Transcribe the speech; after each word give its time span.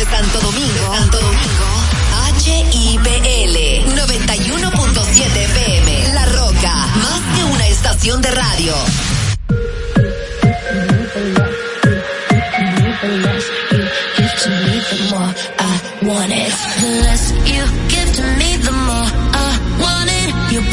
Desde 0.00 0.16
Santo 0.16 0.40
Domingo, 0.40 0.96
Santo 0.96 1.18
Domingo, 1.18 1.68
HIPL 2.42 3.84
91.7 3.98 5.36
FM. 5.36 6.14
La 6.14 6.24
Roca, 6.24 6.74
más 7.02 7.20
que 7.36 7.44
una 7.44 7.66
estación 7.68 8.22
de 8.22 8.30
radio. 8.30 8.74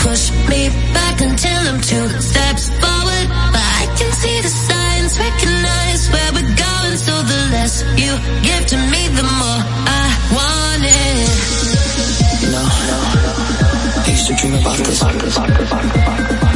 push 0.03 0.31
me 0.47 0.69
back 0.94 1.21
until 1.21 1.59
I'm 1.67 1.81
two 1.81 2.07
steps 2.21 2.46
give 8.41 8.66
to 8.67 8.78
me, 8.91 9.07
the 9.17 9.23
more 9.23 9.61
I 9.88 10.05
want 10.35 10.83
it. 10.83 11.29
No, 12.51 12.63
no, 12.89 12.97
I 14.03 14.09
used 14.09 14.28
to 14.28 14.33
dream 14.35 14.55
about 14.55 14.78
this. 14.78 16.46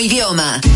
Idioma. 0.00 0.67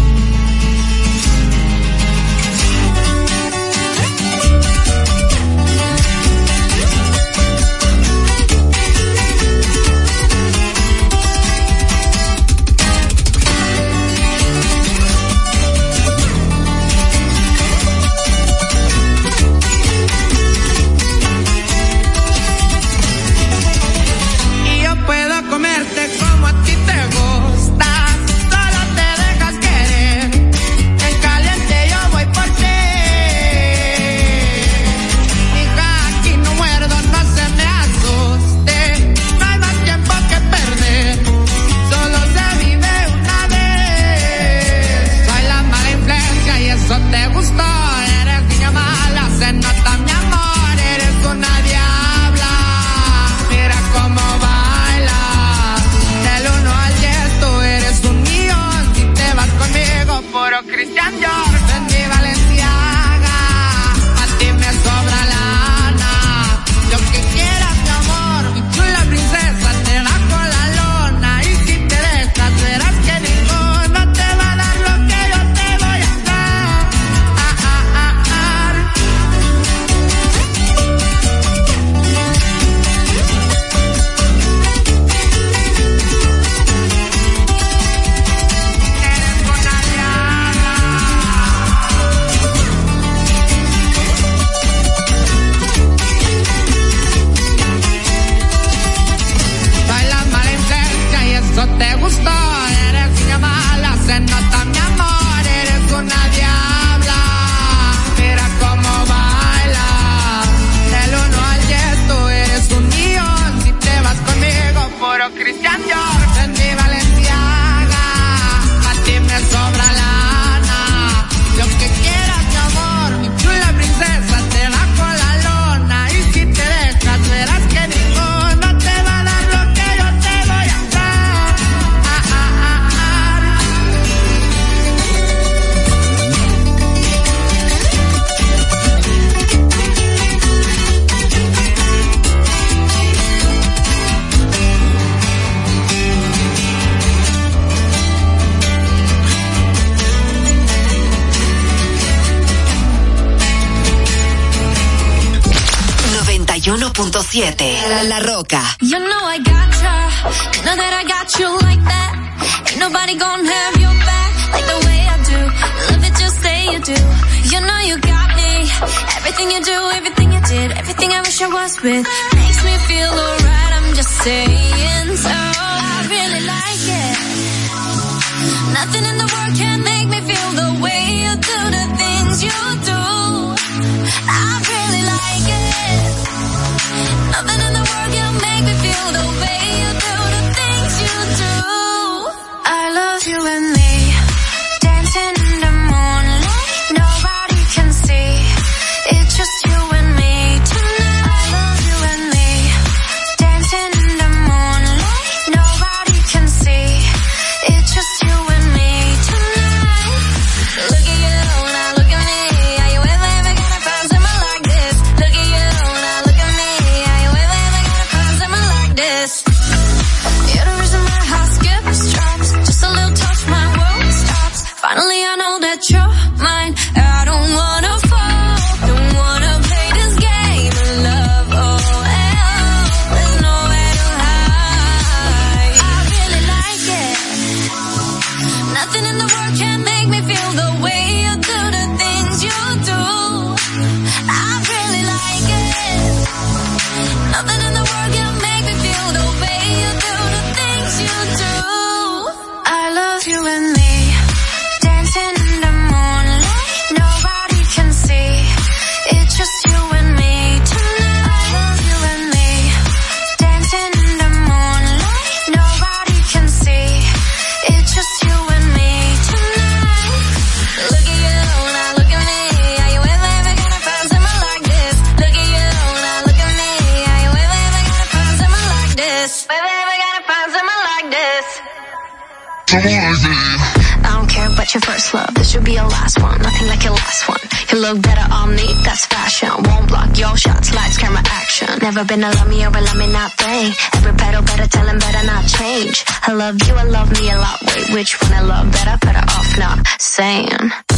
Never 291.95 292.09
been 292.09 292.25
a 292.25 292.31
love 292.31 292.49
me 292.49 292.65
or 292.65 292.69
a 292.69 292.81
love 292.81 292.97
me 292.97 293.07
not 293.13 293.33
thing. 293.33 293.71
Every 293.93 294.15
pedal 294.15 294.41
better 294.41 294.67
tell 294.67 294.87
him 294.87 294.99
better 294.99 295.27
not 295.27 295.47
change. 295.47 296.07
I 296.23 296.33
love 296.33 296.57
you, 296.67 296.73
I 296.75 296.85
love 296.85 297.13
me 297.21 297.31
a 297.31 297.37
lot. 297.37 297.61
Wait, 297.67 297.93
which 297.93 298.19
one 298.23 298.33
I 298.33 298.41
love 298.41 298.73
better? 298.73 298.97
Better 298.97 299.19
off 299.19 299.59
not 299.59 299.87
saying. 300.01 300.92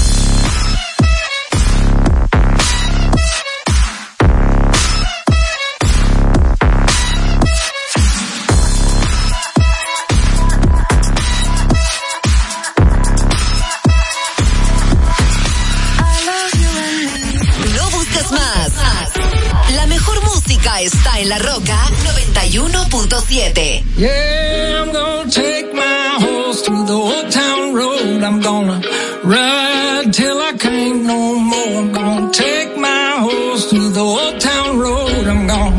Está 20.85 21.19
en 21.19 21.29
la 21.31 21.39
roca 21.39 21.79
91.7. 22.05 23.85
Yeah, 23.97 24.83
I'm 24.83 24.93
gonna 24.93 25.31
take 25.31 25.73
my 25.73 26.19
horse 26.21 26.63
through 26.63 26.87
the 26.87 26.93
old 26.93 27.31
town 27.31 27.75
road. 27.75 28.23
I'm 28.23 28.41
gonna 28.41 28.83
ride 29.25 30.13
till 30.13 30.39
I 30.41 30.53
can't 30.59 31.05
no 31.05 31.39
more. 31.39 31.79
I'm 31.79 31.93
gonna 31.93 32.31
take 32.33 32.77
my 32.77 33.17
horse 33.19 33.71
through 33.71 33.91
the 33.91 34.01
old 34.01 34.41
town 34.41 34.79
road. 34.79 35.27
I'm 35.27 35.47
gonna 35.47 35.77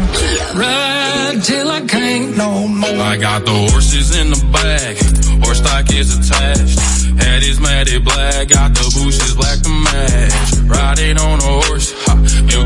ride 0.56 1.44
till 1.44 1.70
I 1.70 1.82
can't 1.82 2.36
no 2.38 2.68
more. 2.68 2.90
I 2.90 3.18
got 3.18 3.46
the 3.46 3.54
horses 3.72 4.18
in 4.18 4.32
the 4.32 4.42
back, 4.52 4.98
horse 5.46 5.60
stock 5.60 5.86
is 5.94 6.18
attached. 6.18 6.80
Head 7.22 7.44
is 7.44 7.60
matted 7.60 8.04
black, 8.04 8.48
got 8.48 8.74
the 8.74 8.90
bushes 8.98 9.36
black 9.36 9.60
to 9.62 9.70
match. 9.70 10.34
Riding 10.66 11.18
on 11.20 11.40
a 11.40 11.62
horse, 11.66 11.94
ha, 12.06 12.16
you 12.50 12.66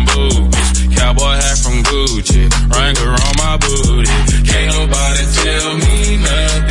Cowboy 1.11 1.33
hat 1.33 1.57
from 1.57 1.83
Gucci, 1.83 2.47
Wrangler 2.73 3.11
on 3.11 3.35
my 3.35 3.57
booty. 3.57 4.07
Can't 4.47 4.71
nobody 4.71 5.25
tell 5.43 5.73
me 5.75 6.17
nothing. 6.23 6.70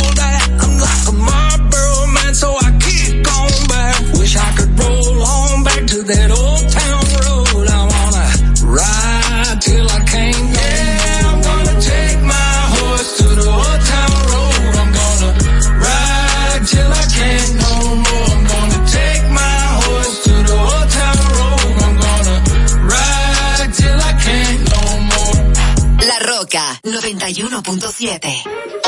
91.7. 27.63 28.80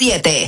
91.7. 0.00 0.47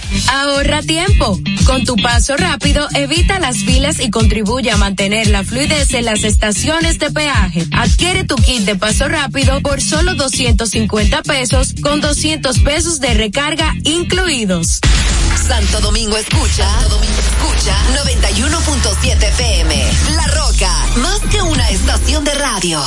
Ahorra 0.31 0.81
tiempo. 0.81 1.39
Con 1.65 1.85
tu 1.85 1.95
paso 1.95 2.35
rápido, 2.37 2.87
evita 2.93 3.39
las 3.39 3.57
filas 3.57 3.99
y 3.99 4.09
contribuye 4.09 4.71
a 4.71 4.77
mantener 4.77 5.27
la 5.27 5.43
fluidez 5.43 5.93
en 5.93 6.05
las 6.05 6.23
estaciones 6.23 6.99
de 6.99 7.11
peaje. 7.11 7.65
Adquiere 7.71 8.23
tu 8.23 8.35
kit 8.35 8.61
de 8.61 8.75
paso 8.75 9.07
rápido 9.07 9.61
por 9.61 9.81
solo 9.81 10.15
250 10.15 11.21
pesos 11.23 11.73
con 11.81 12.01
200 12.01 12.59
pesos 12.59 12.99
de 12.99 13.13
recarga 13.13 13.73
incluidos. 13.83 14.79
Santo 15.47 15.81
Domingo 15.81 16.17
escucha, 16.17 16.69
Santo 16.69 16.95
Domingo 16.95 17.19
escucha 17.19 17.75
91.7 18.03 19.31
PM. 19.37 19.91
La 20.15 20.27
Roca, 20.27 20.71
más 20.97 21.19
que 21.31 21.41
una 21.41 21.69
estación 21.69 22.23
de 22.23 22.33
radio. 22.35 22.81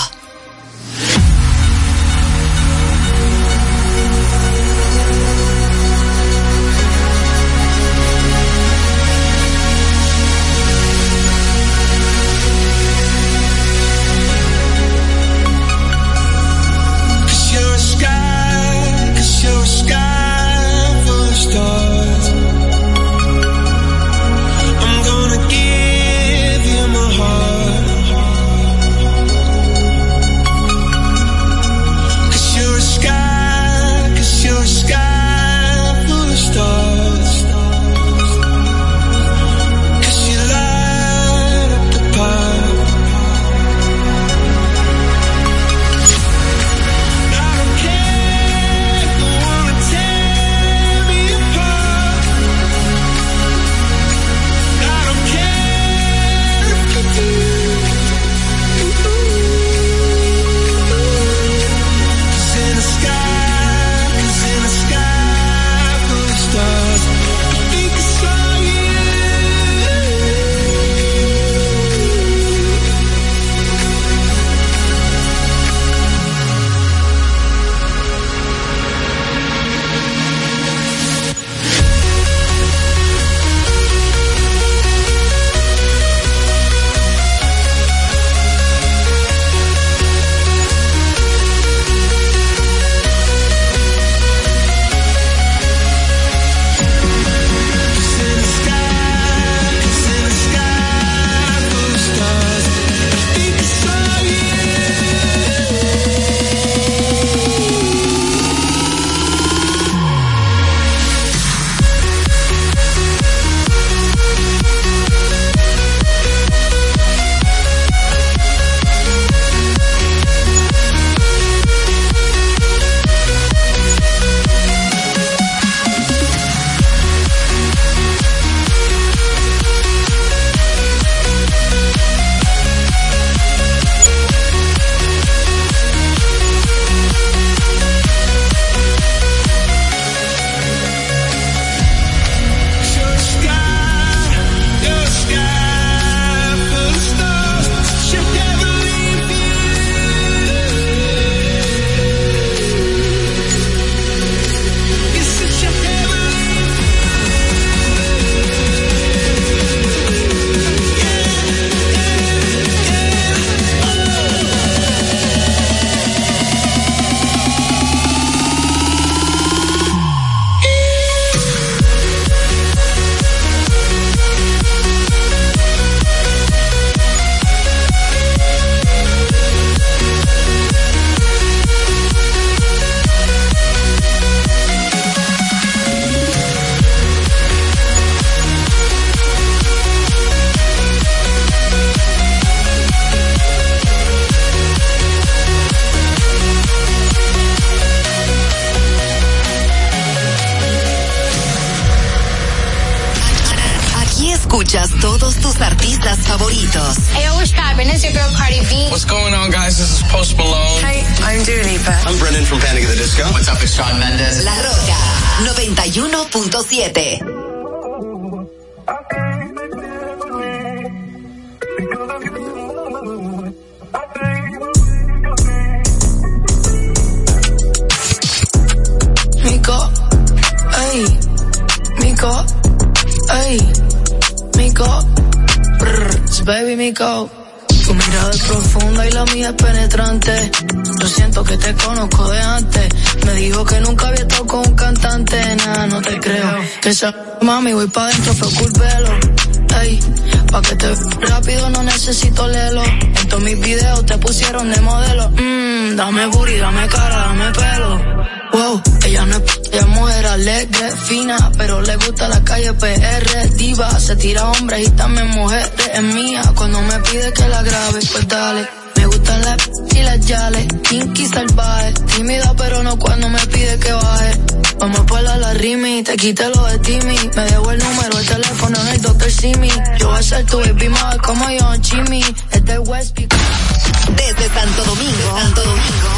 Rápido 251.27 251.71
no 251.71 251.83
necesito 251.83 252.47
lelo. 252.49 252.83
En 252.85 253.29
todos 253.29 253.43
mis 253.43 253.59
videos 253.61 254.07
te 254.07 254.19
pusieron 254.19 254.71
de 254.71 254.81
modelo. 254.81 255.31
Mmm, 255.31 255.97
dame 255.97 256.27
booty, 256.27 256.57
dame 256.57 256.87
cara, 256.89 257.17
dame 257.17 257.53
pelo. 257.53 258.25
Wow, 258.53 258.83
ella 259.05 259.27
no 259.27 259.37
es, 259.37 259.61
ella 259.73 259.87
mujer 259.87 260.27
alegre, 260.27 260.91
fina, 261.09 261.51
pero 261.59 261.83
le 261.83 261.97
gusta 261.97 262.29
la 262.29 262.45
calle 262.45 262.73
PR, 262.75 263.51
diva, 263.57 263.99
se 263.99 264.15
tira 264.15 264.49
hombres 264.51 264.87
y 264.87 264.91
también 264.91 265.29
mujeres, 265.31 265.73
es 265.93 266.03
mía, 266.03 266.43
cuando 266.55 266.81
me 266.83 266.99
pide 267.01 267.33
que 267.33 267.49
la 267.49 267.63
grabe, 267.63 267.99
pues 268.13 268.29
dale. 268.29 268.84
Gustan 269.25 269.41
las 269.41 269.57
y 269.95 270.27
yales, 270.27 270.67
kinky 270.83 271.27
salvaje, 271.27 271.93
tímida 272.15 272.53
pero 272.59 272.83
no 272.83 272.99
cuando 272.99 273.27
me 273.31 273.39
pide 273.47 273.79
que 273.79 273.91
baje. 273.91 274.39
Vamos 274.79 275.01
a 275.11 275.23
la, 275.23 275.39
la 275.39 275.55
rimi, 275.55 276.03
te 276.03 276.15
quite 276.17 276.47
lo 276.51 276.63
de 276.65 276.79
Timmy, 276.81 277.17
me 277.35 277.45
debo 277.45 277.71
el 277.71 277.79
número, 277.79 278.19
el 278.19 278.27
teléfono 278.27 278.79
en 278.83 278.89
el 278.89 279.01
Dr. 279.01 279.31
Simi. 279.31 279.71
Yo 279.99 280.09
voy 280.09 280.19
a 280.19 280.23
ser 280.23 280.45
tu 280.45 280.59
baby 280.59 280.91
mother 280.91 281.21
como 281.23 281.49
yo, 281.49 281.73
Jimmy, 281.83 282.23
es 282.51 282.65
de 282.67 282.79
West 282.81 283.17
Desde 283.17 284.49
Santo 284.53 284.85
Domingo, 284.85 285.39
Santo 285.41 285.63
Domingo. 285.63 286.11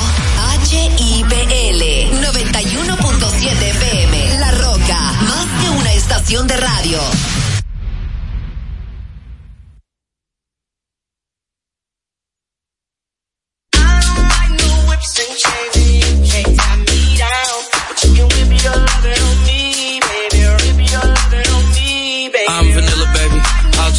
HIPL 0.68 1.82
91.7 2.26 3.62
FM. 3.62 4.38
La 4.40 4.50
Roca, 4.50 4.98
más 5.22 5.46
que 5.62 5.70
una 5.70 5.92
estación 5.92 6.48
de 6.48 6.56
radio. 6.56 6.98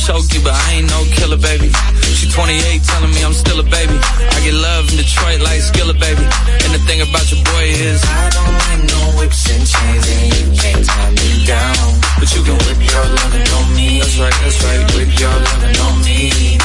Choke 0.07 0.31
you, 0.31 0.39
but 0.39 0.55
I 0.55 0.79
ain't 0.79 0.87
no 0.87 1.03
killer, 1.19 1.35
baby. 1.35 1.67
She 2.15 2.31
28, 2.31 2.79
telling 2.87 3.11
me 3.11 3.21
I'm 3.27 3.35
still 3.35 3.59
a 3.59 3.67
baby. 3.67 3.99
I 3.99 4.39
get 4.39 4.55
love 4.55 4.87
in 4.87 4.95
Detroit 4.95 5.43
like 5.43 5.59
Skilla, 5.59 5.91
baby. 5.99 6.23
And 6.63 6.71
the 6.71 6.79
thing 6.87 7.03
about 7.03 7.27
your 7.27 7.43
boy 7.43 7.65
is 7.75 7.99
I 8.07 8.31
don't 8.31 8.55
like 8.55 8.83
no 8.87 9.01
whips 9.19 9.43
and 9.51 9.67
chains, 9.67 10.05
and 10.07 10.23
you 10.31 10.43
can't 10.55 10.83
tie 10.87 11.11
me 11.11 11.43
down. 11.43 11.83
But 12.23 12.31
you 12.31 12.41
can 12.47 12.55
whip 12.55 12.79
your 12.87 13.03
lovin' 13.19 13.47
on 13.51 13.67
me. 13.75 13.99
That's 13.99 14.15
right, 14.15 14.37
that's 14.39 14.59
right. 14.63 14.81
Whip 14.95 15.11
your 15.19 15.35
lovin' 15.43 15.75
on 15.75 15.95
me. 16.07 16.55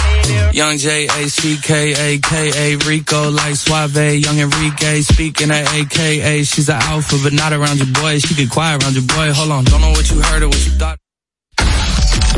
Young 0.55 0.79
J 0.79 1.11
A 1.11 1.27
C 1.27 1.59
K 1.59 1.99
A 1.99 2.19
K 2.23 2.33
A 2.55 2.77
Rico 2.87 3.31
like 3.31 3.57
Suave, 3.57 4.23
Young 4.23 4.39
Enrique 4.39 5.03
speaking 5.03 5.51
at 5.51 5.67
AKA. 5.75 6.45
She's 6.45 6.69
an 6.69 6.79
alpha, 6.79 7.17
but 7.25 7.33
not 7.33 7.53
around 7.53 7.79
your 7.79 7.91
boy. 7.91 8.21
She 8.21 8.35
get 8.35 8.51
quiet 8.51 8.85
around 8.85 8.95
your 8.95 9.09
boy. 9.11 9.33
Hold 9.35 9.51
on, 9.51 9.65
don't 9.65 9.81
know 9.81 9.91
what 9.91 10.09
you 10.11 10.23
heard 10.23 10.43
or 10.45 10.49
what 10.49 10.65
you 10.65 10.73
thought. 10.79 11.02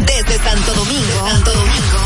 Desde 0.07 0.43
Santo 0.43 0.75
Domingo, 0.75 1.29
Santo 1.29 1.53
Domingo, 1.53 2.01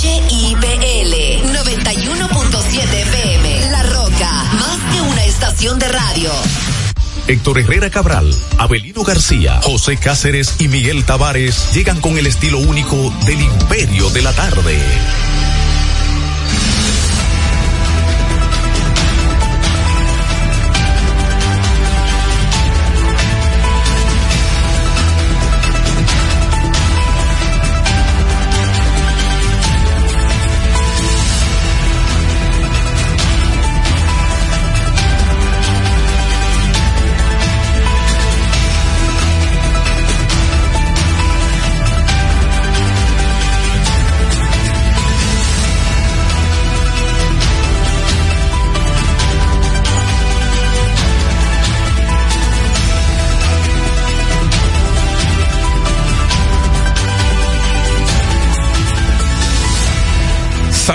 HIPL 0.00 1.14
91.7 1.52 2.82
FM. 2.82 3.70
La 3.70 3.82
Roca, 3.84 4.44
más 4.54 4.78
que 4.92 5.00
una 5.00 5.24
estación 5.24 5.78
de 5.78 5.88
radio. 5.88 6.30
Héctor 7.26 7.58
Herrera 7.58 7.90
Cabral, 7.90 8.34
Abelino 8.56 9.02
García, 9.02 9.60
José 9.62 9.96
Cáceres 9.96 10.56
y 10.60 10.68
Miguel 10.68 11.04
Tavares 11.04 11.72
llegan 11.74 12.00
con 12.00 12.16
el 12.16 12.26
estilo 12.26 12.58
único 12.58 13.12
del 13.26 13.40
imperio 13.42 14.08
de 14.10 14.22
la 14.22 14.32
tarde. 14.32 14.78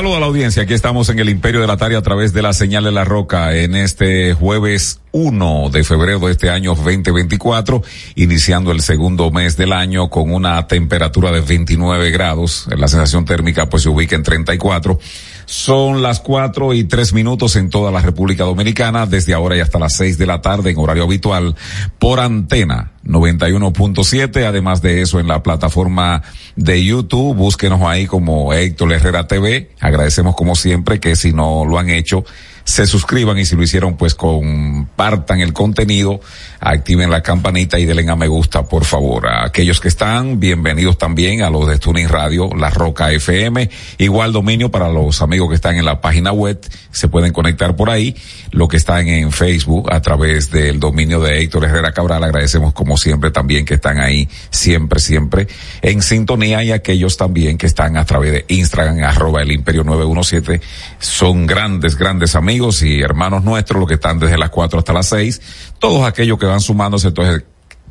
Saludos 0.04 0.18
a 0.18 0.20
la 0.20 0.26
audiencia. 0.26 0.64
Aquí 0.64 0.74
estamos 0.74 1.08
en 1.08 1.20
el 1.20 1.30
Imperio 1.30 1.62
de 1.62 1.68
la 1.68 1.78
Tarde 1.78 1.96
a 1.96 2.02
través 2.02 2.34
de 2.34 2.42
la 2.42 2.52
señal 2.52 2.84
de 2.84 2.92
la 2.92 3.06
Roca 3.06 3.56
en 3.56 3.74
este 3.74 4.34
jueves 4.34 5.00
1 5.14 5.70
de 5.72 5.86
febrero 5.86 6.20
de 6.20 6.34
este 6.34 6.50
año 6.50 6.76
2024, 6.76 7.82
iniciando 8.16 8.74
el 8.74 8.82
segundo 8.82 9.32
mes 9.32 9.56
del 9.56 9.72
año 9.72 10.10
con 10.10 10.30
una 10.34 10.68
temperatura 10.68 11.32
de 11.32 11.40
29 11.40 12.12
grados. 12.12 12.68
La 12.76 12.90
sensación 12.90 13.24
térmica 13.24 13.70
pues 13.70 13.84
se 13.84 13.90
ubica 13.90 14.18
en 14.18 14.24
34. 14.24 15.00
Son 15.46 16.02
las 16.02 16.20
cuatro 16.20 16.74
y 16.74 16.84
tres 16.84 17.14
minutos 17.14 17.56
en 17.56 17.70
toda 17.70 17.92
la 17.92 18.02
República 18.02 18.44
Dominicana, 18.44 19.06
desde 19.06 19.34
ahora 19.34 19.58
y 19.58 19.60
hasta 19.60 19.80
las 19.80 19.96
seis 19.96 20.18
de 20.18 20.26
la 20.26 20.42
tarde 20.42 20.72
en 20.72 20.78
horario 20.78 21.04
habitual 21.04 21.56
por 22.00 22.20
antena 22.20 22.92
91.7. 23.06 24.46
Además 24.46 24.82
de 24.82 25.02
eso, 25.02 25.20
en 25.20 25.28
la 25.28 25.44
plataforma 25.44 26.22
de 26.56 26.84
YouTube, 26.84 27.36
búsquenos 27.36 27.82
ahí 27.82 28.06
como 28.06 28.54
Héctor 28.54 28.94
Herrera 28.94 29.28
TV. 29.28 29.72
Agradecemos 29.80 30.36
como 30.36 30.56
siempre 30.56 31.00
que 31.00 31.16
si 31.16 31.34
no 31.34 31.66
lo 31.66 31.78
han 31.78 31.90
hecho, 31.90 32.24
se 32.66 32.88
suscriban 32.88 33.38
y 33.38 33.46
si 33.46 33.56
lo 33.56 33.64
hicieron, 33.64 33.98
pues 33.98 34.16
compartan 34.16 35.42
el 35.42 35.54
contenido, 35.54 36.22
activen 36.60 37.10
la 37.10 37.22
campanita 37.22 37.78
y 37.78 37.86
denle 37.86 38.10
a 38.10 38.16
me 38.16 38.28
gusta, 38.28 38.64
por 38.64 38.86
favor. 38.86 39.28
A 39.28 39.46
aquellos 39.46 39.80
que 39.80 39.90
están, 39.90 40.40
bienvenidos 40.40 40.98
también 40.98 41.42
a 41.42 41.50
los 41.50 41.68
de 41.68 41.78
Tuning 41.78 42.08
Radio, 42.08 42.50
La 42.56 42.70
Roca 42.70 43.12
FM, 43.12 43.70
igual 43.98 44.32
dominio 44.32 44.72
para 44.72 44.90
los 44.90 45.22
amigos 45.22 45.50
que 45.50 45.56
están 45.56 45.76
en 45.76 45.86
la 45.86 46.00
página 46.00 46.32
web, 46.32 46.60
se 46.92 47.08
pueden 47.08 47.34
conectar 47.34 47.76
por 47.76 47.90
ahí, 47.90 48.16
lo 48.52 48.68
que 48.68 48.78
están 48.78 49.08
en 49.08 49.32
Facebook 49.32 49.92
a 49.92 50.02
través 50.02 50.52
del 50.52 50.80
dominio 50.80 51.20
de 51.20 51.42
Héctor 51.42 51.66
Herrera 51.66 51.92
Cabral, 51.92 52.24
agradecemos 52.24 52.74
como 52.74 52.98
siempre 52.98 53.32
también 53.32 53.66
que 53.66 53.74
están 53.76 54.00
ahí 54.00 54.30
siempre, 54.50 55.00
siempre 55.00 55.48
en 55.82 56.02
sintonía. 56.02 56.64
Y 56.64 56.72
aquellos 56.72 57.18
también 57.18 57.58
que 57.58 57.66
están 57.66 57.98
a 57.98 58.06
través 58.06 58.32
de 58.32 58.46
Instagram, 58.48 59.04
arroba 59.04 59.42
el 59.42 59.52
imperio 59.52 59.84
917, 59.84 60.62
son 61.00 61.46
grandes, 61.46 61.98
grandes 61.98 62.36
amigos 62.36 62.53
amigos 62.54 62.84
y 62.84 63.02
hermanos 63.02 63.44
nuestros, 63.44 63.80
los 63.80 63.88
que 63.88 63.96
están 63.96 64.20
desde 64.20 64.38
las 64.38 64.52
4 64.52 64.78
hasta 64.78 64.94
las 64.94 65.08
6, 65.08 65.42
todos 65.80 66.06
aquellos 66.06 66.38
que 66.38 66.46
van 66.46 66.62
sumándose, 66.62 67.08
entonces 67.08 67.44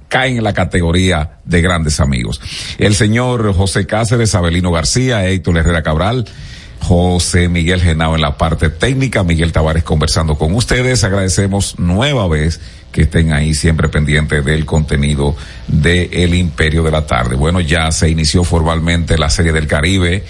caen 0.07 0.37
en 0.37 0.45
la 0.45 0.53
categoría 0.53 1.39
de 1.45 1.61
grandes 1.61 1.99
amigos. 1.99 2.41
El 2.79 2.95
señor 2.95 3.53
José 3.57 3.87
Cáceres, 3.87 4.37
Abelino 4.37 4.71
García, 4.71 5.27
Héctor 5.27 5.59
Herrera 5.59 5.83
Cabral, 5.83 6.27
José 6.79 7.49
Miguel 7.49 7.81
Genao 7.81 8.15
en 8.15 8.21
la 8.21 8.37
parte 8.39 8.71
técnica, 8.71 9.25
Miguel 9.25 9.51
Tavares 9.51 9.83
conversando 9.83 10.37
con 10.37 10.55
ustedes. 10.55 11.03
Agradecemos 11.03 11.81
nueva 11.81 12.29
vez 12.29 12.61
que 12.93 13.03
estén 13.03 13.33
ahí 13.33 13.55
siempre 13.55 13.89
pendientes 13.89 14.45
del 14.45 14.65
contenido 14.65 15.35
de 15.67 16.05
El 16.13 16.35
Imperio 16.37 16.85
de 16.85 16.93
la 16.93 17.05
Tarde. 17.05 17.35
Bueno, 17.35 17.61
ya 17.61 17.91
se 17.91 18.09
inició 18.09 18.45
formalmente 18.45 19.19
la 19.19 19.29
Serie 19.29 19.53
del 19.53 19.67
Caribe 19.67 20.23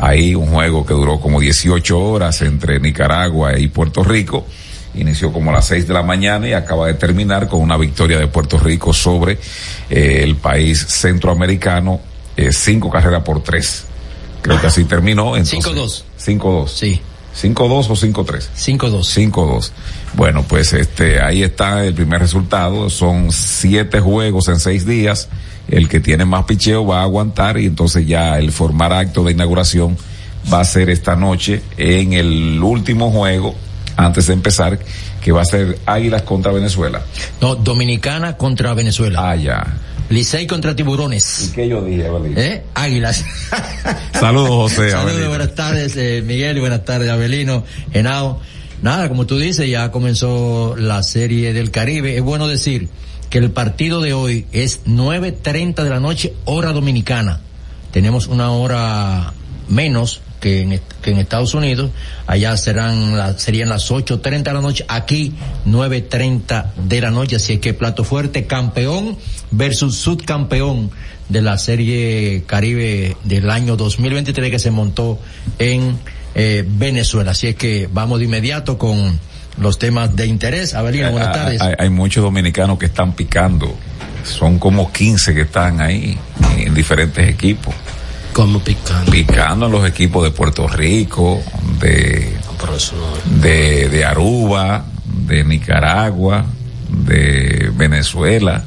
Ahí 0.00 0.34
un 0.34 0.46
juego 0.46 0.86
que 0.86 0.94
duró 0.94 1.20
como 1.20 1.38
18 1.38 1.98
horas 1.98 2.40
entre 2.40 2.80
Nicaragua 2.80 3.58
y 3.58 3.68
Puerto 3.68 4.02
Rico. 4.02 4.46
Inició 4.94 5.30
como 5.30 5.50
a 5.50 5.54
las 5.54 5.66
6 5.66 5.86
de 5.86 5.92
la 5.92 6.02
mañana 6.02 6.48
y 6.48 6.54
acaba 6.54 6.86
de 6.86 6.94
terminar 6.94 7.48
con 7.48 7.60
una 7.60 7.76
victoria 7.76 8.18
de 8.18 8.26
Puerto 8.26 8.58
Rico 8.58 8.94
sobre 8.94 9.38
eh, 9.90 10.20
el 10.22 10.36
país 10.36 10.86
centroamericano, 10.88 12.00
eh, 12.34 12.50
cinco 12.50 12.88
carreras 12.88 13.22
por 13.22 13.42
tres. 13.42 13.84
Creo 14.40 14.58
que 14.58 14.68
así 14.68 14.84
terminó. 14.84 15.36
5-2. 15.36 16.02
5-2. 16.18 16.68
Sí. 16.68 17.00
5-2 17.38 17.54
o 17.54 17.94
5-3? 17.94 18.48
5-2. 18.56 19.30
5-2. 19.30 19.70
Bueno, 20.14 20.44
pues 20.48 20.72
este, 20.72 21.20
ahí 21.20 21.42
está 21.42 21.84
el 21.84 21.92
primer 21.92 22.20
resultado. 22.20 22.88
Son 22.88 23.30
siete 23.30 24.00
juegos 24.00 24.48
en 24.48 24.58
seis 24.58 24.86
días 24.86 25.28
el 25.70 25.88
que 25.88 26.00
tiene 26.00 26.24
más 26.24 26.44
picheo 26.44 26.86
va 26.86 27.00
a 27.00 27.02
aguantar 27.02 27.58
y 27.58 27.66
entonces 27.66 28.06
ya 28.06 28.38
el 28.38 28.52
formar 28.52 28.92
acto 28.92 29.24
de 29.24 29.32
inauguración 29.32 29.96
va 30.52 30.60
a 30.60 30.64
ser 30.64 30.90
esta 30.90 31.16
noche 31.16 31.62
en 31.76 32.12
el 32.12 32.62
último 32.62 33.10
juego 33.10 33.54
antes 33.96 34.26
de 34.26 34.32
empezar 34.32 34.78
que 35.20 35.32
va 35.32 35.42
a 35.42 35.44
ser 35.44 35.78
Águilas 35.86 36.22
contra 36.22 36.52
Venezuela. 36.52 37.02
No, 37.40 37.54
Dominicana 37.54 38.36
contra 38.36 38.72
Venezuela. 38.74 39.30
Ah, 39.30 39.36
ya. 39.36 39.66
Licey 40.08 40.46
contra 40.46 40.74
Tiburones. 40.74 41.50
¿Y 41.50 41.54
qué 41.54 41.68
yo 41.68 41.84
dije, 41.84 42.06
Abelino? 42.06 42.40
¿Eh? 42.40 42.64
Águilas. 42.74 43.24
Saludos, 44.18 44.72
José. 44.72 44.90
Saludos, 44.90 45.28
buenas 45.28 45.54
tardes, 45.54 45.94
eh, 45.96 46.22
Miguel, 46.26 46.56
y 46.56 46.60
buenas 46.60 46.84
tardes, 46.84 47.10
Abelino, 47.10 47.64
Henao. 47.92 48.40
Nada, 48.82 49.08
como 49.08 49.26
tú 49.26 49.38
dices, 49.38 49.68
ya 49.68 49.90
comenzó 49.92 50.74
la 50.76 51.02
serie 51.02 51.52
del 51.52 51.70
Caribe. 51.70 52.16
Es 52.16 52.22
bueno 52.22 52.48
decir 52.48 52.88
que 53.30 53.38
el 53.38 53.52
partido 53.52 54.00
de 54.00 54.12
hoy 54.12 54.46
es 54.52 54.84
9.30 54.84 55.84
de 55.84 55.88
la 55.88 56.00
noche, 56.00 56.34
hora 56.44 56.72
dominicana. 56.72 57.40
Tenemos 57.92 58.26
una 58.26 58.50
hora 58.50 59.32
menos 59.68 60.20
que 60.40 60.62
en, 60.62 61.18
Estados 61.18 61.54
Unidos. 61.54 61.90
Allá 62.26 62.56
serán 62.56 63.38
serían 63.38 63.68
las 63.68 63.90
8.30 63.90 64.42
de 64.42 64.52
la 64.52 64.60
noche. 64.60 64.84
Aquí 64.88 65.32
9.30 65.66 66.74
de 66.74 67.00
la 67.00 67.10
noche. 67.10 67.36
Así 67.36 67.54
es 67.54 67.60
que 67.60 67.72
plato 67.72 68.02
fuerte, 68.02 68.46
campeón 68.46 69.16
versus 69.52 69.96
subcampeón 69.96 70.90
de 71.28 71.42
la 71.42 71.56
serie 71.58 72.42
Caribe 72.46 73.16
del 73.22 73.48
año 73.50 73.76
2023 73.76 74.50
que 74.50 74.58
se 74.58 74.72
montó 74.72 75.20
en 75.58 75.98
eh, 76.34 76.64
Venezuela. 76.66 77.30
Así 77.30 77.46
es 77.46 77.54
que 77.54 77.88
vamos 77.92 78.18
de 78.18 78.24
inmediato 78.24 78.76
con 78.76 79.20
los 79.58 79.78
temas 79.78 80.14
de 80.14 80.26
interés. 80.26 80.74
Avelino, 80.74 81.10
buenas 81.10 81.32
tardes. 81.32 81.60
Hay, 81.60 81.74
hay 81.78 81.90
muchos 81.90 82.22
dominicanos 82.22 82.78
que 82.78 82.86
están 82.86 83.12
picando. 83.12 83.76
Son 84.24 84.58
como 84.58 84.92
15 84.92 85.34
que 85.34 85.42
están 85.42 85.80
ahí 85.80 86.18
en 86.58 86.74
diferentes 86.74 87.28
equipos. 87.28 87.74
Como 88.32 88.60
picando. 88.60 89.10
Picando 89.10 89.66
en 89.66 89.72
los 89.72 89.86
equipos 89.88 90.24
de 90.24 90.30
Puerto 90.30 90.68
Rico, 90.68 91.42
de, 91.80 92.36
de, 93.40 93.88
de 93.88 94.04
Aruba, 94.04 94.84
de 95.04 95.44
Nicaragua, 95.44 96.44
de 96.88 97.70
Venezuela. 97.74 98.64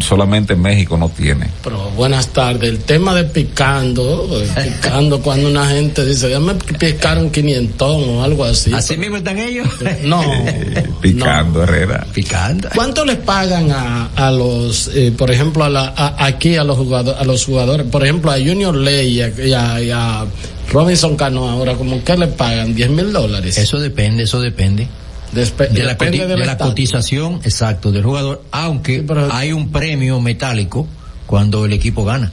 Solamente 0.00 0.56
México 0.56 0.96
no 0.96 1.08
tiene. 1.08 1.48
Pero 1.62 1.90
buenas 1.90 2.28
tardes. 2.28 2.68
El 2.68 2.80
tema 2.80 3.14
de 3.14 3.24
picando, 3.24 4.28
eh, 4.40 4.48
picando 4.82 5.20
cuando 5.20 5.48
una 5.48 5.66
gente 5.68 6.04
dice, 6.04 6.28
déjame 6.28 6.54
picar 6.54 7.18
un 7.18 7.30
quinientón 7.30 8.02
o 8.08 8.22
algo 8.24 8.44
así. 8.44 8.72
¿Así 8.74 8.96
mismo 8.96 9.16
están 9.18 9.38
ellos? 9.38 9.68
No. 10.02 10.22
picando, 11.00 11.62
Herrera. 11.62 12.06
Picando. 12.12 12.68
¿Cuánto 12.74 13.04
les 13.04 13.16
pagan 13.16 13.70
a, 13.70 14.10
a 14.14 14.30
los, 14.30 14.88
eh, 14.94 15.12
por 15.16 15.30
ejemplo, 15.30 15.64
a 15.64 15.68
la, 15.68 15.94
a, 15.96 16.26
aquí 16.26 16.56
a 16.56 16.64
los 16.64 16.76
jugadores, 16.76 17.20
a 17.20 17.24
los 17.24 17.44
jugadores, 17.44 17.86
por 17.86 18.04
ejemplo, 18.04 18.30
a 18.30 18.34
Junior 18.34 18.74
Ley 18.74 19.18
y 19.18 19.22
a, 19.22 19.28
y 19.28 19.52
a, 19.52 19.82
y 19.82 19.90
a 19.90 20.26
Robinson 20.70 21.16
Cano 21.16 21.48
ahora, 21.48 21.74
como 21.74 22.02
que 22.04 22.16
le 22.16 22.26
pagan 22.28 22.74
10 22.74 22.90
mil 22.90 23.12
dólares? 23.12 23.56
Eso 23.58 23.78
depende, 23.78 24.24
eso 24.24 24.40
depende. 24.40 24.88
Despe 25.32 25.68
de 25.68 25.82
la, 25.82 25.94
de 25.94 26.56
cotización, 26.56 27.40
exacto, 27.44 27.92
del 27.92 28.04
jugador, 28.04 28.42
aunque 28.52 29.04
hay 29.30 29.52
un 29.52 29.70
premio 29.70 30.20
metálico 30.20 30.86
cuando 31.26 31.64
el 31.64 31.72
equipo 31.72 32.04
gana. 32.04 32.32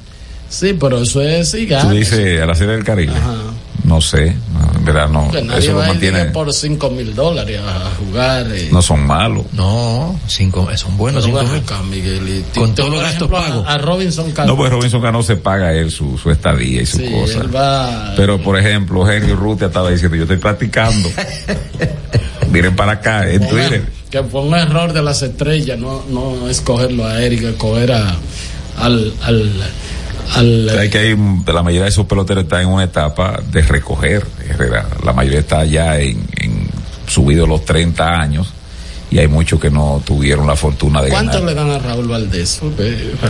Sí, 0.50 0.78
pero 0.80 1.02
eso 1.02 1.22
es 1.22 1.52
Tú 1.52 1.58
gana. 1.68 1.91
dices 1.91 2.41
a 2.41 2.46
la 2.46 2.56
serie 2.56 2.76
del 2.76 2.84
Caribe. 2.84 3.14
Ajá. 3.14 3.36
No 3.84 3.99
sé, 3.99 4.28
en 4.28 4.86
verdad 4.86 5.09
no. 5.09 5.30
Que 5.30 5.41
nadie 5.41 5.59
Eso 5.59 5.71
lo 5.74 5.78
va 5.80 5.84
a 5.84 5.88
ir 5.88 5.91
mantiene. 5.93 6.26
por 6.26 6.53
5 6.53 6.89
mil 6.91 7.13
dólares 7.13 7.59
a 7.59 7.91
jugar. 7.99 8.47
eh. 8.51 8.69
No 8.71 8.82
son 8.82 9.05
malos. 9.05 9.45
No, 9.53 10.17
cinco, 10.28 10.69
son 10.78 10.95
buenos 10.97 11.26
Pero 11.26 11.38
cinco 11.39 11.51
ven 11.51 11.53
mil. 11.59 11.63
acá, 11.69 11.84
Miguel, 11.84 12.30
y 12.55 12.57
Con 12.57 12.74
todos 12.74 12.89
los 12.91 13.01
gastos 13.01 13.28
a- 13.28 13.32
pagos. 13.32 13.65
A, 13.67 13.78
Robinson 13.78 14.32
Cano. 14.32 14.47
No, 14.53 14.57
pues 14.57 14.71
Robinson 14.71 15.01
Cano 15.01 15.21
se 15.21 15.36
paga 15.36 15.74
él 15.74 15.91
su, 15.91 16.17
su 16.17 16.32
estadía 16.32 16.82
y 16.82 16.86
su 16.86 16.97
Sí, 16.97 17.11
cosa. 17.11 17.39
él 17.41 17.53
va- 17.55 18.13
Pero, 18.15 18.41
por 18.41 18.57
ejemplo, 18.57 19.09
Henry 19.09 19.34
Rutia 19.34 19.67
estaba 19.67 19.89
diciendo, 19.89 20.15
yo 20.15 20.24
estoy 20.24 20.38
practicando. 20.38 21.09
Miren 22.51 22.76
para 22.76 22.93
acá, 22.93 23.30
en 23.30 23.47
Twitter. 23.47 23.84
que 24.09 24.24
fue 24.24 24.41
un 24.41 24.53
error 24.53 24.93
de 24.93 25.01
las 25.01 25.21
estrellas 25.24 25.80
no 25.80 26.03
no 26.09 26.47
escogerlo 26.49 27.05
a 27.05 27.19
Eric 27.21 27.43
escoger 27.43 27.91
a 27.93 28.15
al 28.78 29.13
al 29.24 29.51
al 30.36 30.69
Hay 30.79 30.89
que 30.89 30.97
hay, 30.99 31.17
la 31.47 31.63
mayoría 31.63 31.84
de 31.84 31.89
esos 31.89 32.05
peloteros 32.05 32.43
están 32.43 32.61
en 32.61 32.67
una 32.69 32.84
etapa 32.84 33.39
de 33.51 33.61
recoger. 33.61 34.25
Herrera. 34.47 34.88
La 35.03 35.13
mayoría 35.13 35.39
está 35.39 35.65
ya 35.65 35.99
en, 35.99 36.25
en 36.38 36.67
subido 37.07 37.45
los 37.47 37.65
30 37.65 38.05
años 38.05 38.53
y 39.13 39.19
hay 39.19 39.27
muchos 39.27 39.59
que 39.59 39.69
no 39.69 40.01
tuvieron 40.03 40.47
la 40.47 40.55
fortuna 40.55 40.99
de 41.03 41.09
¿Cuánto 41.09 41.34
ganar. 41.34 41.49
le 41.49 41.53
dan 41.53 41.69
a 41.69 41.77
Raúl 41.77 42.07
Valdés? 42.07 42.59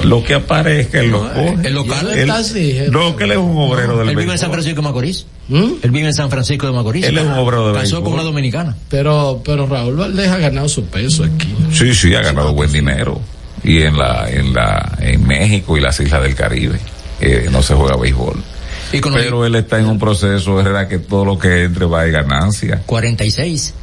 Lo 0.05 0.23
que 0.23 0.35
aparezca 0.35 1.01
él 1.01 1.11
lo. 1.11 1.29
El 1.61 1.73
local. 1.73 2.09
Él 2.13 2.19
está 2.19 2.37
así, 2.37 2.77
No, 2.89 3.17
que 3.17 3.25
él 3.25 3.31
es 3.31 3.37
un 3.37 3.57
obrero 3.57 3.97
del 3.97 4.07
Él 4.09 4.15
vive 4.15 4.31
en. 4.31 4.37
San 4.37 4.49
Francisco 4.49 4.81
de 4.81 4.87
Macorís. 4.87 5.25
¿Mm? 5.49 5.71
Él 5.81 5.91
vive 5.91 6.07
en 6.07 6.13
San 6.13 6.29
Francisco 6.29 6.67
de 6.67 6.71
Macorís. 6.71 7.03
Él 7.03 7.17
es 7.17 7.25
un 7.25 7.33
obrero 7.33 7.73
de 7.73 7.79
Casó 7.81 8.01
con 8.01 8.13
una 8.13 8.23
dominicana. 8.23 8.77
Pero 8.89 9.41
pero 9.43 9.67
Raúl 9.67 9.97
Valdés 9.97 10.29
ha 10.29 10.37
ganado 10.37 10.69
su 10.69 10.85
peso 10.85 11.25
aquí. 11.25 11.53
Sí, 11.73 11.93
sí, 11.93 12.15
ha 12.15 12.21
ganado 12.21 12.53
buen 12.53 12.71
dinero. 12.71 13.19
Y 13.64 13.82
en 13.82 13.97
la, 13.97 14.30
en 14.30 14.53
la, 14.53 14.97
en 14.99 15.26
México 15.26 15.78
y 15.78 15.82
las 15.82 15.99
islas 15.99 16.22
del 16.24 16.36
Caribe, 16.36 16.80
eh, 17.22 17.47
no 17.51 17.64
se 17.64 17.74
juega 17.76 17.95
béisbol. 17.95 18.43
Y 18.91 18.99
con 18.99 19.14
los 19.14 19.22
Pero 19.22 19.45
él 19.45 19.55
está 19.55 19.80
en 19.80 19.88
un 19.88 19.97
proceso, 19.97 20.59
Herrera, 20.59 20.88
que 20.88 20.99
todo 20.99 21.26
lo 21.26 21.39
que 21.39 21.64
entre 21.64 21.86
va 21.86 22.01
a 22.01 22.05
ganancia. 22.05 22.82
46. 22.86 23.74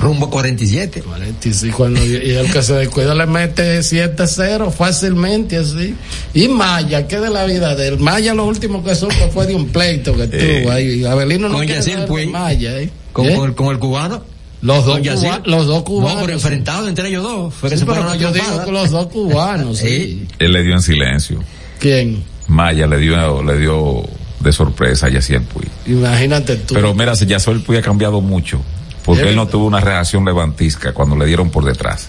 Rumbo 0.00 0.30
47. 0.30 1.02
45 1.02 1.76
cuando 1.76 2.02
y 2.02 2.30
el 2.32 2.50
que 2.50 2.62
se 2.62 2.74
descuida 2.74 3.14
le 3.14 3.26
mete 3.26 3.80
7-0 3.80 4.72
fácilmente 4.72 5.58
así. 5.58 5.94
Y 6.34 6.48
Maya, 6.48 7.06
¿qué 7.06 7.20
de 7.20 7.30
la 7.30 7.44
vida 7.44 7.74
de 7.76 7.88
él? 7.88 7.98
Maya 7.98 8.34
lo 8.34 8.46
último 8.46 8.82
que 8.82 8.94
supo 8.94 9.30
fue 9.32 9.46
de 9.46 9.54
un 9.54 9.68
pleito 9.68 10.16
que 10.16 10.22
Eh. 10.32 10.62
tuvo 10.62 10.72
ahí. 10.72 11.04
Abelino 11.04 11.48
no 11.48 11.56
Con 11.58 11.66
quiere 11.66 11.80
Yacir 11.82 12.06
de. 12.06 12.26
Maya, 12.26 12.80
¿eh? 12.80 12.90
Con, 13.12 13.26
¿Eh? 13.26 13.36
con 13.36 13.48
el, 13.50 13.54
con 13.54 13.68
el 13.68 13.78
cubano. 13.78 14.24
Los 14.62 14.84
dos, 14.84 14.94
Con 14.94 15.02
Yacir. 15.02 15.28
cuba- 15.28 15.42
los 15.44 15.66
dos 15.66 15.82
cubanos. 15.82 16.14
No, 16.14 16.20
pero 16.22 16.32
enfrentados 16.34 16.88
entre 16.88 17.08
ellos 17.08 17.22
dos. 17.24 17.52
Fue 17.54 17.68
que 17.68 17.76
Sí, 17.76 17.80
se 17.80 17.86
pero 17.86 18.14
yo 18.14 18.32
digo 18.32 18.64
que 18.64 18.70
los 18.72 18.90
dos 18.90 19.06
cubanos, 19.08 19.78
sí. 19.78 20.26
Él 20.38 20.52
le 20.52 20.62
dio 20.62 20.74
en 20.74 20.82
silencio. 20.82 21.40
¿Quién? 21.80 22.22
Maya 22.46 22.86
le 22.86 22.98
dio, 22.98 23.42
le 23.42 23.58
dio 23.58 24.02
de 24.40 24.52
sorpresa 24.52 25.06
a 25.06 25.10
Yaciel 25.10 25.42
Puy. 25.42 25.64
Imagínate 25.86 26.56
tú. 26.56 26.74
Pero 26.74 26.94
mira, 26.94 27.14
si 27.16 27.26
Yaciel 27.26 27.60
Puy 27.62 27.76
ha 27.76 27.82
cambiado 27.82 28.20
mucho, 28.20 28.60
porque 29.04 29.28
él 29.30 29.36
no 29.36 29.48
tuvo 29.48 29.66
una 29.66 29.80
reacción 29.80 30.24
levantisca 30.24 30.92
cuando 30.92 31.16
le 31.16 31.26
dieron 31.26 31.50
por 31.50 31.64
detrás. 31.64 32.08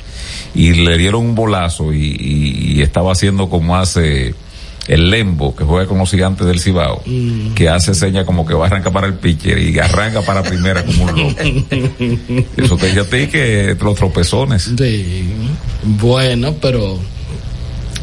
Y 0.56 0.74
le 0.74 0.98
dieron 1.00 1.22
un 1.26 1.36
bolazo 1.36 1.92
y, 1.92 2.06
y- 2.20 2.74
y 2.78 2.82
estaba 2.84 3.12
haciendo 3.14 3.50
como 3.50 3.76
hace 3.78 4.36
el 4.88 5.10
Lembo, 5.10 5.56
que 5.56 5.64
juega 5.64 5.88
con 5.88 5.98
los 5.98 6.12
gigantes 6.12 6.46
del 6.46 6.60
Cibao, 6.60 7.02
Mm. 7.06 7.54
que 7.54 7.70
hace 7.70 7.94
seña 7.96 8.26
como 8.26 8.46
que 8.46 8.54
va 8.54 8.66
a 8.66 8.68
arrancar 8.68 8.92
para 8.92 9.08
el 9.08 9.14
pitcher 9.14 9.58
y 9.58 9.78
arranca 9.80 10.22
para 10.22 10.44
primera 10.44 10.84
como 10.84 11.04
un 11.06 11.16
loco. 11.16 11.36
Eso 12.58 12.76
te 12.78 12.88
dice 12.88 13.00
a 13.00 13.04
ti 13.06 13.28
que 13.28 13.76
los 13.80 13.96
tropezones. 13.96 14.72
Sí. 14.78 15.26
Bueno, 15.84 16.56
pero. 16.62 17.00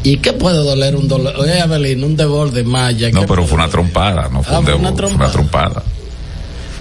¿Y 0.03 0.17
qué 0.17 0.33
puede 0.33 0.57
doler 0.57 0.95
un 0.95 1.07
dolor? 1.07 1.35
Oye, 1.37 1.61
Abelino, 1.61 2.07
un 2.07 2.15
devor 2.17 2.51
de 2.51 2.63
Maya. 2.63 3.11
No, 3.11 3.21
¿qué 3.21 3.27
pero 3.27 3.45
fue 3.45 3.53
una 3.55 3.67
doler? 3.67 3.71
trompada, 3.71 4.29
no 4.29 4.41
fue 4.41 4.55
Ah, 4.55 4.59
un 4.59 4.65
fue 4.65 4.73
debo, 4.73 4.87
una 4.89 4.97
fue 4.97 5.15
una 5.15 5.31
trompada. 5.31 5.83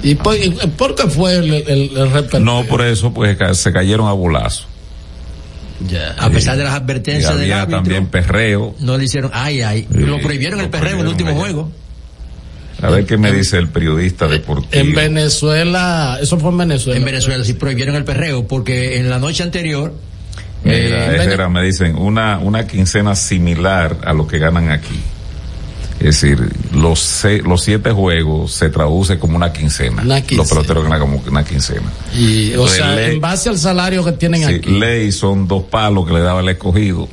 ¿Y 0.03 0.14
por, 0.14 0.94
qué 0.94 1.07
fue 1.09 1.34
el, 1.34 1.53
el? 1.53 2.42
No, 2.42 2.64
por 2.64 2.80
eso, 2.80 3.12
pues 3.12 3.36
se 3.59 3.70
cayeron 3.70 4.09
a 4.09 4.12
bolazo. 4.12 4.64
Ya. 5.89 6.12
A 6.18 6.28
pesar 6.31 6.57
de 6.59 6.64
las 6.64 6.74
Y 6.74 6.76
advertencias 6.76 7.33
del 7.35 7.43
había 7.45 7.62
árbitro. 7.62 7.78
también 7.83 8.07
perreo. 8.07 8.74
No 8.81 8.99
le 8.99 9.05
hicieron, 9.05 9.31
ay, 9.33 9.62
ay, 9.62 9.87
lo 9.91 10.20
prohibieron 10.20 10.61
el 10.61 10.68
perreo 10.68 10.95
en 10.95 11.01
el 11.01 11.09
último 11.09 11.35
juego. 11.35 11.70
A 12.83 12.89
ver 12.91 13.05
qué 13.05 13.18
me 13.18 13.31
dice 13.33 13.59
el 13.59 13.68
periodista 13.68 14.26
deportivo. 14.26 14.68
En 14.72 14.95
Venezuela, 14.95 16.18
eso 16.20 16.39
fue 16.39 16.51
en 16.51 16.59
Venezuela. 16.59 16.99
En 16.99 17.05
Venezuela 17.05 17.45
sí 17.45 17.53
prohibieron 17.55 17.95
el 17.95 18.05
perreo 18.05 18.47
porque 18.47 18.99
en 18.99 19.11
la 19.11 19.18
noche 19.18 19.43
anterior 19.43 19.95
Mira, 20.64 20.76
eh, 20.76 21.16
Herrera, 21.16 21.49
me 21.49 21.62
dicen 21.62 21.97
una, 21.97 22.39
una 22.39 22.66
quincena 22.66 23.14
similar 23.14 23.99
a 24.05 24.12
lo 24.12 24.26
que 24.26 24.39
ganan 24.39 24.70
aquí. 24.70 24.99
Es 26.01 26.20
decir, 26.22 26.51
los, 26.72 26.98
se- 26.98 27.42
los 27.42 27.62
siete 27.62 27.92
juegos 27.92 28.53
se 28.53 28.70
traduce 28.70 29.18
como 29.18 29.36
una 29.36 29.53
quincena. 29.53 30.01
Una 30.03 30.20
quincena. 30.22 30.38
Los 30.42 30.48
peloteros 30.48 30.82
ganan 30.84 30.98
como 31.01 31.22
una 31.28 31.44
quincena. 31.44 31.92
Y, 32.16 32.48
o 32.48 32.53
Entonces, 32.53 32.76
sea, 32.78 32.94
ley- 32.96 33.14
en 33.16 33.20
base 33.20 33.48
al 33.51 33.59
salario 33.59 34.03
que 34.05 34.12
tienen 34.12 34.46
Sí, 34.48 34.55
aquí. 34.55 34.70
ley 34.70 35.12
son 35.12 35.46
dos 35.46 35.64
palos 35.64 36.07
que 36.07 36.14
le 36.14 36.20
daba 36.20 36.40
el 36.40 36.48
escogido. 36.48 37.07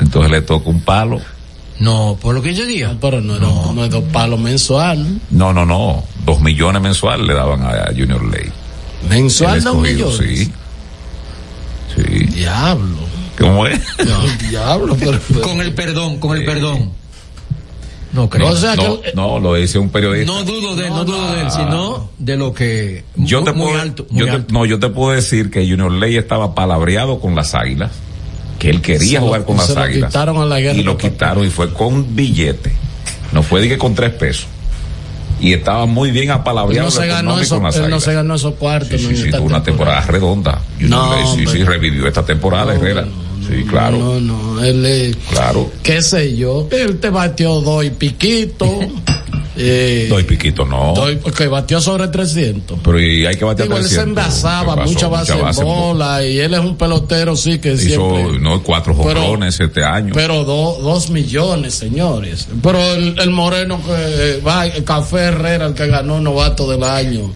Entonces 0.00 0.30
le 0.30 0.42
toca 0.42 0.68
un 0.68 0.82
palo. 0.82 1.20
no, 1.78 2.18
por 2.20 2.34
lo 2.34 2.42
que 2.42 2.52
yo 2.54 2.66
diga. 2.66 2.94
Pero 3.00 3.20
no, 3.22 3.38
no. 3.38 3.72
no 3.72 3.84
es 3.84 3.90
dos 3.90 4.04
palos 4.12 4.38
mensual. 4.38 5.18
No, 5.30 5.52
no, 5.54 5.64
no. 5.64 6.04
Dos 6.26 6.40
millones 6.42 6.82
mensuales 6.82 7.26
le 7.26 7.32
daban 7.34 7.62
a, 7.62 7.70
a 7.70 7.86
Junior 7.88 8.22
Ley. 8.30 8.50
Mensual 9.08 9.62
dos 9.64 9.76
millones. 9.78 10.18
Sí. 10.18 10.52
Sí. 11.96 12.26
Diablo. 12.26 12.98
¿Cómo 13.38 13.66
es? 13.66 13.80
Diablo, 14.50 14.94
pero. 15.00 15.18
Con 15.42 15.60
el 15.62 15.72
perdón, 15.72 16.18
con 16.18 16.36
el 16.36 16.44
perdón. 16.44 16.99
No 18.12 18.28
creo. 18.28 18.48
O 18.48 18.56
sea 18.56 18.74
no, 18.74 19.00
que- 19.00 19.12
no, 19.14 19.38
lo 19.38 19.54
dice 19.54 19.78
un 19.78 19.88
periodista. 19.90 20.32
no 20.32 20.42
dudo 20.44 20.74
de 20.74 20.86
él, 20.86 20.92
no, 20.92 21.04
dudo 21.04 21.32
de 21.32 21.42
él, 21.42 21.50
sino 21.50 22.10
de 22.18 22.36
lo 22.36 22.52
que 22.52 23.04
yo 23.16 23.42
muy, 23.42 23.44
te 23.44 23.56
muy 23.56 23.66
puedo, 23.68 23.80
alto, 23.80 24.06
muy 24.10 24.20
yo 24.20 24.26
te- 24.26 24.32
alto. 24.32 24.52
no, 24.52 24.66
yo 24.66 24.78
te 24.80 24.88
puedo 24.88 25.12
decir 25.14 25.50
que 25.50 25.60
Junior 25.60 25.92
Ley 25.92 26.16
estaba 26.16 26.54
palabreado 26.54 27.20
con 27.20 27.36
las 27.36 27.54
águilas, 27.54 27.92
que 28.58 28.68
él 28.70 28.80
quería 28.82 29.06
Se 29.06 29.14
lo- 29.20 29.26
jugar 29.26 29.44
con 29.44 29.56
las 29.58 29.70
lo 29.70 29.80
águilas. 29.80 30.10
quitaron 30.10 30.38
a 30.38 30.44
la 30.44 30.58
guerra 30.60 30.78
y 30.78 30.82
lo 30.82 30.98
quitaron 30.98 31.46
y 31.46 31.50
fue 31.50 31.72
con 31.72 32.16
billete. 32.16 32.72
No 33.32 33.44
fue 33.44 33.60
de 33.60 33.68
que 33.68 33.78
con 33.78 33.94
tres 33.94 34.10
pesos. 34.14 34.46
Y 35.40 35.54
estaba 35.54 35.86
muy 35.86 36.10
bien 36.10 36.30
apalabreado 36.32 36.88
no 36.88 36.90
se 36.90 37.06
ganó 37.06 37.38
eso, 37.38 37.54
con 37.54 37.64
las 37.64 37.76
él 37.76 37.82
no 37.82 37.86
águilas. 37.86 38.02
se 38.02 38.12
ganó 38.12 38.34
esos 38.34 38.54
cuartos. 38.56 39.00
Sí, 39.00 39.06
no, 39.08 39.16
sí, 39.16 39.30
sí, 39.32 39.38
una 39.38 39.62
temporada 39.62 40.00
redonda. 40.02 40.60
Junior 40.78 40.90
No, 40.90 41.16
Ley, 41.16 41.46
sí, 41.46 41.46
sí, 41.58 41.64
revivió 41.64 42.06
esta 42.08 42.24
temporada, 42.26 42.74
Herrera. 42.74 43.06
Sí, 43.46 43.64
claro, 43.68 43.98
No, 43.98 44.20
no, 44.20 44.64
él 44.64 44.84
es, 44.84 45.16
claro. 45.30 45.70
qué 45.82 46.02
sé 46.02 46.36
yo, 46.36 46.68
él 46.70 46.98
te 46.98 47.10
batió 47.10 47.60
dos 47.60 47.84
y 47.84 47.90
piquito. 47.90 48.66
Eh, 49.62 50.06
Doy 50.08 50.22
piquito, 50.22 50.64
no. 50.64 50.94
Doy, 50.94 51.16
porque 51.16 51.46
batió 51.46 51.80
sobre 51.82 52.08
300. 52.08 52.78
Pero 52.82 52.98
y 53.00 53.26
hay 53.26 53.34
que 53.36 53.44
batear 53.44 53.68
Digo, 53.68 53.78
300. 53.78 53.90
él 53.90 54.04
se 54.04 54.08
envasaba, 54.08 54.76
mucha 54.76 55.08
base 55.08 55.34
en 55.34 55.64
bola, 55.64 56.24
y 56.24 56.38
él 56.38 56.54
es 56.54 56.60
un 56.60 56.76
pelotero, 56.76 57.36
sí, 57.36 57.58
que 57.58 57.72
Hizo, 57.74 57.82
siempre... 57.82 58.40
no, 58.40 58.62
cuatro 58.62 58.94
jonrones 58.94 59.60
este 59.60 59.84
año. 59.84 60.12
Pero 60.14 60.44
do, 60.44 60.78
dos 60.80 61.10
millones, 61.10 61.74
señores. 61.74 62.48
Pero 62.62 62.80
el, 62.94 63.18
el 63.18 63.30
moreno 63.30 63.80
que 63.84 64.40
va, 64.40 64.66
el 64.66 64.82
Café 64.84 65.18
Herrera, 65.24 65.66
el 65.66 65.74
que 65.74 65.88
ganó 65.88 66.20
novato 66.20 66.70
del 66.70 66.82
año, 66.84 67.30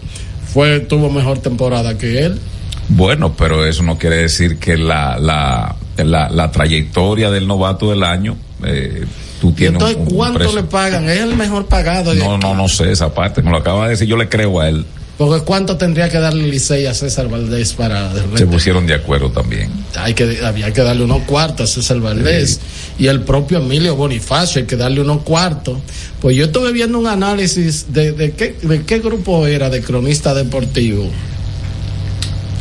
fue, 0.51 0.79
tuvo 0.79 1.11
mejor 1.11 1.39
temporada 1.39 1.95
que 1.97 2.23
él. 2.25 2.39
Bueno, 2.87 3.35
pero 3.37 3.65
eso 3.67 3.83
no 3.83 3.99
quiere 3.99 4.17
decir 4.17 4.57
que 4.57 4.77
la, 4.77 5.19
la, 5.19 5.75
la, 5.97 6.29
la 6.29 6.51
trayectoria 6.51 7.31
del 7.31 7.47
novato 7.47 7.89
del 7.89 8.03
año, 8.03 8.35
eh, 8.65 9.05
tú 9.39 9.51
tienes 9.53 9.73
Entonces, 9.81 9.97
un- 9.97 10.07
un 10.07 10.15
¿cuánto 10.15 10.53
le 10.55 10.63
pagan? 10.63 11.09
Es 11.09 11.21
el 11.21 11.35
mejor 11.35 11.67
pagado. 11.67 12.13
de 12.13 12.19
No, 12.19 12.37
no, 12.37 12.53
no 12.55 12.67
sé 12.67 12.91
esa 12.91 13.13
parte, 13.13 13.41
me 13.41 13.51
lo 13.51 13.57
acaba 13.57 13.85
de 13.85 13.91
decir, 13.91 14.07
yo 14.07 14.17
le 14.17 14.27
creo 14.27 14.59
a 14.59 14.67
él. 14.69 14.85
Porque 15.17 15.45
¿cuánto 15.45 15.77
tendría 15.77 16.09
que 16.09 16.17
darle 16.19 16.43
Licey 16.45 16.87
a 16.87 16.93
César 16.93 17.29
Valdés 17.29 17.71
para... 17.71 18.11
Se 18.35 18.45
pusieron 18.47 18.85
de 18.85 18.95
acuerdo 18.95 19.31
también. 19.31 19.69
hay 19.97 20.13
que 20.13 20.39
había 20.43 20.73
que 20.73 20.81
darle 20.81 21.05
unos 21.05 21.21
cuartos 21.21 21.71
a 21.71 21.73
César 21.75 22.01
Valdés 22.01 22.59
y 22.99 23.07
el 23.07 23.21
propio 23.21 23.59
Emilio 23.59 23.95
Bonifacio 23.95 24.59
hay 24.59 24.67
que 24.67 24.75
darle 24.75 24.99
unos 24.99 25.21
cuartos 25.21 25.77
pues 26.19 26.35
yo 26.35 26.43
estuve 26.45 26.73
viendo 26.73 26.99
un 26.99 27.07
análisis 27.07 27.93
de, 27.93 28.11
de 28.11 28.31
qué 28.33 28.57
de 28.61 28.83
qué 28.83 28.99
grupo 28.99 29.47
era 29.47 29.69
de 29.69 29.81
cronista 29.81 30.33
deportivo 30.33 31.09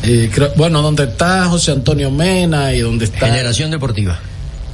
Eh, 0.06 0.30
creo- 0.32 0.52
bueno 0.56 0.82
donde 0.82 1.04
está 1.04 1.44
José 1.46 1.72
Antonio 1.72 2.10
Mena 2.10 2.72
y 2.74 2.80
donde 2.80 3.04
está 3.06 3.26
Generación 3.26 3.70
Deportiva. 3.70 4.18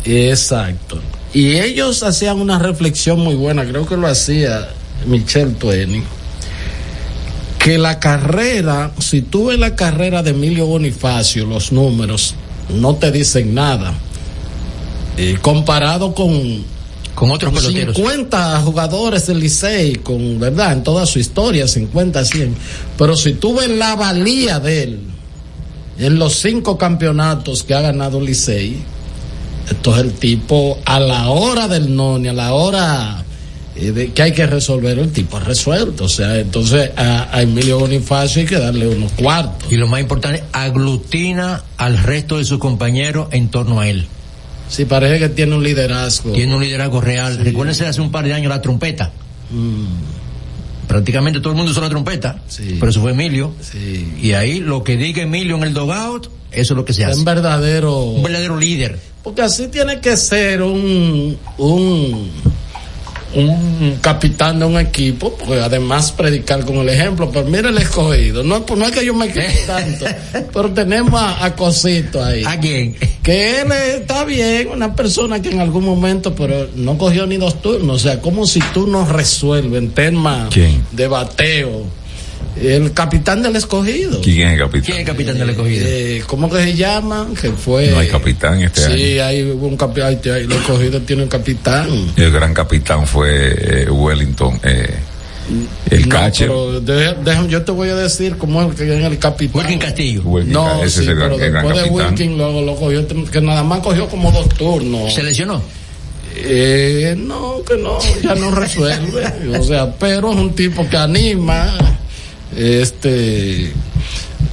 exacto 0.04 1.00
y 1.32 1.52
ellos 1.56 2.02
hacían 2.02 2.40
una 2.40 2.58
reflexión 2.58 3.20
muy 3.20 3.34
buena 3.34 3.64
creo 3.64 3.86
que 3.86 3.96
lo 3.96 4.06
hacía 4.08 4.68
Michel 5.06 5.54
Tueni 5.54 6.02
que 7.58 7.76
la 7.76 8.00
carrera, 8.00 8.90
si 8.98 9.20
tú 9.20 9.46
ves 9.46 9.58
la 9.58 9.76
carrera 9.76 10.22
de 10.22 10.30
Emilio 10.30 10.64
Bonifacio, 10.66 11.44
los 11.44 11.72
números 11.72 12.34
no 12.70 12.94
te 12.94 13.12
dicen 13.12 13.52
nada. 13.54 13.92
Eh, 15.18 15.36
comparado 15.42 16.14
con, 16.14 16.64
con 17.14 17.30
otros 17.30 17.52
peloteros. 17.52 17.94
50 17.94 18.60
jugadores 18.62 19.26
del 19.26 19.40
Licey, 19.40 19.96
con 19.96 20.40
verdad, 20.40 20.72
en 20.72 20.82
toda 20.82 21.04
su 21.04 21.18
historia, 21.18 21.68
50, 21.68 22.24
100. 22.24 22.56
Pero 22.96 23.14
si 23.14 23.34
tú 23.34 23.54
ves 23.54 23.68
la 23.68 23.94
valía 23.94 24.58
de 24.58 24.82
él 24.84 25.00
en 26.00 26.18
los 26.18 26.40
cinco 26.40 26.78
campeonatos 26.78 27.62
que 27.62 27.74
ha 27.74 27.82
ganado 27.82 28.20
Licey, 28.20 28.82
esto 29.70 29.94
es 29.94 30.00
el 30.02 30.12
tipo 30.14 30.78
a 30.84 30.98
la 30.98 31.28
hora 31.28 31.68
del 31.68 31.94
noni, 31.94 32.28
a 32.28 32.32
la 32.32 32.54
hora 32.54 33.22
eh, 33.76 33.92
de 33.92 34.12
que 34.12 34.22
hay 34.22 34.32
que 34.32 34.46
resolver, 34.46 34.98
el 34.98 35.12
tipo 35.12 35.36
ha 35.36 35.40
resuelto. 35.40 36.04
O 36.04 36.08
sea, 36.08 36.38
entonces 36.38 36.90
a, 36.96 37.28
a 37.36 37.42
Emilio 37.42 37.78
Bonifacio 37.78 38.40
hay 38.40 38.48
que 38.48 38.58
darle 38.58 38.88
unos 38.88 39.12
cuartos. 39.12 39.70
Y 39.70 39.76
lo 39.76 39.86
más 39.86 40.00
importante, 40.00 40.42
aglutina 40.52 41.62
al 41.76 41.98
resto 41.98 42.38
de 42.38 42.44
sus 42.44 42.58
compañeros 42.58 43.28
en 43.32 43.48
torno 43.50 43.80
a 43.80 43.88
él. 43.88 44.06
Sí, 44.70 44.86
parece 44.86 45.18
que 45.18 45.28
tiene 45.28 45.54
un 45.54 45.62
liderazgo. 45.64 46.32
Tiene 46.32 46.54
un 46.54 46.62
liderazgo 46.62 47.00
real. 47.00 47.38
Recuérdense 47.38 47.86
hace 47.86 48.00
un 48.00 48.10
par 48.10 48.24
de 48.24 48.32
años 48.32 48.48
la 48.48 48.62
trompeta. 48.62 49.10
Mm. 49.50 50.19
Prácticamente 50.90 51.38
todo 51.40 51.52
el 51.52 51.56
mundo 51.56 51.70
usó 51.70 51.80
la 51.80 51.88
trompeta. 51.88 52.42
Pero 52.58 52.88
eso 52.90 53.00
fue 53.00 53.12
Emilio. 53.12 53.52
Y 54.20 54.32
ahí 54.32 54.58
lo 54.58 54.82
que 54.82 54.96
diga 54.96 55.22
Emilio 55.22 55.56
en 55.56 55.62
el 55.62 55.72
dogout, 55.72 56.26
eso 56.50 56.74
es 56.74 56.76
lo 56.76 56.84
que 56.84 56.92
se 56.92 57.02
Es 57.02 57.08
hace. 57.10 57.18
un 57.20 57.24
verdadero. 57.24 57.96
Un 58.00 58.22
verdadero 58.24 58.56
líder. 58.58 58.98
Porque 59.22 59.42
así 59.42 59.68
tiene 59.68 60.00
que 60.00 60.16
ser 60.16 60.62
un, 60.62 61.38
un, 61.58 62.30
un 63.34 63.98
capitán 64.00 64.58
de 64.58 64.64
un 64.64 64.78
equipo, 64.78 65.34
porque 65.36 65.60
además 65.60 66.12
predicar 66.12 66.64
con 66.64 66.76
el 66.76 66.88
ejemplo. 66.88 67.30
Pero 67.30 67.46
mira 67.46 67.68
el 67.68 67.78
escogido. 67.78 68.42
No, 68.42 68.64
pues 68.66 68.78
no 68.78 68.86
es 68.86 68.92
que 68.92 69.04
yo 69.04 69.14
me 69.14 69.32
quede 69.32 69.54
tanto, 69.66 70.06
pero 70.52 70.70
tenemos 70.72 71.20
a, 71.20 71.44
a 71.44 71.54
Cosito 71.54 72.24
ahí. 72.24 72.44
¿A 72.44 72.58
quién? 72.58 72.96
Que 73.22 73.60
él 73.60 73.72
está 73.72 74.24
bien, 74.24 74.68
una 74.68 74.94
persona 74.94 75.40
que 75.40 75.50
en 75.50 75.60
algún 75.60 75.84
momento, 75.84 76.34
pero 76.34 76.68
no 76.74 76.98
cogió 76.98 77.26
ni 77.26 77.36
dos 77.36 77.60
turnos. 77.62 77.96
O 77.96 77.98
sea, 77.98 78.20
como 78.20 78.46
si 78.46 78.60
tú 78.74 78.86
no 78.86 79.06
resuelves 79.06 79.82
en 79.82 79.90
temas 79.90 80.48
de 80.92 81.08
bateo. 81.08 81.99
El 82.60 82.92
capitán 82.92 83.42
del 83.42 83.56
escogido. 83.56 84.20
¿Quién 84.20 84.48
es 84.48 84.52
el 84.54 84.58
capitán? 84.60 84.82
¿Quién 84.84 84.96
es 84.96 85.00
el 85.00 85.06
capitán 85.06 85.38
del 85.38 85.50
escogido? 85.50 85.84
Eh, 85.88 86.22
¿Cómo 86.26 86.50
que 86.50 86.62
se 86.62 86.74
llama? 86.74 87.26
Que 87.40 87.50
fue. 87.52 87.88
No 87.88 87.98
hay 88.00 88.08
capitán 88.08 88.60
este 88.62 88.84
año. 88.84 88.96
Sí, 88.96 89.18
hay 89.18 89.42
un 89.42 89.76
capitán. 89.76 90.18
El 90.24 90.52
escogido 90.52 91.00
tiene 91.02 91.22
un 91.22 91.28
capitán. 91.28 91.88
El 92.16 92.30
gran 92.30 92.52
capitán 92.54 93.06
fue 93.06 93.84
eh, 93.84 93.90
Wellington, 93.90 94.60
eh, 94.62 94.94
el 95.90 96.02
No, 96.08 96.08
catcher. 96.16 96.48
pero 96.48 96.80
deja- 96.80 97.14
déjame, 97.14 97.48
yo 97.48 97.62
te 97.62 97.72
voy 97.72 97.88
a 97.88 97.96
decir 97.96 98.36
cómo 98.36 98.62
es 98.62 98.74
que 98.76 98.84
es 98.98 99.04
el 99.04 99.18
capitán. 99.18 99.56
Wilkin 99.60 99.78
Castillo. 99.78 100.22
Wilkin, 100.24 100.52
No, 100.52 100.82
ese 100.84 100.90
sí, 100.98 101.00
es 101.02 101.08
el 101.08 101.16
gran, 101.16 101.30
pero 101.30 101.44
el 101.44 101.50
gran 101.52 101.64
después 101.66 101.82
de 101.84 101.88
capitán. 101.90 102.08
Wilkin 102.14 102.38
luego 102.38 102.62
lo 102.62 102.76
cogió, 102.76 103.06
que 103.30 103.40
nada 103.40 103.62
más 103.64 103.80
cogió 103.80 104.08
como 104.08 104.30
dos 104.30 104.48
turnos. 104.50 105.12
¿Se 105.14 105.22
lesionó? 105.22 105.62
Eh, 106.36 107.14
no, 107.18 107.62
que 107.66 107.76
no, 107.76 107.98
ya 108.22 108.34
no 108.34 108.50
resuelve. 108.50 109.24
o 109.58 109.62
sea, 109.62 109.92
pero 109.98 110.30
es 110.30 110.36
un 110.36 110.54
tipo 110.54 110.88
que 110.88 110.96
anima. 110.96 111.74
Este. 112.56 113.72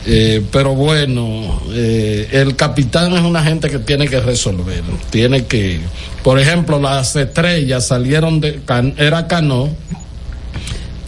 eh, 0.05 0.45
pero 0.51 0.75
bueno, 0.75 1.61
eh, 1.71 2.27
el 2.31 2.55
capitán 2.55 3.13
es 3.13 3.21
una 3.21 3.43
gente 3.43 3.69
que 3.69 3.79
tiene 3.79 4.07
que 4.07 4.19
resolver. 4.19 4.83
Tiene 5.09 5.45
que. 5.45 5.79
Por 6.23 6.39
ejemplo, 6.39 6.79
las 6.79 7.15
estrellas 7.15 7.87
salieron 7.87 8.39
de. 8.39 8.61
Can- 8.65 8.93
era 8.97 9.27
Cano. 9.27 9.69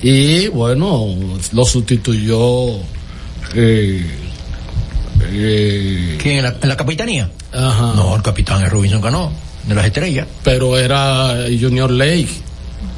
Y 0.02 0.48
bueno, 0.48 1.07
lo 1.52 1.66
sustituyó. 1.66 2.78
Eh, 3.56 4.06
eh, 5.32 6.18
¿Quién? 6.22 6.38
¿En 6.38 6.44
la, 6.44 6.56
la 6.61 6.78
capitanía? 6.78 7.30
Ajá. 7.52 7.94
No, 7.95 8.16
el 8.16 8.22
capitán 8.22 8.64
es 8.64 8.70
Robinson 8.72 9.02
Cano, 9.02 9.32
de 9.68 9.76
las 9.76 9.86
estrellas. 9.86 10.28
pero 10.44 10.78
era 10.78 11.36
Junior 11.60 11.90
Lake. 11.91 12.30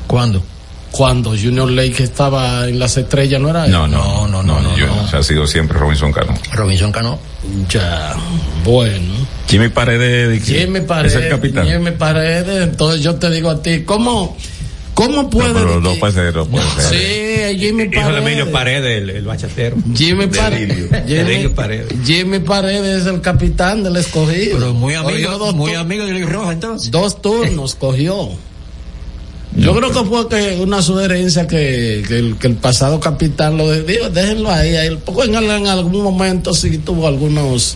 ¿Cuándo? 0.08 0.44
Cuando 0.92 1.30
Junior 1.32 1.72
Lake 1.72 2.04
estaba 2.04 2.68
en 2.68 2.78
las 2.78 2.98
estrellas, 2.98 3.40
¿no 3.42 3.50
era 3.50 3.66
él? 3.66 3.72
No, 3.72 3.88
no, 3.88 4.28
no, 4.28 4.44
no, 4.44 4.60
no, 4.60 4.78
yo- 4.78 5.08
se 5.10 5.18
ha 5.18 5.24
sido 5.24 5.48
siempre 5.48 5.78
Robinson 5.80 6.12
Cano. 6.12 6.34
Robinson 6.54 6.92
Cano. 6.92 7.18
Ya, 7.70 8.14
bueno. 8.66 9.14
Jimmy 9.48 9.70
Paredes, 9.70 10.48
es 10.50 10.82
Paredes. 10.82 11.16
el 11.16 11.30
capitán. 11.30 11.66
Jimmy 11.68 11.92
Paredes, 11.92 12.64
entonces 12.70 13.02
yo 13.02 13.16
te 13.16 13.30
digo 13.30 13.50
a 13.50 13.62
ti, 13.62 13.84
¿cómo, 13.84 14.36
cómo 14.94 15.30
puede... 15.30 15.54
No, 15.54 15.60
pero 15.60 15.80
no 15.82 15.94
puede 15.96 16.14
ser, 16.14 16.36
no 16.36 16.46
puede 16.46 16.66
ser. 16.78 16.84
Sí, 17.54 17.60
Jimmy 17.60 17.84
Hijo 17.84 17.92
de 17.92 18.02
Paredes. 18.02 18.22
Emilio 18.28 18.52
Paredes, 18.52 19.02
el, 19.02 19.10
el 19.12 19.26
bachatero. 19.26 19.78
Jimmy 19.96 20.28
Paredes. 20.28 20.90
Jimmy, 21.08 21.48
Paredes. 21.50 21.88
Jimmy 22.06 22.40
Paredes 22.40 23.02
es 23.02 23.08
el 23.08 23.22
capitán 23.22 23.82
del 23.84 23.96
escogido. 23.96 24.58
Pero 24.60 24.74
muy 24.74 24.94
amigo, 24.94 25.54
muy 25.54 25.74
amigo 25.74 26.06
de 26.06 26.12
Luis 26.14 26.30
Roja 26.30 26.52
entonces. 26.52 26.92
Dos 26.92 27.22
turnos 27.22 27.76
cogió. 27.76 28.30
Yo 29.56 29.76
creo 29.76 29.92
que 29.92 30.04
fue 30.08 30.30
que 30.30 30.60
una 30.62 30.82
sugerencia 30.82 31.46
que, 31.46 32.04
que, 32.08 32.20
el, 32.20 32.38
que 32.38 32.48
el 32.48 32.56
pasado 32.56 33.00
capitán 33.02 33.58
lo 33.58 33.70
de- 33.70 33.84
dijo, 33.84 34.10
déjenlo 34.10 34.50
ahí, 34.50 34.76
ahí. 34.78 34.98
Porque 35.04 35.24
en, 35.30 35.36
en 35.36 35.68
algún 35.68 36.02
momento 36.04 36.54
sí 36.54 36.78
tuvo 36.78 37.06
algunas 37.08 37.76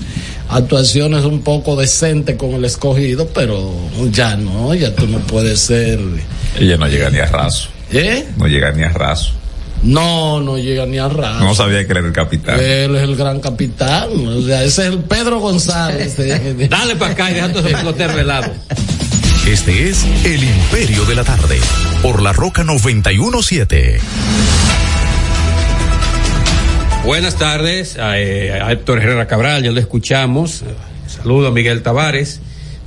actuaciones 0.49 1.25
un 1.25 1.41
poco 1.41 1.75
decentes 1.75 2.37
con 2.37 2.51
el 2.53 2.63
escogido, 2.63 3.27
pero 3.33 3.73
ya 4.11 4.35
no, 4.37 4.73
ya 4.73 4.95
tú 4.95 5.05
no 5.07 5.19
puedes 5.19 5.59
ser. 5.59 5.99
Ella 6.57 6.77
no 6.77 6.87
llega 6.87 7.09
ni 7.09 7.19
a 7.19 7.25
raso. 7.25 7.67
¿Eh? 7.91 8.25
No 8.37 8.47
llega 8.47 8.71
ni 8.71 8.83
a 8.83 8.89
raso. 8.89 9.31
No, 9.83 10.39
no 10.41 10.57
llega 10.57 10.85
ni 10.85 10.97
a 10.97 11.09
raso. 11.09 11.43
No 11.43 11.53
sabía 11.53 11.85
que 11.85 11.91
era 11.91 11.99
el 11.99 12.13
capitán. 12.13 12.57
Él 12.59 12.95
es 12.95 13.03
el 13.03 13.15
gran 13.17 13.39
capitán, 13.41 14.07
o 14.25 14.41
sea, 14.41 14.63
ese 14.63 14.83
es 14.87 14.93
el 14.93 14.99
Pedro 14.99 15.39
González. 15.39 16.15
Dale 16.69 16.95
para 16.95 17.11
acá 17.11 17.29
y 17.31 17.33
deja 17.35 17.49
pelotero 17.49 18.15
de 18.15 18.23
lado. 18.23 18.51
Este 19.47 19.89
es 19.89 20.03
El 20.25 20.43
Imperio 20.43 21.05
de 21.05 21.13
la 21.13 21.23
Tarde, 21.23 21.59
por 22.01 22.23
la 22.23 22.33
Roca 22.33 22.63
917. 22.63 23.99
Buenas 27.05 27.37
tardes 27.37 27.99
a, 27.99 28.19
eh, 28.19 28.59
a 28.59 28.71
Héctor 28.71 29.03
Herrera 29.03 29.27
Cabral, 29.27 29.61
ya 29.61 29.71
lo 29.71 29.79
escuchamos. 29.79 30.63
Saludo 31.05 31.49
a 31.49 31.51
Miguel 31.51 31.83
Tavares, 31.83 32.41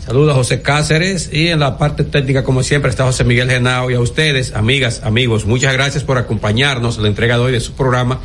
saludo 0.05 0.33
a 0.33 0.35
José 0.35 0.61
Cáceres 0.61 1.31
y 1.33 1.47
en 1.47 1.61
la 1.61 1.79
parte 1.79 2.03
técnica, 2.03 2.43
como 2.43 2.65
siempre, 2.65 2.91
está 2.91 3.05
José 3.05 3.23
Miguel 3.23 3.49
Genao 3.49 3.89
y 3.93 3.95
a 3.95 4.01
ustedes, 4.01 4.57
amigas, 4.57 5.03
amigos, 5.05 5.45
muchas 5.45 5.73
gracias 5.75 6.03
por 6.03 6.19
acompañarnos 6.19 6.97
en 6.97 7.05
la 7.05 7.09
entrega 7.09 7.37
de 7.37 7.45
hoy 7.45 7.53
de 7.53 7.61
su 7.61 7.75
programa 7.75 8.19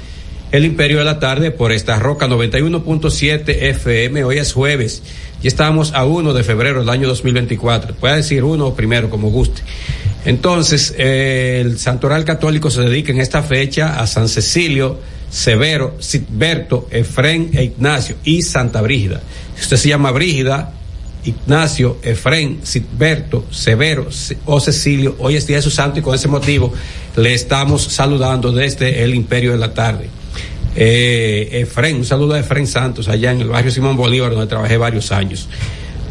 El 0.51 0.65
Imperio 0.65 0.97
de 0.97 1.05
la 1.05 1.19
Tarde 1.19 1.51
por 1.51 1.71
esta 1.71 1.99
Roca 1.99 2.27
91.7 2.27 3.43
FM. 3.47 4.23
Hoy 4.23 4.39
es 4.39 4.53
jueves 4.53 5.03
y 5.43 5.47
estamos 5.47 5.93
a 5.93 6.05
1 6.05 6.33
de 6.33 6.43
febrero 6.43 6.79
del 6.79 6.89
año 6.89 7.07
2024. 7.09 7.95
Puede 7.95 8.15
decir 8.15 8.45
uno 8.45 8.73
primero, 8.73 9.09
como 9.09 9.29
guste. 9.29 9.61
Entonces, 10.23 10.95
eh, 10.97 11.59
el 11.61 11.77
Santoral 11.77 12.23
Católico 12.23 12.71
se 12.71 12.81
dedica 12.81 13.11
en 13.11 13.19
esta 13.19 13.43
fecha 13.43 13.99
a 13.99 14.07
San 14.07 14.29
Cecilio, 14.29 14.99
Severo, 15.29 15.97
Sitberto, 15.99 16.87
Efrén 16.89 17.51
e 17.53 17.65
Ignacio 17.65 18.15
y 18.23 18.41
Santa 18.41 18.81
Brígida. 18.81 19.21
Si 19.55 19.63
usted 19.63 19.77
se 19.77 19.89
llama 19.89 20.11
Brígida, 20.11 20.71
Ignacio, 21.25 21.97
Efrén, 22.03 22.59
Sitberto, 22.63 23.45
Severo 23.51 24.07
o 24.45 24.59
Cecilio, 24.61 25.17
hoy 25.19 25.35
es 25.35 25.45
día 25.45 25.57
de 25.57 25.61
su 25.61 25.71
santo 25.71 25.99
y 25.99 26.01
con 26.01 26.15
ese 26.15 26.29
motivo 26.29 26.73
le 27.17 27.33
estamos 27.33 27.83
saludando 27.83 28.53
desde 28.53 29.03
el 29.03 29.13
Imperio 29.13 29.51
de 29.51 29.57
la 29.57 29.73
Tarde. 29.73 30.09
Eh, 30.75 31.49
Efren, 31.61 31.97
un 31.97 32.05
saludo 32.05 32.33
a 32.33 32.39
Efren 32.39 32.67
Santos, 32.67 33.07
allá 33.07 33.31
en 33.31 33.41
el 33.41 33.49
barrio 33.49 33.71
Simón 33.71 33.95
Bolívar, 33.95 34.31
donde 34.31 34.47
trabajé 34.47 34.77
varios 34.77 35.11
años. 35.11 35.47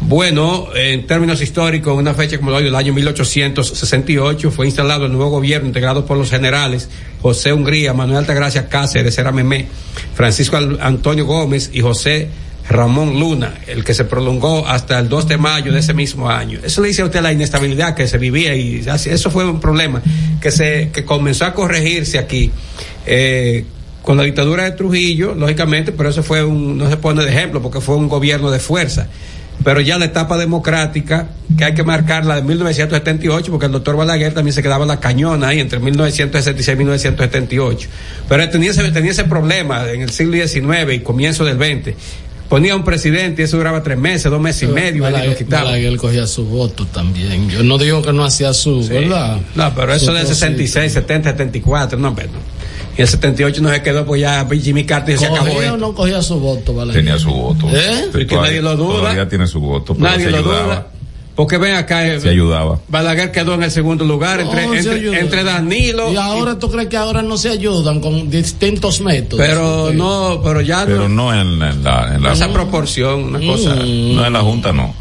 Bueno, 0.01 0.67
en 0.75 1.07
términos 1.07 1.41
históricos, 1.41 1.97
una 1.97 2.13
fecha 2.13 2.37
como 2.37 2.51
hoy, 2.51 2.63
del 2.65 2.75
año 2.75 2.93
1868, 2.93 4.51
fue 4.51 4.65
instalado 4.65 5.05
el 5.05 5.13
nuevo 5.13 5.31
gobierno 5.31 5.67
integrado 5.67 6.05
por 6.05 6.17
los 6.17 6.29
generales 6.29 6.89
José 7.21 7.53
Hungría, 7.53 7.93
Manuel 7.93 8.19
Altagracia 8.19 8.67
Cáceres, 8.67 9.17
era 9.17 9.31
Memé, 9.31 9.67
Francisco 10.13 10.57
Antonio 10.57 11.25
Gómez 11.25 11.69
y 11.71 11.79
José 11.79 12.27
Ramón 12.69 13.17
Luna, 13.17 13.55
el 13.65 13.83
que 13.85 13.93
se 13.93 14.03
prolongó 14.03 14.67
hasta 14.67 14.99
el 14.99 15.07
2 15.07 15.27
de 15.27 15.37
mayo 15.37 15.71
de 15.71 15.79
ese 15.79 15.93
mismo 15.93 16.29
año. 16.29 16.59
Eso 16.63 16.81
le 16.81 16.89
dice 16.89 17.01
a 17.01 17.05
usted 17.05 17.21
la 17.21 17.31
inestabilidad 17.31 17.95
que 17.95 18.07
se 18.07 18.17
vivía 18.17 18.55
y 18.55 18.83
eso 18.85 19.31
fue 19.31 19.45
un 19.45 19.61
problema 19.61 20.01
que 20.41 20.51
se 20.51 20.89
que 20.93 21.05
comenzó 21.05 21.45
a 21.45 21.53
corregirse 21.53 22.19
aquí. 22.19 22.51
eh, 23.05 23.65
con 24.03 24.17
la 24.17 24.23
dictadura 24.23 24.65
de 24.65 24.71
Trujillo, 24.71 25.33
lógicamente, 25.33 25.93
pero 25.93 26.09
eso 26.09 26.21
fue 26.21 26.43
un, 26.43 26.77
no 26.77 26.89
se 26.89 26.97
pone 26.97 27.23
de 27.23 27.29
ejemplo 27.29 27.61
porque 27.61 27.79
fue 27.81 27.95
un 27.95 28.09
gobierno 28.09 28.51
de 28.51 28.59
fuerza. 28.59 29.07
Pero 29.63 29.79
ya 29.79 29.97
la 29.97 30.05
etapa 30.05 30.37
democrática, 30.37 31.29
que 31.57 31.63
hay 31.63 31.73
que 31.73 31.83
marcarla 31.83 32.35
de 32.35 32.41
1978, 32.41 33.49
porque 33.49 33.67
el 33.67 33.71
doctor 33.71 33.95
Balaguer 33.95 34.33
también 34.33 34.53
se 34.53 34.61
quedaba 34.61 34.83
en 34.83 34.89
la 34.89 34.99
cañona 34.99 35.49
ahí 35.49 35.59
entre 35.59 35.79
1966 35.79 36.75
y 36.75 36.77
1978. 36.77 37.89
Pero 38.27 38.43
él 38.43 38.49
tenía 38.49 38.71
ese, 38.71 38.91
tenía 38.91 39.11
ese 39.11 39.23
problema 39.23 39.89
en 39.89 40.01
el 40.01 40.09
siglo 40.09 40.35
XIX 40.35 40.93
y 40.93 40.99
comienzo 40.99 41.45
del 41.45 41.57
XX. 41.57 41.95
Ponía 42.49 42.75
un 42.75 42.83
presidente 42.83 43.41
y 43.41 43.45
eso 43.45 43.55
duraba 43.55 43.81
tres 43.83 43.97
meses, 43.97 44.29
dos 44.29 44.41
meses 44.41 44.63
y 44.63 44.67
medio, 44.67 44.95
y 44.95 44.97
lo 44.97 45.03
Balaguer, 45.03 45.37
quitaba. 45.37 45.63
Balaguer 45.63 45.95
cogía 45.95 46.27
su 46.27 46.45
voto 46.45 46.85
también. 46.87 47.49
Yo 47.49 47.63
no 47.63 47.77
digo 47.77 48.01
que 48.01 48.11
no 48.11 48.25
hacía 48.25 48.53
su, 48.53 48.85
¿verdad? 48.85 49.39
No, 49.55 49.73
pero 49.73 49.93
eso 49.93 50.13
del 50.13 50.23
cosita. 50.23 50.47
66, 50.47 50.91
70, 50.91 51.29
74, 51.31 51.97
no, 51.97 52.13
pero 52.13 52.29
no. 52.33 52.62
Y 52.97 53.01
el 53.01 53.07
78 53.07 53.61
no 53.61 53.69
se 53.69 53.81
quedó, 53.81 54.05
pues 54.05 54.21
ya 54.21 54.47
Jimmy 54.61 54.83
Carter 54.85 55.17
se 55.17 55.25
acabó. 55.25 55.45
¿Cogía 55.47 55.57
o 55.59 55.61
esto. 55.63 55.77
no 55.77 55.93
cogía 55.95 56.21
su 56.21 56.39
voto, 56.39 56.73
Balaguer? 56.75 57.03
Tenía 57.03 57.17
su 57.19 57.31
voto. 57.31 57.67
¿Eh? 57.71 58.09
Y 58.21 58.25
que 58.27 58.35
nadie 58.35 58.61
lo 58.61 58.75
duda. 58.75 58.97
Todavía 58.99 59.27
tiene 59.29 59.47
su 59.47 59.59
voto, 59.59 59.93
pero 59.95 60.07
Nadie 60.09 60.25
se 60.25 60.31
lo 60.31 60.37
ayudaba. 60.37 60.63
duda. 60.63 60.87
Porque 61.35 61.57
ven 61.57 61.73
acá, 61.73 62.05
eh, 62.05 62.21
Se 62.21 62.29
ayudaba. 62.29 62.79
Balaguer 62.87 63.31
quedó 63.31 63.55
en 63.55 63.63
el 63.63 63.71
segundo 63.71 64.05
lugar 64.05 64.39
entre, 64.39 64.67
No, 64.67 64.73
se 64.83 65.19
entre, 65.19 65.43
Danilo. 65.43 66.13
Y 66.13 66.15
ahora 66.15 66.59
tú 66.59 66.69
crees 66.69 66.87
que 66.89 66.97
ahora 66.97 67.23
no 67.23 67.37
se 67.37 67.49
ayudan 67.49 67.99
con 68.01 68.29
distintos 68.29 69.01
métodos. 69.01 69.43
Pero 69.43 69.91
no, 69.91 70.41
pero 70.43 70.61
ya 70.61 70.85
Pero 70.85 71.09
no 71.09 71.33
en, 71.33 71.59
en 71.63 71.83
la, 71.83 72.13
en 72.13 72.21
la 72.21 72.33
esa 72.33 72.53
proporción, 72.53 73.23
una 73.23 73.39
Mm. 73.39 73.47
cosa. 73.47 73.73
No 73.75 74.25
en 74.27 74.33
la 74.33 74.41
Junta, 74.41 74.71
no. 74.73 74.93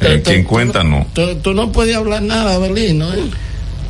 Eh, 0.00 0.22
quien 0.24 0.44
cuenta, 0.44 0.82
no. 0.82 1.06
Tú, 1.12 1.22
tú 1.42 1.52
no 1.52 1.70
puedes 1.70 1.94
hablar 1.96 2.22
nada, 2.22 2.58
Belino, 2.58 3.12
¿eh? 3.12 3.20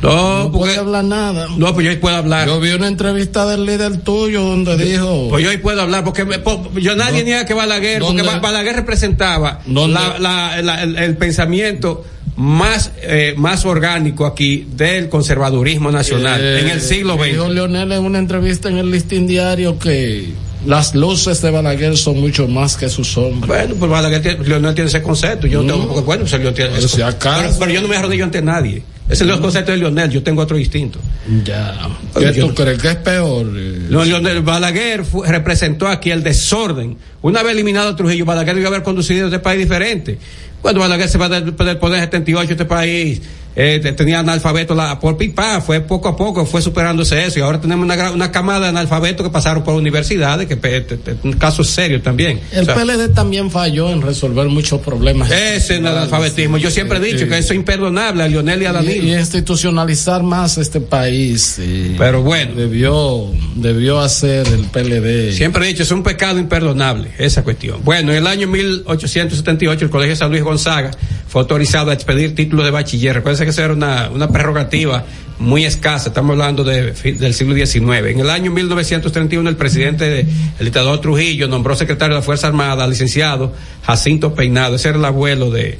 No, 0.01 0.43
no 0.43 0.51
puedes 0.51 0.77
hablar 0.77 1.03
nada. 1.03 1.47
No, 1.57 1.73
pues 1.73 1.85
yo 1.85 1.91
hoy 1.91 1.97
puedo 1.97 2.15
hablar. 2.15 2.47
Yo 2.47 2.59
vi 2.59 2.71
una 2.71 2.87
entrevista 2.87 3.45
del 3.47 3.65
líder 3.65 3.97
tuyo 4.01 4.41
donde 4.43 4.77
dijo. 4.77 5.27
Pues 5.29 5.43
yo 5.43 5.49
hoy 5.49 5.57
puedo 5.57 5.81
hablar, 5.81 6.03
porque 6.03 6.23
me- 6.25 6.39
po- 6.39 6.69
yo 6.75 6.95
nadie 6.95 7.19
No. 7.19 7.25
niega 7.25 7.45
que 7.45 7.53
Balaguer, 7.53 8.01
porque 8.01 8.21
Balaguer 8.21 8.75
representaba 8.75 9.59
la- 9.67 10.17
la- 10.19 10.61
la- 10.61 10.83
el, 10.83 10.97
el 10.97 11.17
pensamiento 11.17 12.05
más, 12.35 12.91
eh, 13.01 13.33
más 13.37 13.65
orgánico 13.65 14.25
aquí 14.27 14.67
del 14.71 15.09
conservadurismo 15.09 15.91
nacional 15.91 16.39
Eh, 16.39 16.59
en 16.61 16.69
el 16.69 16.81
siglo 16.81 17.13
Dijo 17.13 17.45
XX. 17.45 17.53
Leonel 17.55 17.91
en 17.93 18.03
una 18.03 18.19
entrevista 18.19 18.69
en 18.69 18.77
el 18.77 18.91
listín 18.91 19.25
diario 19.25 19.79
que 19.79 20.33
las 20.67 20.93
luces 20.93 21.41
de 21.41 21.49
Balaguer 21.49 21.97
son 21.97 22.19
mucho 22.19 22.47
más 22.47 22.75
que 22.77 22.89
sus 22.89 23.07
sombras. 23.07 23.47
Bueno, 23.47 23.75
pues 23.79 23.89
Balaguer 23.89 24.21
tiene, 24.21 24.43
Leonel 24.43 24.75
tiene 24.75 24.89
ese 24.89 25.01
concepto. 25.01 25.47
Yo 25.47 25.63
no 25.63 25.73
tengo, 25.73 25.87
porque 25.87 26.01
bueno, 26.05 26.21
pues 26.21 26.33
Leonel 26.33 26.53
tiene 26.53 26.69
Pero 26.75 26.85
ese 26.85 26.95
si 26.95 27.01
concepto. 27.01 27.29
acaso. 27.29 27.41
Pero, 27.47 27.59
pero 27.59 27.71
yo 27.71 27.81
no 27.81 27.87
me 27.87 27.97
arrodillo 27.97 28.23
ante 28.25 28.41
nadie. 28.43 28.83
Ese 29.09 29.23
es 29.23 29.29
el 29.29 29.39
concepto 29.39 29.71
de 29.71 29.77
Leonel, 29.77 30.09
yo 30.09 30.21
tengo 30.21 30.41
otro 30.41 30.57
distinto. 30.57 30.99
Ya. 31.45 31.87
¿Qué 32.17 32.33
tú 32.33 32.53
crees 32.53 32.77
que 32.81 32.89
es 32.89 32.95
peor? 32.97 33.47
eh? 33.55 33.87
No, 33.89 34.03
Leonel 34.03 34.41
Balaguer 34.41 35.03
representó 35.25 35.87
aquí 35.87 36.11
el 36.11 36.23
desorden. 36.23 36.97
Una 37.21 37.41
vez 37.41 37.53
eliminado 37.53 37.89
a 37.89 37.95
Trujillo, 37.95 38.25
Balaguer 38.25 38.55
debió 38.55 38.67
haber 38.67 38.83
conducido 38.83 39.27
este 39.27 39.39
país 39.39 39.59
diferente. 39.59 40.17
Cuando 40.61 40.81
Balaguer 40.81 41.07
se 41.07 41.17
va 41.17 41.29
del, 41.29 41.55
del 41.55 41.77
poder 41.77 41.99
en 41.99 42.05
78, 42.05 42.51
este 42.51 42.65
país 42.65 43.21
eh, 43.59 43.79
te- 43.81 43.91
tenía 43.93 44.19
analfabeto 44.19 44.75
la, 44.75 44.99
por 44.99 45.17
pipa, 45.17 45.59
fue 45.61 45.81
poco 45.81 46.09
a 46.09 46.15
poco, 46.15 46.45
fue 46.45 46.61
superándose 46.61 47.25
eso. 47.25 47.39
Y 47.39 47.41
ahora 47.41 47.59
tenemos 47.59 47.83
una, 47.85 48.11
una 48.11 48.31
camada 48.31 48.59
de 48.61 48.67
analfabetos 48.67 49.25
que 49.25 49.31
pasaron 49.31 49.63
por 49.63 49.73
universidades, 49.73 50.47
que 50.47 50.55
pe- 50.57 50.81
te- 50.81 50.97
te- 50.97 51.15
un 51.23 51.33
caso 51.33 51.63
serio 51.63 51.99
también. 52.01 52.39
El 52.51 52.61
O 52.61 52.65
sea, 52.65 52.75
PLD 52.75 53.09
también 53.15 53.49
falló 53.49 53.89
en 53.89 54.03
resolver 54.03 54.47
muchos 54.47 54.79
problemas. 54.81 55.31
ese 55.31 55.55
es 55.55 55.69
el 55.71 55.87
analfabetismo. 55.87 56.59
Yo 56.59 56.69
siempre 56.69 56.99
he 56.99 57.01
dicho 57.01 57.27
que 57.27 57.37
eso 57.39 57.53
es 57.53 57.55
imperdonable 57.57 58.21
a 58.23 58.27
Lionel 58.27 58.61
y 58.61 58.65
a 58.65 58.73
Danilo. 58.73 59.03
y 59.07 59.13
institucionalizar 59.15 60.21
más 60.21 60.57
este 60.59 60.79
país. 60.79 61.59
Pero 61.97 62.21
bueno. 62.21 62.53
Debió, 62.55 63.31
debió 63.55 63.99
hacer 64.01 64.45
el 64.47 64.65
PLD. 64.65 65.33
Siempre 65.33 65.65
he 65.65 65.67
dicho, 65.69 65.81
es 65.83 65.91
un 65.91 66.03
pecado 66.03 66.37
imperdonable 66.37 67.09
esa 67.17 67.43
cuestión. 67.43 67.79
Bueno, 67.83 68.11
en 68.11 68.17
el 68.19 68.27
año 68.27 68.47
1878 68.47 69.85
el 69.85 69.89
Colegio 69.91 70.15
San 70.15 70.29
Luis 70.29 70.43
Gonzaga 70.43 70.91
fue 71.27 71.41
autorizado 71.41 71.91
a 71.91 71.93
expedir 71.93 72.35
títulos 72.35 72.65
de 72.65 72.71
bachiller. 72.71 73.15
Recuerden 73.15 73.46
que 73.47 73.51
eso 73.51 73.63
era 73.63 73.73
una, 73.73 74.09
una 74.09 74.27
prerrogativa 74.29 75.05
muy 75.39 75.65
escasa, 75.65 76.09
estamos 76.09 76.31
hablando 76.31 76.63
de, 76.63 76.91
del 76.93 77.33
siglo 77.33 77.53
XIX. 77.55 78.07
En 78.07 78.19
el 78.19 78.29
año 78.29 78.51
1931 78.51 79.49
el 79.49 79.55
presidente, 79.55 80.09
de- 80.09 80.21
el 80.59 80.65
dictador 80.65 80.99
Trujillo, 80.99 81.47
nombró 81.47 81.75
secretario 81.75 82.15
de 82.15 82.19
la 82.21 82.25
Fuerza 82.25 82.47
Armada 82.47 82.83
al 82.83 82.89
licenciado 82.89 83.53
Jacinto 83.83 84.33
Peinado. 84.33 84.75
Ese 84.75 84.89
era 84.89 84.97
el 84.97 85.05
abuelo 85.05 85.51
de, 85.51 85.77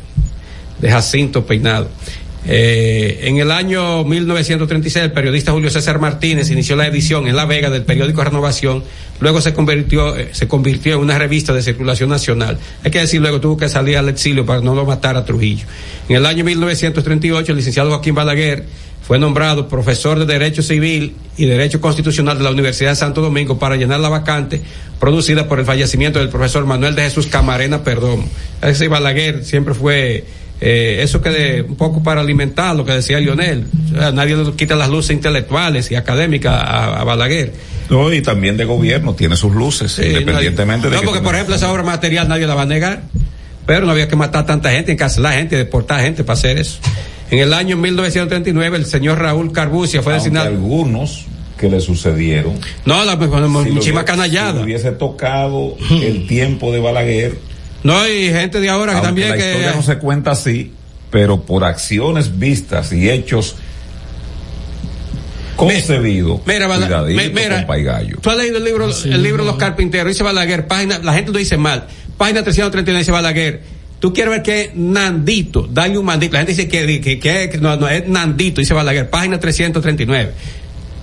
de 0.80 0.92
Jacinto 0.92 1.46
Peinado. 1.46 1.90
Eh, 2.50 3.20
en 3.24 3.38
el 3.38 3.52
año 3.52 4.06
1936, 4.06 5.06
el 5.06 5.12
periodista 5.12 5.52
Julio 5.52 5.70
César 5.70 6.00
Martínez 6.00 6.50
inició 6.50 6.78
la 6.78 6.88
edición 6.88 7.28
en 7.28 7.36
La 7.36 7.46
Vega 7.46 7.70
del 7.70 7.84
periódico 7.84 8.24
Renovación. 8.24 8.84
Luego 9.20 9.42
se 9.42 9.54
convirtió, 9.54 10.16
eh, 10.16 10.30
se 10.32 10.48
convirtió 10.48 10.96
en 10.96 11.00
una 11.02 11.18
revista 11.18 11.54
de 11.54 11.62
circulación 11.62 12.10
nacional. 12.10 12.58
Hay 12.84 12.92
que 12.92 13.00
decir, 13.00 13.20
luego 13.20 13.42
tuvo 13.42 13.58
que 13.58 13.68
salir 13.68 13.98
al 13.98 14.08
exilio 14.08 14.46
para 14.46 14.62
no 14.62 14.76
lo 14.76 14.86
matar 14.86 15.18
a 15.18 15.26
Trujillo. 15.26 15.66
En 16.08 16.16
el 16.16 16.26
año 16.26 16.46
1938, 16.46 17.52
el 17.52 17.58
licenciado 17.58 17.90
Joaquín 17.90 18.16
Balaguer 18.16 18.66
fue 19.08 19.20
nombrado 19.20 19.68
profesor 19.68 20.20
de 20.20 20.26
Derecho 20.26 20.62
Civil 20.62 21.16
y 21.38 21.46
Derecho 21.46 21.80
Constitucional 21.80 22.38
de 22.38 22.44
la 22.44 22.52
Universidad 22.52 22.92
de 22.92 22.96
Santo 22.98 23.22
Domingo 23.22 23.58
para 23.58 23.78
llenar 23.78 24.02
la 24.02 24.10
vacante 24.10 24.62
producida 25.00 25.48
por 25.48 25.60
el 25.60 25.66
fallecimiento 25.66 26.20
del 26.20 26.30
profesor 26.30 26.66
Manuel 26.66 26.96
de 26.96 27.04
Jesús 27.04 27.28
Camarena 27.28 27.84
Perdomo. 27.84 28.28
Ese 28.62 28.88
Balaguer 28.88 29.46
siempre 29.46 29.74
fue 29.74 30.26
eh, 30.60 31.00
eso 31.02 31.22
que 31.22 31.30
de, 31.30 31.62
un 31.62 31.76
poco 31.76 32.02
para 32.04 32.22
alimentar 32.22 32.76
lo 32.76 32.84
que 32.86 32.92
decía 32.94 33.20
Lionel. 33.20 33.66
O 33.94 34.00
sea, 34.00 34.12
nadie 34.12 34.36
le 34.36 34.52
quita 34.54 34.76
las 34.76 34.90
luces 34.90 35.12
intelectuales 35.12 35.92
y 35.92 35.96
académicas 35.96 36.54
a, 36.54 37.00
a 37.00 37.04
Balaguer. 37.04 37.54
No, 37.90 38.12
y 38.12 38.22
también 38.22 38.58
de 38.58 38.66
gobierno, 38.66 39.14
tiene 39.14 39.36
sus 39.38 39.54
luces, 39.54 39.94
Sí, 39.94 40.04
independientemente 40.06 40.90
de 40.90 40.96
No, 40.96 41.02
que 41.02 41.06
porque 41.08 41.22
por 41.22 41.36
ejemplo 41.36 41.56
esa 41.56 41.72
obra 41.72 41.84
material 41.84 42.28
nadie 42.28 42.46
la 42.48 42.56
va 42.56 42.64
a 42.64 42.66
negar. 42.66 43.04
Pero 43.66 43.86
no 43.86 43.92
había 43.92 44.08
que 44.08 44.16
matar 44.16 44.46
tanta 44.46 44.72
gente, 44.72 44.94
encarcelar 44.94 45.34
gente, 45.34 45.58
deportar 45.58 46.02
gente 46.02 46.24
para 46.24 46.36
hacer 46.38 46.58
eso. 46.58 46.80
En 47.30 47.40
el 47.40 47.54
año 47.54 47.76
1939 47.76 48.78
el 48.78 48.86
señor 48.86 49.20
Raúl 49.20 49.52
Carbucia 49.52 50.02
fue 50.02 50.14
designado. 50.14 50.48
algunos 50.48 51.26
que 51.58 51.70
le 51.70 51.82
sucedieron. 51.82 52.54
No, 52.86 53.04
la 53.04 53.14
si 53.14 53.26
lo 53.28 53.50
muchísima 53.50 54.02
hubiese- 54.02 54.06
canallada. 54.06 54.60
si 54.60 54.64
hubiese 54.66 54.92
tocado 54.92 55.76
el 55.90 56.28
tiempo 56.28 56.72
de 56.72 56.80
Balaguer, 56.80 57.38
No, 57.88 58.00
hay 58.02 58.30
gente 58.32 58.60
de 58.60 58.70
ahora 58.70 58.92
que 58.94 58.98
aunque 58.98 59.08
también 59.08 59.30
la 59.30 59.38
que. 59.38 59.50
historia 59.52 59.72
no 59.76 59.82
se 59.84 59.98
cuenta 59.98 60.32
así, 60.32 60.72
pero 61.10 61.42
por 61.42 61.64
acciones 61.64 62.38
vistas 62.38 62.92
y 62.94 63.10
hechos 63.10 63.56
concebidos, 65.56 66.42
Mira, 66.46 66.68
cuidadito 66.68 67.22
mi- 67.22 67.30
mira. 67.30 67.66
Tú 68.22 68.30
has 68.30 68.38
leído 68.38 68.58
el 68.58 68.64
libro, 68.64 68.90
el 69.06 69.24
libro 69.24 69.44
Los 69.44 69.56
Carpinteros, 69.56 70.08
dice 70.14 70.24
Balaguer, 70.24 70.68
página, 70.68 71.00
la 71.00 71.14
gente 71.14 71.32
lo 71.32 71.40
dice 71.40 71.58
mal. 71.58 71.88
Página 72.18 72.44
339 72.44 73.00
dice 73.00 73.12
Balaguer. 73.12 73.62
Tú 74.00 74.14
quieres 74.14 74.32
ver 74.32 74.44
que 74.44 74.62
es 74.62 74.76
Nandito, 74.76 75.68
dale 75.72 75.98
un 75.98 76.06
mandito. 76.06 76.34
La 76.34 76.40
gente 76.40 76.52
dice 76.54 76.68
que, 76.68 77.02
que, 77.02 77.20
que- 77.20 77.50
que 77.50 77.58
no, 77.58 77.76
no, 77.76 77.88
es 77.90 78.08
Nandito, 78.08 78.62
dice 78.62 78.74
Balaguer, 78.76 79.10
página 79.10 79.40
339. 79.40 80.32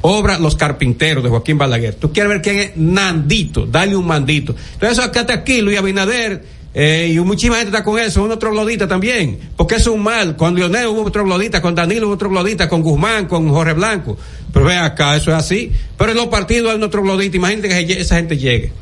Obra 0.03 0.39
Los 0.39 0.55
Carpinteros 0.55 1.25
de 1.25 1.31
Joaquín 1.31 1.59
Balaguer. 1.59 1.95
Tú 1.95 2.13
quieres 2.13 2.29
ver 2.31 2.43
quién 2.43 2.59
es 2.61 2.77
Nandito, 2.77 3.67
dale 3.67 3.97
un 3.97 4.07
mandito. 4.07 4.55
Entonces, 4.75 5.03
acá 5.05 5.23
está 5.23 5.33
aquí 5.35 5.61
Luis 5.63 5.79
Abinader, 5.79 6.45
eh, 6.75 7.13
y 7.15 7.19
muchísima 7.21 7.57
gente 7.57 7.71
está 7.71 7.85
con 7.85 7.99
eso, 8.01 8.23
uno 8.25 8.37
troglodita 8.39 8.89
también, 8.89 9.39
porque 9.57 9.77
es 9.77 9.87
un 9.87 10.03
mal. 10.03 10.37
Con 10.37 10.55
Leonel 10.57 10.89
hubo 10.89 11.11
troglodita, 11.13 11.63
con 11.63 11.75
Danilo 11.75 12.09
hubo 12.09 12.19
troglodita, 12.19 12.69
con 12.69 12.83
Guzmán, 12.83 13.27
con 13.27 13.49
Jorge 13.49 13.75
Blanco. 13.75 14.19
Pero 14.53 14.65
ve 14.67 14.77
acá, 14.77 15.17
eso 15.17 15.31
es 15.31 15.37
así. 15.37 15.71
Pero 15.97 16.11
en 16.11 16.17
los 16.17 16.27
partidos 16.27 16.71
hay 16.71 16.77
unos 16.77 16.91
trogloditas, 16.91 17.37
imagínate 17.37 17.69
que 17.87 18.01
esa 18.01 18.17
gente 18.17 18.37
llegue. 18.37 18.73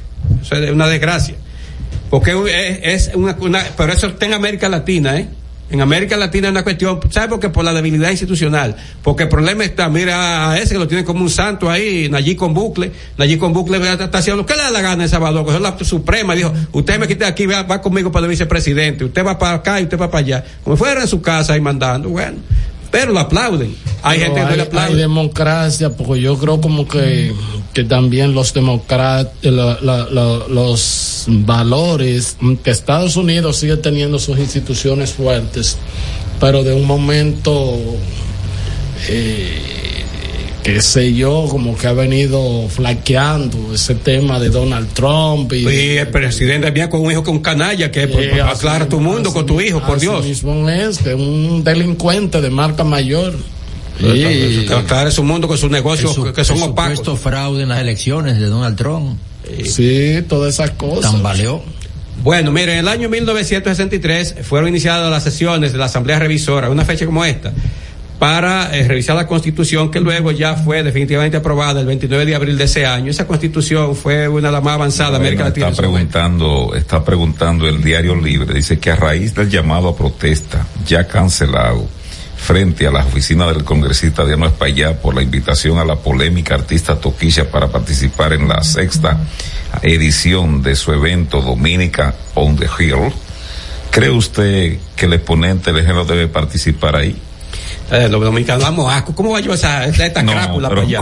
Eso 0.40 0.55
es 0.56 0.70
una 0.70 0.86
desgracia. 0.89 1.35
Porque 2.09 2.32
es, 2.82 3.09
es 3.09 3.14
una, 3.14 3.36
una- 3.40 3.64
pero 3.77 3.93
eso 3.93 4.06
está 4.09 4.27
en 4.27 4.35
América 4.35 4.69
Latina, 4.69 5.19
¿eh? 5.19 5.28
En 5.73 5.81
América 5.81 6.19
Latina 6.19 6.49
es 6.49 6.51
una 6.53 6.62
cuestión, 6.65 7.01
¿sabes 7.09 7.31
por 7.31 7.40
qué? 7.40 7.49
Por 7.49 7.65
la 7.65 7.73
debilidad 7.73 8.11
institucional. 8.11 8.77
Porque 9.03 9.23
el 9.23 9.31
problema 9.31 9.65
está, 9.65 9.89
mira 9.89 10.51
a 10.51 10.59
ese 10.59 10.74
que 10.74 10.78
lo 10.78 10.86
tiene 10.86 11.03
como 11.03 11.23
un 11.23 11.31
santo 11.31 11.70
ahí, 11.70 12.11
Nayib 12.11 12.36
con 12.36 12.53
bucle. 12.53 12.93
Nayib 13.16 13.39
con 13.39 13.55
bucle 13.55 13.78
está, 13.78 14.11
haciendo 14.19 14.43
lo 14.43 14.47
que 14.47 14.55
le 14.55 14.62
da 14.65 14.70
la 14.70 14.82
gana 14.82 15.05
en 15.05 15.09
Salvador, 15.09 15.47
cogió 15.47 15.61
la 15.61 15.78
Suprema, 15.82 16.35
dijo, 16.35 16.53
usted 16.73 16.99
me 16.99 17.09
quita 17.09 17.27
aquí, 17.27 17.47
va, 17.47 17.62
va 17.62 17.81
conmigo 17.81 18.12
para 18.12 18.27
el 18.27 18.31
vicepresidente, 18.31 19.07
usted 19.07 19.24
va 19.24 19.39
para 19.39 19.55
acá 19.55 19.81
y 19.81 19.85
usted 19.85 19.99
va 19.99 20.11
para 20.11 20.24
allá. 20.24 20.44
Como 20.62 20.77
fuera 20.77 21.01
en 21.01 21.09
su 21.09 21.23
casa 21.23 21.55
ahí 21.55 21.61
mandando, 21.62 22.11
bueno. 22.11 22.36
pero 22.90 23.11
lo 23.11 23.20
aplauden. 23.20 23.74
Hay 24.03 24.19
Pero 24.19 24.35
gente 24.35 24.40
que 24.40 24.51
no 24.51 24.57
le 24.57 24.62
hay 24.62 24.69
aplaude. 24.69 24.97
democracia, 24.97 25.89
porque 25.97 26.20
yo 26.20 26.36
creo 26.39 26.61
como 26.61 26.86
que, 26.86 27.32
que 27.73 27.85
también 27.85 28.35
los 28.35 28.53
democratas, 28.53 29.32
los 29.43 31.24
valores, 31.28 32.36
que 32.62 32.70
Estados 32.70 33.16
Unidos 33.16 33.57
sigue 33.57 33.77
teniendo 33.77 34.19
sus 34.19 34.39
instituciones 34.39 35.12
fuertes, 35.12 35.78
pero 36.39 36.62
de 36.65 36.74
un 36.74 36.85
momento, 36.85 37.78
eh, 39.09 40.05
qué 40.62 40.82
sé 40.82 41.15
yo, 41.15 41.47
como 41.49 41.77
que 41.77 41.86
ha 41.86 41.93
venido 41.94 42.69
flaqueando 42.69 43.74
ese 43.74 43.94
tema 43.94 44.39
de 44.39 44.51
Donald 44.51 44.93
Trump 44.93 45.53
y... 45.55 45.66
Y 45.66 45.97
el 45.97 46.09
presidente 46.09 46.70
viene 46.73 46.90
con 46.90 47.01
un 47.01 47.11
hijo 47.11 47.24
con 47.24 47.40
canalla 47.40 47.90
que 47.90 48.07
pues, 48.07 48.27
Eh, 48.27 48.40
así 48.43 48.59
aclara 48.59 48.86
tu 48.86 49.01
mundo 49.01 49.32
con 49.32 49.47
tu 49.47 49.61
hijo, 49.61 49.81
por 49.81 49.99
Dios. 49.99 50.24
mismo 50.24 50.69
es, 50.69 50.99
que 50.99 51.15
un 51.15 51.65
delincuente 51.65 52.40
de 52.40 52.51
marca 52.51 52.85
mayor. 52.85 53.35
Que 54.02 54.74
aclare 54.74 55.10
su 55.10 55.22
mundo 55.22 55.46
con 55.48 55.56
sus 55.58 55.70
negocios 55.70 56.14
su- 56.14 56.32
que 56.32 56.44
son 56.44 56.56
el 56.58 56.62
opacos. 56.64 56.98
supuesto 56.98 57.16
fraude 57.16 57.62
en 57.62 57.68
las 57.68 57.80
elecciones 57.80 58.38
de 58.38 58.46
Donald 58.46 58.76
Trump. 58.76 59.18
Sí, 59.64 60.22
todas 60.28 60.54
esas 60.54 60.70
cosas. 60.72 61.12
Tambaleó. 61.12 61.62
Bueno, 62.22 62.52
mire, 62.52 62.74
en 62.74 62.78
el 62.80 62.88
año 62.88 63.08
1963 63.08 64.36
fueron 64.42 64.68
iniciadas 64.68 65.10
las 65.10 65.22
sesiones 65.24 65.72
de 65.72 65.78
la 65.78 65.86
Asamblea 65.86 66.18
Revisora, 66.18 66.68
una 66.70 66.84
fecha 66.84 67.06
como 67.06 67.24
esta, 67.24 67.52
para 68.18 68.76
eh, 68.76 68.86
revisar 68.86 69.16
la 69.16 69.26
Constitución 69.26 69.90
que 69.90 69.98
luego 69.98 70.30
ya 70.30 70.54
fue 70.54 70.82
definitivamente 70.84 71.36
aprobada 71.38 71.80
el 71.80 71.86
29 71.86 72.24
de 72.24 72.34
abril 72.36 72.56
de 72.56 72.64
ese 72.64 72.86
año. 72.86 73.10
Esa 73.10 73.26
Constitución 73.26 73.96
fue 73.96 74.28
una 74.28 74.48
de 74.48 74.52
las 74.52 74.62
más 74.62 74.74
avanzadas 74.74 75.12
de 75.12 75.18
América 75.18 75.44
Latina. 75.44 75.68
Está 75.70 75.82
preguntando, 75.82 76.72
está 76.76 77.04
preguntando 77.04 77.68
el 77.68 77.82
diario 77.82 78.14
Libre, 78.14 78.54
dice 78.54 78.78
que 78.78 78.90
a 78.92 78.96
raíz 78.96 79.34
del 79.34 79.50
llamado 79.50 79.88
a 79.88 79.96
protesta 79.96 80.64
ya 80.86 81.08
cancelado 81.08 81.88
frente 82.43 82.89
a 82.89 82.90
la 82.90 83.05
oficina 83.05 83.47
del 83.47 83.62
congresista 83.62 84.24
Diano 84.24 84.47
Espaillá 84.47 85.01
por 85.01 85.14
la 85.14 85.23
invitación 85.23 85.78
a 85.78 85.85
la 85.85 85.97
polémica 85.97 86.56
artista 86.56 86.97
Toquilla 86.97 87.48
para 87.48 87.69
participar 87.69 88.32
en 88.32 88.48
la 88.48 88.62
sexta 88.64 89.20
edición 89.82 90.60
de 90.60 90.74
su 90.74 90.93
evento 90.93 91.40
Dominica 91.40 92.16
on 92.35 92.56
the 92.56 92.66
Hill, 92.78 93.12
¿cree 93.93 94.10
usted 94.10 94.78
que 94.97 95.06
el 95.06 95.12
exponente 95.12 95.73
del 95.73 95.82
género 95.82 96.05
debe 96.05 96.27
participar 96.27 96.97
ahí? 96.97 97.16
Eh, 97.93 98.09
los 98.09 98.20
dominicanos 98.23 98.62
damos 98.62 98.90
asco. 98.90 99.14
¿Cómo 99.14 99.32
va 99.32 99.39
a 99.39 99.40
llevar 99.43 99.59
esa, 99.59 99.85
esa- 99.85 100.06
esta 100.06 100.23
No, 100.23 100.32
crápula 100.32 100.69
para 100.70 100.81
allá? 100.81 101.01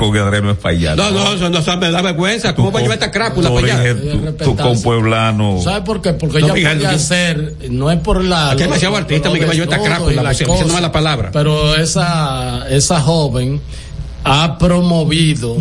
No, 0.96 1.10
no, 1.12 1.32
eso, 1.34 1.48
no, 1.48 1.76
me 1.76 1.90
da 1.92 2.02
vergüenza. 2.02 2.52
¿Cómo 2.54 2.72
va 2.72 2.80
a 2.80 2.82
llevar 2.82 2.96
esta 2.98 3.10
crápula 3.12 3.48
Tú, 3.48 3.54
para 3.54 3.66
allá? 3.80 3.94
tú, 3.94 4.44
tú 4.44 4.56
con 4.56 4.82
pueblano. 4.82 5.60
¿Sabe 5.62 5.82
por 5.82 6.02
qué? 6.02 6.14
Porque 6.14 6.40
No, 6.40 6.46
ella 6.48 6.54
yo- 6.92 6.98
ser, 6.98 7.54
no 7.70 7.90
es 7.92 8.00
por 8.00 8.24
la. 8.24 8.46
Aquí 8.50 8.62
hay 8.62 8.68
demasiado 8.68 8.96
artista, 8.96 9.28
los 9.28 9.38
Miguel, 9.38 9.56
yo 9.56 9.62
esta 9.64 9.76
desnudos 9.76 9.98
crápula, 9.98 10.22
la 10.24 10.30
diciendo 10.30 10.54
cosa, 10.56 10.66
mala 10.72 10.90
palabra. 10.90 11.30
Pero 11.32 11.76
esa, 11.76 12.66
esa 12.68 13.00
joven 13.00 13.60
ha 14.24 14.58
promovido 14.58 15.56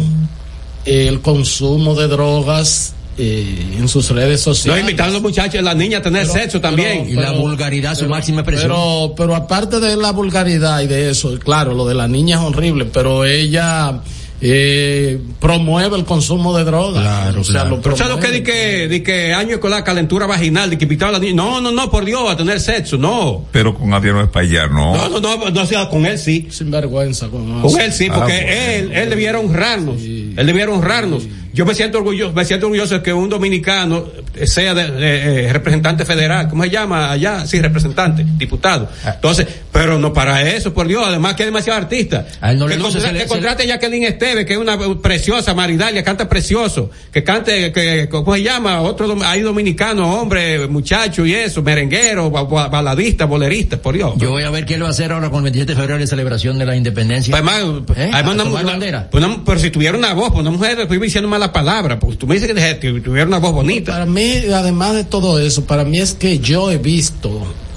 el 0.86 1.22
consumo 1.22 1.94
de 1.94 2.08
drogas 2.08 2.94
eh, 3.20 3.76
en 3.78 3.88
sus 3.88 4.10
redes 4.10 4.40
No, 4.48 4.54
sociales. 4.54 4.82
invitando 4.82 5.12
a 5.12 5.14
los 5.16 5.22
muchachos 5.22 5.56
y 5.56 5.58
a 5.58 5.62
las 5.62 5.76
niñas 5.76 6.00
a 6.00 6.04
tener 6.04 6.22
Pero- 6.24 6.34
sexo 6.34 6.62
también. 6.62 7.06
pero- 7.16 7.34
pero- 7.56 8.44
Pero, 8.46 9.14
pero 9.18 9.36
aparte 9.36 9.80
de 9.80 9.96
la 9.98 10.12
vulgaridad 10.12 10.82
y 10.82 10.88
de 10.88 11.10
eso, 11.12 11.38
claro, 11.38 11.74
lo 11.74 11.86
de 11.86 11.96
la 11.96 12.08
niña 12.08 12.38
es 12.38 12.42
horrible, 12.44 12.86
pero 12.86 13.26
ella 13.26 14.02
eh, 14.42 15.20
promueve 15.42 15.98
el 15.98 16.06
consumo 16.06 16.58
de 16.58 16.64
drogas. 16.64 17.02
Claro, 17.02 17.42
o 17.42 17.44
sea, 17.44 17.66
lo 17.66 17.82
Pero 17.82 17.98
¿sabes 17.98 18.16
lo 18.16 18.20
que 18.22 18.32
di 18.32 18.42
que, 18.42 18.88
di 18.88 19.02
que 19.02 19.34
año 19.34 19.56
escolar, 19.56 19.84
calentura 19.84 20.26
vaginal, 20.28 20.70
de 20.70 20.78
que 20.78 20.86
invitaba 20.86 21.10
a 21.10 21.14
la 21.14 21.20
niña? 21.20 21.34
No, 21.34 21.60
no, 21.60 21.74
no, 21.74 21.92
por 21.92 22.06
Dios, 22.06 22.22
a 22.32 22.38
tener 22.38 22.62
sexo, 22.62 22.98
no. 22.98 23.46
Pero 23.52 23.76
con 23.76 23.94
Adriano 23.94 24.22
Espaillá, 24.24 24.68
no. 24.68 24.96
No, 24.96 25.10
no, 25.10 25.20
no, 25.20 25.50
no, 25.50 25.66
sea, 25.66 25.90
con 25.90 26.06
él 26.06 26.18
sí. 26.18 26.48
Sin 26.52 26.72
vergüenza. 26.72 27.28
Con, 27.28 27.62
Con 27.62 27.82
él 27.82 27.92
sí, 27.92 28.08
Ah, 28.10 28.14
porque 28.16 28.32
bueno. 28.32 28.94
él, 28.94 28.98
él 29.04 29.10
debiera 29.10 29.40
honrarnos. 29.40 30.02
Él 30.02 30.46
debiera 30.46 30.72
honrarnos. 30.72 31.24
Yo 31.60 31.66
me 31.66 31.76
siento 31.76 31.98
orgulloso, 31.98 32.32
me 32.32 32.46
siento 32.46 32.68
orgulloso 32.68 32.94
de 32.94 33.02
que 33.04 33.12
un 33.12 33.28
dominicano 33.28 34.06
sea 34.46 34.74
de, 34.74 34.92
de- 34.92 35.48
eh, 35.48 35.52
representante 35.52 36.06
federal, 36.06 36.48
¿cómo 36.48 36.64
se 36.64 36.70
llama 36.70 37.12
allá? 37.12 37.46
Sí, 37.46 37.60
representante, 37.60 38.26
diputado. 38.38 38.88
Ah. 39.04 39.12
Entonces, 39.16 39.46
pero 39.72 40.00
no 40.00 40.12
para 40.14 40.42
eso, 40.42 40.74
por 40.74 40.88
Dios, 40.88 41.04
además 41.06 41.36
que 41.36 41.44
hay 41.44 41.48
demasiado 41.48 41.78
artista. 41.80 42.26
A 42.42 42.52
él 42.52 42.58
no 42.60 42.68
le 42.68 42.76
que, 42.76 42.82
contra- 42.82 43.14
que 43.14 43.26
contrate 43.28 43.64
a 43.64 43.68
Jacqueline 43.68 44.04
Esteve, 44.06 44.46
que 44.46 44.54
es 44.54 44.60
una 44.60 44.78
preciosa 45.02 45.54
maridalia, 45.54 46.04
canta 46.04 46.28
precioso, 46.28 46.90
que 47.12 47.24
cante, 47.24 47.72
que, 47.72 48.08
¿cómo 48.10 48.34
se 48.36 48.42
llama? 48.44 48.82
Otro, 48.82 49.08
dom- 49.08 49.24
hay 49.24 49.42
dominicano, 49.42 50.20
hombre, 50.20 50.68
muchacho 50.68 51.26
y 51.26 51.34
eso, 51.34 51.62
merenguero, 51.62 52.32
ba- 52.32 52.44
ba- 52.44 52.68
baladista, 52.68 53.26
bolerista, 53.26 53.78
por 53.78 53.96
Dios. 53.96 54.14
Yo 54.18 54.32
voy 54.32 54.44
a 54.44 54.50
ver 54.50 54.66
qué 54.66 54.74
él 54.76 54.84
va 54.84 54.88
a 54.88 54.92
hacer 54.92 55.12
ahora 55.12 55.30
con 55.30 55.38
el 55.38 55.44
27 55.44 55.72
de 55.74 55.76
febrero 55.80 56.00
de 56.00 56.08
celebración 56.08 56.58
de 56.58 56.66
la 56.66 56.76
independencia. 56.76 57.32
Pues, 57.32 57.44
además, 57.54 57.84
¿Eh? 57.98 58.10
además 58.14 58.40
¿A 58.40 58.50
una 58.50 58.62
bandera? 58.64 59.08
pues 59.12 59.24
una- 59.24 59.44
pero 59.46 59.60
si 59.60 59.70
tuviera 59.70 59.98
una 59.98 60.14
voz, 60.14 60.30
pues 60.30 60.42
una 60.42 60.52
mujer 60.52 60.80
estoy 60.80 60.98
diciendo 61.00 61.30
mala 61.30 61.54
palabra, 61.54 62.00
porque 62.00 62.18
tú 62.18 62.26
me 62.28 62.36
dices 62.40 62.50
que 62.80 62.92
tuviera 63.02 63.28
una 63.28 63.38
voz 63.38 63.54
bonita. 63.54 63.92
Para 63.94 64.06
mí, 64.06 64.34
además 64.54 64.96
de 64.96 65.04
todo 65.04 65.40
eso, 65.40 65.66
para 65.66 65.84
mí 65.84 66.00
es 66.00 66.14
que 66.14 66.40
yo 66.40 66.72
he 66.72 66.78
visto 66.78 67.30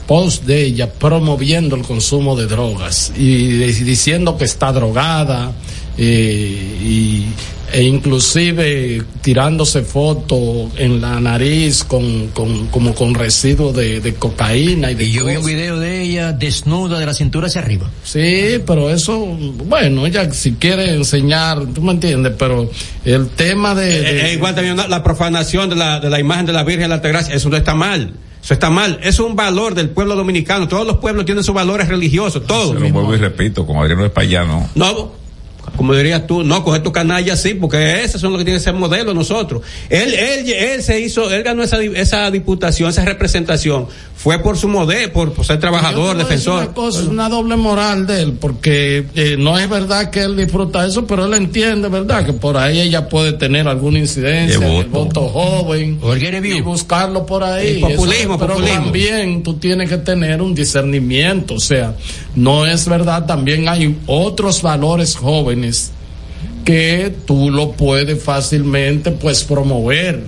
post 0.06 0.44
de 0.44 0.64
ella 0.64 0.90
promoviendo 0.92 1.76
el 1.76 1.82
consumo 1.82 2.36
de 2.36 2.46
drogas 2.46 3.12
y, 3.16 3.46
diciendo 3.84 4.36
que 4.36 4.44
está 4.44 4.72
drogada 4.72 5.52
eh, 5.98 6.78
y, 6.82 7.26
e 7.72 7.82
inclusive 7.84 9.02
tirándose 9.22 9.82
fotos 9.82 10.68
en 10.76 11.00
la 11.00 11.18
nariz 11.20 11.84
con, 11.84 12.28
con 12.28 12.66
como 12.66 12.94
con 12.94 13.14
residuos 13.14 13.74
de, 13.74 14.00
de 14.00 14.14
cocaína 14.14 14.90
y 14.90 14.94
de 14.94 15.04
Y 15.04 15.12
yo 15.12 15.24
vi 15.24 15.36
un 15.36 15.44
video 15.46 15.78
de 15.78 16.02
ella 16.02 16.32
desnuda 16.32 16.98
de 16.98 17.06
la 17.06 17.14
cintura 17.14 17.46
hacia 17.46 17.62
arriba. 17.62 17.90
Sí, 18.04 18.60
pero 18.66 18.90
eso, 18.90 19.18
bueno, 19.64 20.06
ella 20.06 20.30
si 20.32 20.52
quiere 20.52 20.92
enseñar, 20.94 21.64
tú 21.74 21.80
me 21.82 21.92
entiendes, 21.92 22.34
pero 22.38 22.70
el 23.04 23.28
tema 23.30 23.74
de... 23.74 23.86
de- 23.86 24.00
Eh, 24.00 24.30
eh, 24.30 24.34
igual 24.34 24.54
también 24.54 24.76
la 24.76 25.02
profanación 25.02 25.70
de 25.70 25.76
la, 25.76 25.98
de 26.00 26.10
la 26.10 26.20
imagen 26.20 26.44
de 26.46 26.52
la 26.52 26.64
Virgen 26.64 26.82
de 26.82 26.88
la 26.88 26.94
Altagracia, 26.96 27.34
eso 27.34 27.48
no 27.48 27.56
está 27.56 27.74
mal. 27.74 28.12
Eso 28.42 28.54
está 28.54 28.70
mal. 28.70 28.98
Es 29.02 29.20
un 29.20 29.36
valor 29.36 29.74
del 29.74 29.90
pueblo 29.90 30.16
dominicano. 30.16 30.66
Todos 30.66 30.86
los 30.86 30.96
pueblos 30.96 31.24
tienen 31.24 31.44
sus 31.44 31.54
valores 31.54 31.88
religiosos, 31.88 32.44
todos. 32.44 32.74
Lo 32.74 32.88
vuelvo 32.90 33.14
y 33.14 33.18
repito, 33.18 33.64
con 33.66 33.76
Adriano 33.76 34.02
no. 34.74 35.21
Como 35.76 35.94
dirías 35.94 36.26
tú, 36.26 36.44
no, 36.44 36.62
coger 36.62 36.82
tu 36.82 36.92
canalla 36.92 37.32
así, 37.32 37.54
porque 37.54 38.02
esos 38.04 38.20
son 38.20 38.32
los 38.32 38.38
que 38.40 38.44
tienen 38.44 38.60
que 38.60 38.64
ser 38.64 38.74
modelos 38.74 39.14
nosotros. 39.14 39.62
Él, 39.88 40.12
él, 40.14 40.50
él 40.52 40.82
se 40.82 41.00
hizo, 41.00 41.30
él 41.32 41.42
ganó 41.42 41.62
esa, 41.62 41.78
di- 41.78 41.92
esa 41.96 42.30
diputación, 42.30 42.90
esa 42.90 43.04
representación, 43.04 43.86
fue 44.14 44.38
por 44.38 44.56
su 44.58 44.68
modelo, 44.68 45.12
por, 45.12 45.32
por 45.32 45.44
ser 45.46 45.58
trabajador, 45.58 46.16
defensor. 46.18 46.62
una 46.64 46.74
cosa, 46.74 47.00
es 47.00 47.06
una 47.06 47.28
doble 47.28 47.56
moral 47.56 48.06
de 48.06 48.22
él, 48.22 48.32
porque 48.38 49.06
eh, 49.14 49.36
no 49.38 49.58
es 49.58 49.68
verdad 49.68 50.10
que 50.10 50.20
él 50.20 50.36
disfruta 50.36 50.86
eso, 50.86 51.06
pero 51.06 51.24
él 51.24 51.34
entiende, 51.34 51.88
¿verdad? 51.88 52.24
Que 52.26 52.32
por 52.34 52.56
ahí 52.58 52.80
ella 52.80 53.08
puede 53.08 53.32
tener 53.32 53.66
alguna 53.66 53.98
incidencia, 53.98 54.58
De 54.60 54.66
en 54.66 54.72
el 54.72 54.84
voto. 54.88 55.20
voto 55.22 55.28
joven, 55.28 55.98
el 56.04 56.46
y 56.46 56.60
buscarlo 56.60 57.24
por 57.26 57.42
ahí. 57.44 57.78
Y 57.78 57.80
populismo, 57.80 58.34
Eso- 58.34 58.38
pero 58.38 58.54
populismo. 58.54 58.82
también 58.84 59.42
tú 59.42 59.54
tienes 59.54 59.88
que 59.88 59.96
tener 59.98 60.40
un 60.42 60.54
discernimiento, 60.54 61.54
o 61.54 61.60
sea, 61.60 61.94
no 62.34 62.66
es 62.66 62.88
verdad, 62.88 63.26
también 63.26 63.68
hay 63.68 63.98
otros 64.06 64.62
valores 64.62 65.16
jóvenes 65.16 65.90
que 66.64 67.14
tú 67.26 67.50
lo 67.50 67.72
puedes 67.72 68.22
fácilmente 68.22 69.10
pues 69.10 69.44
promover. 69.44 70.24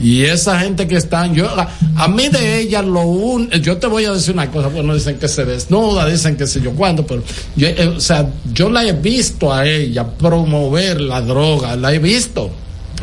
Y 0.00 0.24
esa 0.24 0.58
gente 0.58 0.88
que 0.88 0.96
están, 0.96 1.34
yo, 1.34 1.48
a, 1.48 1.68
a 1.96 2.08
mí 2.08 2.28
de 2.28 2.58
ella 2.60 2.82
lo 2.82 3.02
un, 3.02 3.48
yo 3.50 3.76
te 3.76 3.86
voy 3.86 4.04
a 4.04 4.12
decir 4.12 4.34
una 4.34 4.50
cosa, 4.50 4.66
bueno, 4.66 4.92
dicen 4.92 5.16
que 5.18 5.28
se 5.28 5.44
desnuda, 5.44 6.06
dicen 6.08 6.36
que 6.36 6.48
sé 6.48 6.60
yo 6.60 6.72
cuándo, 6.72 7.06
pero 7.06 7.22
yo, 7.54 7.68
eh, 7.68 7.86
o 7.96 8.00
sea, 8.00 8.28
yo 8.52 8.70
la 8.70 8.84
he 8.84 8.92
visto 8.92 9.52
a 9.52 9.64
ella 9.66 10.04
promover 10.04 11.00
la 11.00 11.20
droga, 11.20 11.76
la 11.76 11.94
he 11.94 12.00
visto. 12.00 12.50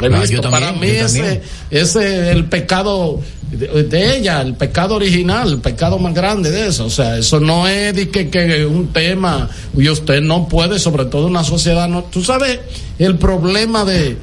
La 0.01 0.07
he 0.07 0.13
Ah, 0.15 0.19
visto. 0.19 0.41
también, 0.41 0.51
Para 0.63 0.71
mí 0.73 0.87
ese, 0.87 1.41
ese 1.69 2.29
es 2.29 2.35
el 2.35 2.45
pecado 2.45 3.21
de, 3.51 4.15
ella, 4.17 4.41
el 4.41 4.53
pecado 4.53 4.95
original, 4.95 5.49
el 5.53 5.57
pecado 5.59 5.99
más 5.99 6.13
grande 6.13 6.51
de 6.51 6.67
eso. 6.67 6.85
O 6.85 6.89
sea, 6.89 7.17
eso 7.17 7.39
no 7.39 7.67
es 7.67 7.93
que, 8.07 8.29
que 8.29 8.65
un 8.65 8.87
tema 8.93 9.49
y 9.77 9.89
usted 9.89 10.21
no 10.21 10.47
puede, 10.47 10.79
sobre 10.79 11.05
todo 11.05 11.27
una 11.27 11.43
sociedad, 11.43 11.87
no, 11.87 12.03
tú 12.03 12.23
sabes 12.23 12.59
el 12.97 13.17
problema 13.17 13.83
de 13.85 14.17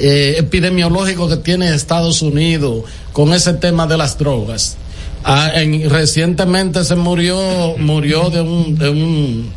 eh, 0.00 0.36
epidemiológico 0.38 1.28
que 1.28 1.36
tiene 1.38 1.74
Estados 1.74 2.22
Unidos 2.22 2.84
con 3.12 3.32
ese 3.32 3.54
tema 3.54 3.86
de 3.86 3.96
las 3.96 4.16
drogas. 4.18 4.76
Ah, 5.24 5.50
en- 5.54 5.90
recientemente 5.90 6.84
se 6.84 6.94
murió, 6.94 7.74
murió 7.78 8.30
de 8.30 8.40
un, 8.40 8.78
de 8.78 8.88
un, 8.88 9.50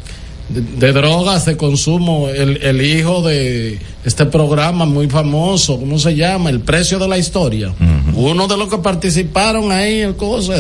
de, 0.50 0.92
drogas 0.92 1.46
de 1.46 1.56
consumo 1.56 2.28
el, 2.30 2.58
el 2.64 2.82
hijo 2.82 3.22
de 3.22 3.80
este 4.04 4.26
programa 4.26 4.86
muy 4.86 5.08
famoso, 5.08 5.78
¿cómo 5.80 6.00
se 6.00 6.16
llama? 6.16 6.50
El 6.50 6.62
precio 6.62 6.98
de 6.98 7.08
la 7.08 7.18
historia. 7.20 7.74
Uno 8.16 8.48
de 8.48 8.58
los 8.58 8.68
que 8.70 8.78
participaron 8.80 9.72
ahí, 9.72 10.00
el 10.02 10.16
cosa, 10.16 10.54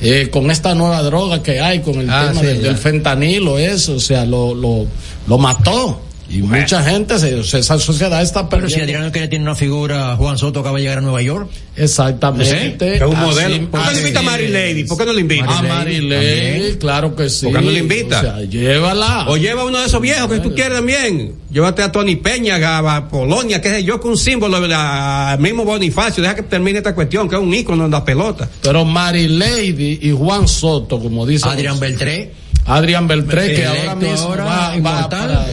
eh, 0.00 0.28
con 0.30 0.50
esta 0.50 0.74
nueva 0.74 1.02
droga 1.02 1.42
que 1.42 1.60
hay, 1.60 1.80
con 1.80 1.96
el 2.00 2.10
Ah, 2.10 2.28
tema 2.28 2.40
sí, 2.40 2.46
del, 2.46 2.62
del 2.62 2.76
fentanilo, 2.76 3.58
eso, 3.58 3.94
o 3.94 4.00
sea, 4.00 4.24
lo, 4.26 4.54
lo, 4.54 4.86
lo 5.26 5.38
mató. 5.38 6.00
Y 6.30 6.42
mucha 6.42 6.82
gente, 6.82 7.18
se, 7.18 7.40
esa 7.58 7.78
sociedad 7.78 8.20
está 8.20 8.48
Pero 8.50 8.68
si 8.68 8.74
perdiendo. 8.74 8.92
Adriano 8.98 9.12
quiere 9.12 9.28
tiene 9.28 9.44
una 9.44 9.54
figura, 9.54 10.14
Juan 10.16 10.36
Soto 10.36 10.60
acaba 10.60 10.76
de 10.76 10.82
llegar 10.82 10.98
a 10.98 11.00
Nueva 11.00 11.22
York. 11.22 11.48
Exactamente. 11.74 12.96
Es 12.96 13.02
un 13.02 13.14
Así, 13.16 13.24
modelo. 13.26 13.70
¿Por 13.70 13.80
qué 13.80 13.84
no 13.86 13.90
así. 13.90 13.98
invita 14.00 14.20
a 14.20 14.22
Mary 14.22 14.48
Lady? 14.48 14.84
¿Por 14.84 14.98
qué 14.98 15.06
no 15.06 15.12
le 15.12 15.20
invita? 15.22 15.58
A 15.58 15.62
Mary 15.62 16.00
Lady, 16.00 16.76
claro 16.78 17.14
que 17.16 17.30
sí. 17.30 17.46
¿Por 17.46 17.58
qué 17.58 17.64
no 17.64 17.70
le 17.70 17.78
invita? 17.78 18.18
O 18.18 18.22
sea, 18.22 18.40
llévala. 18.44 19.24
O 19.28 19.36
lleva 19.36 19.64
uno 19.64 19.78
de 19.78 19.86
esos 19.86 20.00
viejos 20.00 20.30
que 20.30 20.40
tú 20.40 20.54
quieres 20.54 20.74
también. 20.74 21.32
Llévate 21.50 21.82
a 21.82 21.90
Tony 21.90 22.16
Peña, 22.16 22.56
a 22.96 23.08
Polonia, 23.08 23.60
que 23.60 23.70
sé 23.70 23.84
yo, 23.84 23.98
que 24.00 24.08
un 24.08 24.18
símbolo, 24.18 24.56
al 24.58 25.38
mismo 25.38 25.64
Bonifacio. 25.64 26.22
Deja 26.22 26.34
que 26.34 26.42
termine 26.42 26.78
esta 26.78 26.94
cuestión, 26.94 27.28
que 27.28 27.36
es 27.36 27.40
un 27.42 27.54
ícono 27.54 27.86
en 27.86 27.90
la 27.90 28.04
pelota. 28.04 28.48
Pero 28.62 28.84
Mary 28.84 29.28
Lady 29.28 29.98
y 30.02 30.10
Juan 30.10 30.46
Soto, 30.46 31.00
como 31.00 31.26
dice 31.26 31.48
Adrián 31.48 31.80
Beltré. 31.80 32.32
Adrián 32.66 33.08
Beltré, 33.08 33.54
que 33.54 33.64
ahora 33.64 33.94
mismo 33.94 34.18
ahora, 34.26 34.44
va, 34.44 34.76
va 34.80 35.08
para- 35.08 35.46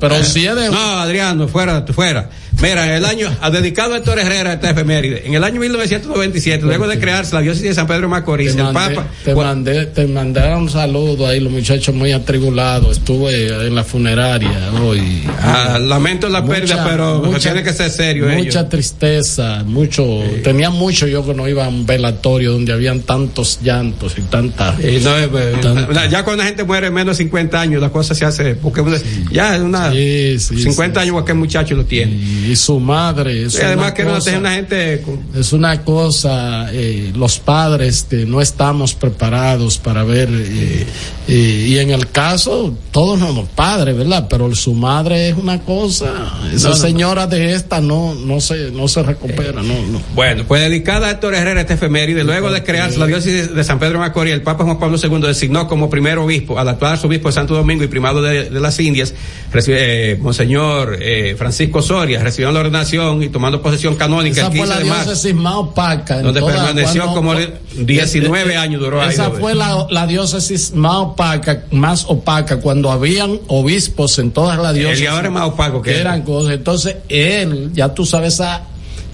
pero 0.00 0.22
si 0.22 0.46
es 0.46 0.54
de 0.54 0.70
No, 0.70 0.98
Adriano, 0.98 1.48
fuera, 1.48 1.84
fuera. 1.92 2.28
Mira, 2.62 2.96
el 2.96 3.04
año, 3.04 3.28
ha 3.40 3.50
dedicado 3.50 3.94
a 3.94 3.98
Héctor 3.98 4.18
Herrera 4.18 4.54
esta 4.54 4.70
efeméride. 4.70 5.26
En 5.26 5.34
el 5.34 5.44
año 5.44 5.60
1997, 5.60 6.64
luego 6.64 6.86
de 6.88 6.98
crearse 6.98 7.34
la 7.34 7.42
diócesis 7.42 7.68
de 7.68 7.74
San 7.74 7.86
Pedro 7.86 8.08
Macorís, 8.08 8.54
te 8.54 8.62
el 8.62 8.72
mandé, 8.72 8.94
Papa. 8.94 9.08
te 9.24 9.34
mandé, 9.34 9.86
te 9.86 10.06
mandé 10.06 10.54
un 10.54 10.70
saludo 10.70 11.26
ahí, 11.26 11.40
los 11.40 11.52
muchachos 11.52 11.94
muy 11.94 12.12
atribulados. 12.12 12.98
Estuve 12.98 13.66
en 13.66 13.74
la 13.74 13.84
funeraria 13.84 14.70
hoy. 14.82 15.22
Ah, 15.42 15.78
lamento 15.80 16.28
la 16.28 16.44
pérdida, 16.44 16.84
pero 16.88 17.20
tiene 17.38 17.62
que 17.62 17.72
ser 17.72 17.90
serio 17.90 18.26
Mucha 18.28 18.68
tristeza, 18.68 19.62
mucho. 19.64 20.20
Tenía 20.42 20.70
mucho 20.70 21.06
yo 21.06 21.26
que 21.26 21.34
no 21.34 21.46
iba 21.48 21.66
a 21.66 21.68
un 21.68 21.84
velatorio 21.86 22.52
donde 22.52 22.72
habían 22.72 23.00
tantos 23.00 23.60
llantos 23.62 24.14
y 24.18 24.22
tanta. 24.22 24.74
Y 24.80 24.98
no, 25.00 25.16
eh, 25.18 25.28
eh, 25.34 25.54
Tan- 25.60 26.10
ya 26.10 26.24
cuando 26.24 26.42
la 26.42 26.48
gente 26.48 26.64
muere 26.64 26.90
menos 26.90 27.16
de 27.18 27.24
50 27.24 27.60
años, 27.60 27.80
la 27.82 27.90
cosa 27.90 28.14
se 28.14 28.24
hace. 28.24 28.54
Porque 28.54 28.82
ya 29.30 29.56
es 29.56 29.60
una. 29.62 29.92
Sí, 29.92 30.38
sí, 30.38 30.62
50 30.62 31.00
años, 31.00 31.16
aquel 31.20 31.36
muchacho 31.36 31.74
lo 31.74 31.84
tiene. 31.84 32.16
Y 32.46 32.56
su 32.56 32.78
madre. 32.80 33.44
Es 33.44 33.54
Y 33.54 33.62
además 33.62 33.92
que 33.92 34.04
no 34.04 34.14
cosa- 34.14 34.24
tener 34.24 34.40
una 34.40 34.54
gente. 34.54 35.04
Es 35.34 35.52
una 35.52 35.82
cosa, 35.84 36.68
eh, 36.72 37.12
los 37.14 37.38
padres 37.38 38.06
no 38.10 38.40
estamos 38.40 38.94
preparados 38.94 39.78
para 39.78 40.04
ver, 40.04 40.28
eh, 40.32 40.86
eh, 41.28 41.66
y 41.68 41.78
en 41.78 41.90
el 41.90 42.08
caso, 42.10 42.74
todos 42.90 43.18
somos 43.18 43.48
padres, 43.54 43.96
¿verdad? 43.96 44.26
Pero 44.28 44.54
su 44.54 44.74
madre 44.74 45.28
es 45.30 45.36
una 45.36 45.60
cosa, 45.60 46.06
esa 46.52 46.68
No, 46.70 46.74
no, 46.74 46.80
señora 46.80 47.26
de 47.26 47.54
esta 47.54 47.80
no, 47.80 48.14
no 48.14 48.40
se, 48.40 48.70
no 48.70 48.88
se 48.88 49.02
recupera, 49.02 49.62
no, 49.62 49.74
no. 49.90 50.00
Bueno, 50.14 50.44
pues 50.46 50.62
dedicada 50.62 51.08
a 51.08 51.10
Héctor 51.12 51.34
Herrera 51.34 51.60
esta 51.62 51.74
efeméride, 51.74 52.24
luego 52.24 52.50
de 52.50 52.62
crearse 52.62 52.98
la 52.98 53.06
diócesis 53.06 53.54
de 53.54 53.64
San 53.64 53.78
Pedro 53.78 53.98
Macorís, 53.98 54.32
el 54.34 54.42
Papa 54.42 54.64
Juan 54.64 54.78
Pablo 54.78 54.98
II 55.02 55.20
designó 55.26 55.66
como 55.68 55.90
primer 55.90 56.18
obispo 56.18 56.58
al 56.58 56.68
actual 56.68 56.92
arzobispo 56.92 57.28
de 57.28 57.32
Santo 57.32 57.54
Domingo 57.54 57.82
y 57.84 57.88
primado 57.88 58.22
de, 58.22 58.50
de 58.50 58.60
las 58.60 58.78
Indias, 58.80 59.14
recibe- 59.52 59.78
eh, 59.80 60.18
Monseñor 60.20 60.98
Francisco 61.36 61.82
Soria, 61.82 62.22
la 62.42 62.60
ordenación 62.60 63.22
y 63.22 63.28
tomando 63.28 63.60
posesión 63.62 63.96
canónica 63.96 64.40
Esa 64.40 64.46
el 64.46 64.52
fue 64.58 64.60
15 64.66 64.74
la 64.74 64.78
de 64.80 64.84
marzo. 64.84 65.04
diócesis 65.04 65.34
más 65.34 65.54
opaca. 65.54 66.20
Donde 66.22 66.42
permaneció 66.42 67.02
cuando- 67.04 67.14
como 67.14 67.34
de- 67.34 67.52
19 67.84 68.56
años 68.56 68.80
duró 68.80 69.02
Esa 69.02 69.30
fue 69.30 69.54
la, 69.54 69.86
la 69.90 70.06
diócesis 70.06 70.72
más 70.74 70.96
opaca, 70.96 71.64
más 71.70 72.04
opaca, 72.08 72.58
cuando 72.60 72.90
habían 72.90 73.38
obispos 73.48 74.18
en 74.18 74.30
todas 74.30 74.58
las 74.58 74.74
diócesis. 74.74 75.04
y 75.04 75.06
ahora 75.06 75.28
es 75.28 75.32
más 75.34 75.48
opaco 75.48 75.80
que 75.82 75.92
él. 75.94 76.00
eran 76.00 76.22
cosas. 76.22 76.54
Entonces, 76.54 76.96
él, 77.08 77.70
ya 77.74 77.92
tú 77.94 78.04
sabes, 78.06 78.34
esa 78.34 78.62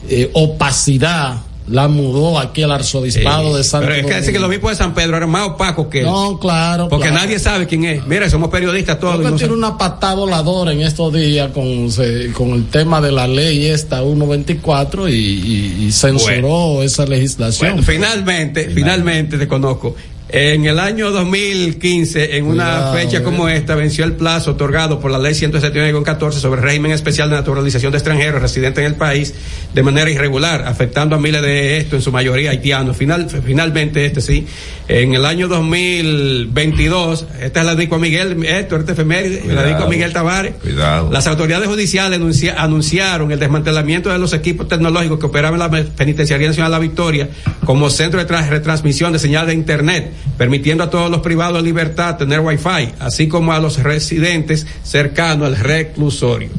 eh, 0.09 0.31
opacidad 0.35 1.37
la 1.73 1.89
mudó 1.89 2.39
aquí 2.39 2.63
al 2.63 2.71
arzobispado 2.71 3.51
Sí, 3.53 3.57
de 3.59 3.65
Santo 3.65 3.87
Pero 3.89 4.01
es 4.01 4.07
que 4.07 4.15
decir 4.15 4.31
que 4.33 4.39
el 4.39 4.45
obispo 4.45 4.69
de 4.69 4.77
San 4.77 4.95
Pedro 4.95 5.17
era 5.17 5.27
más 5.27 5.49
opaco 5.49 5.89
que 5.91 6.01
él. 6.01 6.07
No, 6.07 6.39
claro. 6.39 6.89
Porque 6.89 7.09
claro. 7.09 7.25
nadie 7.25 7.39
sabe 7.39 7.67
quién 7.67 7.85
es. 7.85 8.07
Mira, 8.07 8.29
somos 8.31 8.51
periodistas 8.51 9.01
todos. 9.01 9.15
Creo 9.15 9.25
que 9.27 9.31
no 9.33 9.37
tiene 9.39 9.55
una 9.55 9.77
patada 9.77 10.15
voladora 10.15 10.73
en 10.73 10.83
estos 10.83 11.13
días 11.13 11.51
con, 11.53 11.91
se- 11.91 12.31
con 12.33 12.51
el 12.51 12.67
tema 12.69 13.01
de 13.01 13.11
la 13.11 13.27
ley 13.27 13.67
esta 13.67 14.01
124 14.03 15.09
y, 15.09 15.13
y- 15.15 15.85
y 15.87 15.93
censuró 15.93 16.83
esa 16.83 17.07
legislación. 17.07 17.73
Bueno, 17.73 17.83
finalmente, 17.87 18.71
finalmente 18.71 19.39
te 19.39 19.49
conozco. 19.49 19.95
En 20.35 20.65
el 20.65 20.79
año 20.79 21.11
2015, 21.11 22.39
en 22.39 22.47
una 22.47 22.91
fecha 22.95 23.19
eh. 23.19 23.23
como 23.23 23.51
esta, 23.51 23.75
venció 23.75 24.07
el 24.07 24.13
plazo 24.15 24.53
otorgado 24.53 24.99
por 24.99 25.11
la 25.11 25.19
ley 25.19 25.35
179-14 25.35 26.33
sobre 26.33 26.61
el 26.63 26.67
régimen 26.67 26.91
especial 26.93 27.29
de 27.29 27.37
naturalización 27.37 27.93
de 27.93 27.99
extranjeros 27.99 28.41
residentes 28.41 28.79
en 28.83 28.87
el 28.87 28.95
país 28.95 29.35
de 29.75 29.83
manera 29.83 30.11
irregular, 30.11 30.65
afectando 30.67 31.17
a 31.17 31.19
miles 31.19 31.43
de 31.43 31.77
estos, 31.77 31.95
en 31.99 32.03
su 32.03 32.13
mayoría 32.13 32.51
haitianos. 32.51 32.97
Final, 32.97 33.29
finalmente, 33.45 34.07
este 34.07 34.23
sí, 34.23 34.47
en 34.89 35.13
el 35.15 35.27
año 35.27 35.49
2022, 35.49 37.27
esta 37.43 37.61
es 37.61 37.67
la 37.67 37.75
dedico 37.75 37.97
a 37.97 37.99
Miguel, 37.99 38.43
Héctor, 38.45 38.81
este 38.81 38.93
efeméride, 38.93 39.43
la 39.53 39.63
dedico 39.65 39.85
a 39.85 39.89
Miguel 39.89 40.15
Tavares. 40.15 40.55
Cuidado. 40.63 41.11
Las 41.13 41.27
autoridades 41.27 41.69
judiciales 41.69 42.19
anuncia- 42.19 42.55
anunciaron 42.57 43.31
el 43.33 43.39
desmantelamiento 43.39 44.09
de 44.11 44.19
los 44.19 44.33
equipos 44.33 44.67
tecnológicos 44.67 45.19
que 45.19 45.27
operaban 45.27 45.61
en 45.61 45.71
la 45.71 45.85
Penitenciaría 45.95 46.49
Nacional 46.49 46.71
La 46.73 46.79
Victoria 46.79 47.29
como 47.67 47.91
centro 47.91 48.19
de 48.19 48.27
tra- 48.27 48.49
retransmisión 48.49 49.13
de 49.13 49.19
señal 49.19 49.47
de 49.47 49.53
Internet, 49.55 50.11
permitiendo 50.37 50.85
a 50.85 50.91
todos 50.91 51.11
los 51.11 51.21
privados 51.21 51.63
de 51.63 51.63
libertad 51.63 52.17
tener 52.17 52.41
Wi-Fi, 52.41 52.95
así 53.01 53.29
como 53.29 53.53
a 53.53 53.59
los 53.59 53.83
residentes 53.83 54.67
cercanos 54.83 55.49
al 55.49 55.57
reclusorio. 55.57 56.51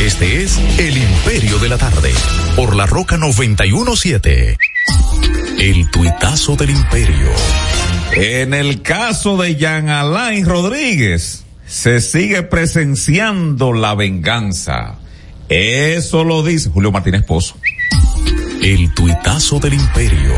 Este 0.00 0.42
es 0.42 0.58
El 0.78 0.96
Imperio 0.96 1.58
de 1.58 1.68
la 1.68 1.76
Tarde, 1.76 2.12
por 2.54 2.76
la 2.76 2.86
Roca 2.86 3.16
917. 3.16 4.56
El 5.58 5.90
tuitazo 5.90 6.54
del 6.54 6.70
Imperio. 6.70 7.30
En 8.12 8.54
el 8.54 8.80
caso 8.82 9.36
de 9.36 9.56
Jean 9.56 9.88
Alain 9.88 10.46
Rodríguez, 10.46 11.44
se 11.66 12.00
sigue 12.00 12.42
presenciando 12.42 13.72
la 13.72 13.94
venganza. 13.94 14.96
Eso 15.48 16.24
lo 16.24 16.42
dice 16.42 16.70
Julio 16.70 16.92
Martínez 16.92 17.24
Pozo. 17.24 17.56
El 18.62 18.92
tuitazo 18.94 19.58
del 19.58 19.74
Imperio. 19.74 20.34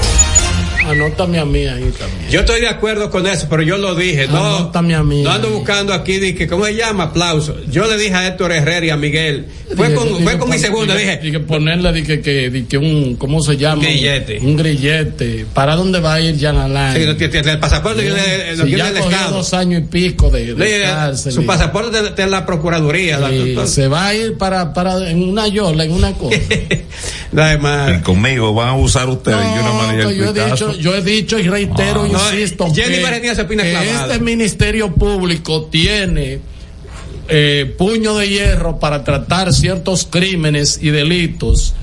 Anótame 0.87 1.39
a 1.39 1.45
mí 1.45 1.67
ahí 1.67 1.93
también. 1.99 2.31
Yo 2.31 2.41
estoy 2.41 2.61
de 2.63 2.69
acuerdo 2.69 3.11
con 3.11 3.27
eso, 3.27 3.47
pero 3.49 3.63
yo 3.63 3.77
lo 3.79 3.95
dije. 3.95 4.27
No, 4.29 4.57
Anótame 4.57 4.95
a 4.95 5.03
mí. 5.03 5.23
no 5.23 5.31
ando 5.31 5.51
buscando 5.51 5.93
aquí, 5.93 6.19
de 6.19 6.35
que, 6.35 6.47
¿cómo 6.47 6.65
se 6.65 6.75
llama? 6.75 7.05
Aplauso. 7.05 7.57
Yo 7.71 7.87
le 7.87 7.97
dije 7.99 8.15
a 8.15 8.27
Héctor 8.27 8.53
Herrera 8.53 8.87
y 8.87 8.91
a 8.91 8.97
Miguel. 8.97 9.47
Fue 9.77 9.87
Dije- 9.89 9.95
con, 9.95 10.09
dije 10.09 10.23
fue 10.25 10.39
con 10.39 10.49
mi 10.49 10.55
pon- 10.57 10.63
segunda, 10.63 10.95
dije- 10.97 11.11
dije. 11.19 11.23
dije 11.27 11.41
ponerle 11.41 11.93
dije 11.93 12.21
que, 12.21 12.51
dije 12.51 12.79
un, 12.79 13.15
¿cómo 13.17 13.41
se 13.43 13.57
llama? 13.57 13.83
Grillete. 13.83 14.39
Un 14.41 14.57
grillete. 14.57 15.47
¿Para 15.55 15.77
dónde 15.77 16.01
va 16.01 16.15
a 16.15 16.21
ir 16.21 16.37
Jan 16.41 16.57
Alain? 16.57 16.97
Sí, 17.01 17.07
no 17.07 17.17
tiene- 17.17 17.33
tiene 17.33 17.53
el 17.53 17.59
pasaporte 17.61 18.05
yo 18.05 18.15
le- 18.15 18.57
lo 18.57 18.65
Si 18.65 18.71
ya 18.77 18.89
el 18.89 18.95
cogió 18.95 19.11
Estado. 19.11 19.37
dos 19.37 19.55
años 19.55 19.83
y 19.83 19.85
pico 19.87 20.29
de, 20.31 20.55
de 20.55 20.83
cárcel. 20.83 21.33
su 21.33 21.47
pasaporte 21.47 21.99
está 21.99 22.23
en 22.25 22.31
la 22.33 22.45
Procuraduría. 22.47 23.19
la- 23.19 23.67
se 23.67 23.87
va 23.87 24.07
a 24.09 24.15
ir 24.15 24.37
para, 24.39 24.73
para 24.75 25.09
en 25.09 25.23
una 25.23 25.47
yola, 25.47 25.85
en 25.85 25.93
una 25.93 26.13
cosa. 26.15 26.37
Además, 27.37 27.93
Y 27.99 28.03
conmigo 28.03 28.53
van 28.55 28.69
a 28.71 28.75
usar 28.77 29.09
ustedes 29.09 29.39
y 29.39 29.41
yo 29.57 29.63
nada 29.63 29.73
más 29.73 29.95
No, 29.95 30.09
el 30.11 30.17
yo 30.17 30.25
he 30.31 30.33
dicho, 30.51 30.70
yo 30.75 30.95
he 30.95 31.03
dicho 31.03 31.39
y 31.39 31.49
reitero, 31.49 32.05
Ah. 32.05 32.09
No, 32.13 32.33
insisto, 32.35 32.73
Jenny 32.75 32.97
que, 33.21 33.35
se 33.35 33.43
opina 33.43 33.63
que 33.63 33.71
clavada. 33.71 34.07
este 34.13 34.25
ministerio 34.25 34.95
público 34.95 35.65
tiene 35.71 36.41
eh, 37.29 37.75
puño 37.79 38.17
de 38.17 38.29
hierro 38.29 38.79
para 38.79 39.05
tratar 39.05 39.53
ciertos 39.53 40.07
crímenes 40.11 40.79
y 40.83 40.91
delitos 40.91 41.75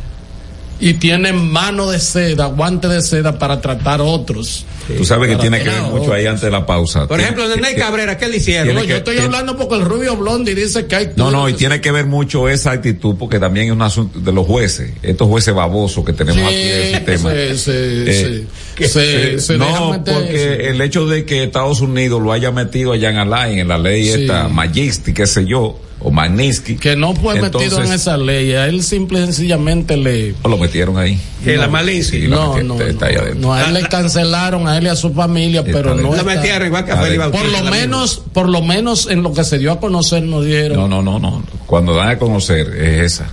y 0.80 0.96
tiene 0.96 1.34
mano 1.34 1.90
de 1.90 2.00
seda, 2.00 2.48
guante 2.48 2.88
de 2.88 3.02
seda 3.02 3.40
para 3.40 3.62
tratar 3.62 4.02
otros. 4.02 4.66
Tú 4.96 5.04
sabes 5.06 5.30
que 5.30 5.36
tiene 5.38 5.60
que 5.64 5.70
ver 5.70 5.82
mucho 5.84 6.14
ahí 6.14 6.26
antes 6.26 6.44
de 6.44 6.52
la 6.52 6.66
pausa. 6.66 7.08
por 7.08 7.20
ejemplo, 7.20 7.48
Ney 7.58 7.74
que- 7.74 7.80
Cabrera, 7.82 8.18
¿qué 8.18 8.28
le 8.28 8.38
hicieron? 8.38 8.76
No, 8.76 8.82
que- 8.82 8.88
yo 8.88 8.96
estoy 8.98 9.16
tiene- 9.16 9.26
hablando 9.26 9.58
porque 9.58 9.76
el 9.76 9.82
Rubio 9.82 10.16
Blondi 10.16 10.54
dice 10.54 10.86
que 10.86 10.96
hay 10.96 11.10
No, 11.16 11.30
no, 11.32 11.50
y 11.50 11.54
tiene 11.54 11.82
que 11.82 11.92
ver 11.92 12.06
mucho 12.06 12.48
esa 12.48 12.72
actitud 12.72 13.16
porque 13.18 13.40
también 13.40 13.68
es 13.68 13.72
un 13.74 13.82
asunto 13.82 14.20
de 14.20 14.32
los 14.32 14.46
jueces, 14.46 14.92
estos 15.04 15.28
jueces 15.28 15.54
babosos 15.54 16.06
que 16.06 16.14
tenemos 16.14 16.44
aquí 16.46 16.56
en 16.56 16.82
el 16.82 16.96
sistema. 16.96 17.30
se, 17.32 17.58
se, 17.58 18.38
Eh, 18.38 18.46
se, 18.78 18.88
se- 18.88 19.40
se 19.40 19.58
no, 19.58 19.92
meter 19.92 20.14
porque 20.14 20.54
eso. 20.54 20.70
el 20.74 20.82
hecho 20.82 21.06
de 21.08 21.26
que 21.26 21.44
Estados 21.44 21.82
Unidos 21.82 22.22
lo 22.22 22.32
haya 22.32 22.52
metido 22.52 22.94
a 22.94 23.00
Jan 23.00 23.18
Alain 23.18 23.60
en 23.60 23.68
la 23.68 23.78
ley 23.78 24.04
Sí. 24.04 24.22
esta 24.22 24.48
Majestic, 24.48 25.16
qué 25.16 25.28
sé 25.28 25.46
yo, 25.46 25.80
o 26.00 26.12
Magnitsky. 26.12 26.76
que 26.76 26.96
no 26.96 27.16
fue 27.16 27.42
metido 27.42 27.82
en 27.84 27.92
esa 27.92 28.18
ley, 28.18 28.54
a 28.54 28.68
él 28.68 28.84
simple 28.84 29.20
y 29.20 29.26
sencillamente 29.26 29.98
le 29.98 30.36
Lo 30.44 30.58
metieron 30.58 30.98
ahí. 30.98 31.20
Sí, 31.44 31.52
la 31.56 31.68
Malinsky. 31.68 32.22
Sí, 32.22 32.28
lo 32.28 32.58
no, 32.58 32.64
no, 32.64 32.82
está 32.82 33.08
ahí 33.08 33.16
no, 33.16 33.22
adentro. 33.22 33.42
no, 33.42 33.54
a 33.54 33.66
él 33.68 33.74
le 33.74 33.82
cancelaron 33.90 34.68
a 34.68 34.77
él 34.78 34.86
y 34.86 34.88
a 34.88 34.96
su 34.96 35.14
familia, 35.14 35.62
Está 35.62 35.72
pero 35.74 35.96
no 35.96 36.12
está- 36.16 36.24
metieron 36.24 36.68
igual 36.68 36.86
que 36.86 36.92
a. 36.92 36.96
Bautista. 36.96 37.32
por 37.32 37.46
lo 37.46 37.72
menos, 37.72 38.22
por 38.34 38.50
lo 38.50 38.62
menos 38.62 39.08
en 39.10 39.24
lo 39.24 39.34
que 39.34 39.44
se 39.44 39.58
dio 39.58 39.72
a 39.72 39.80
conocer 39.80 40.24
nos 40.24 40.46
dieron 40.46 40.78
No, 40.78 40.88
no, 40.88 41.02
no, 41.02 41.20
no. 41.20 41.44
Cuando 41.66 41.94
dan 41.96 42.10
a 42.10 42.18
conocer 42.20 42.68
es 42.76 43.14
esa. 43.14 43.26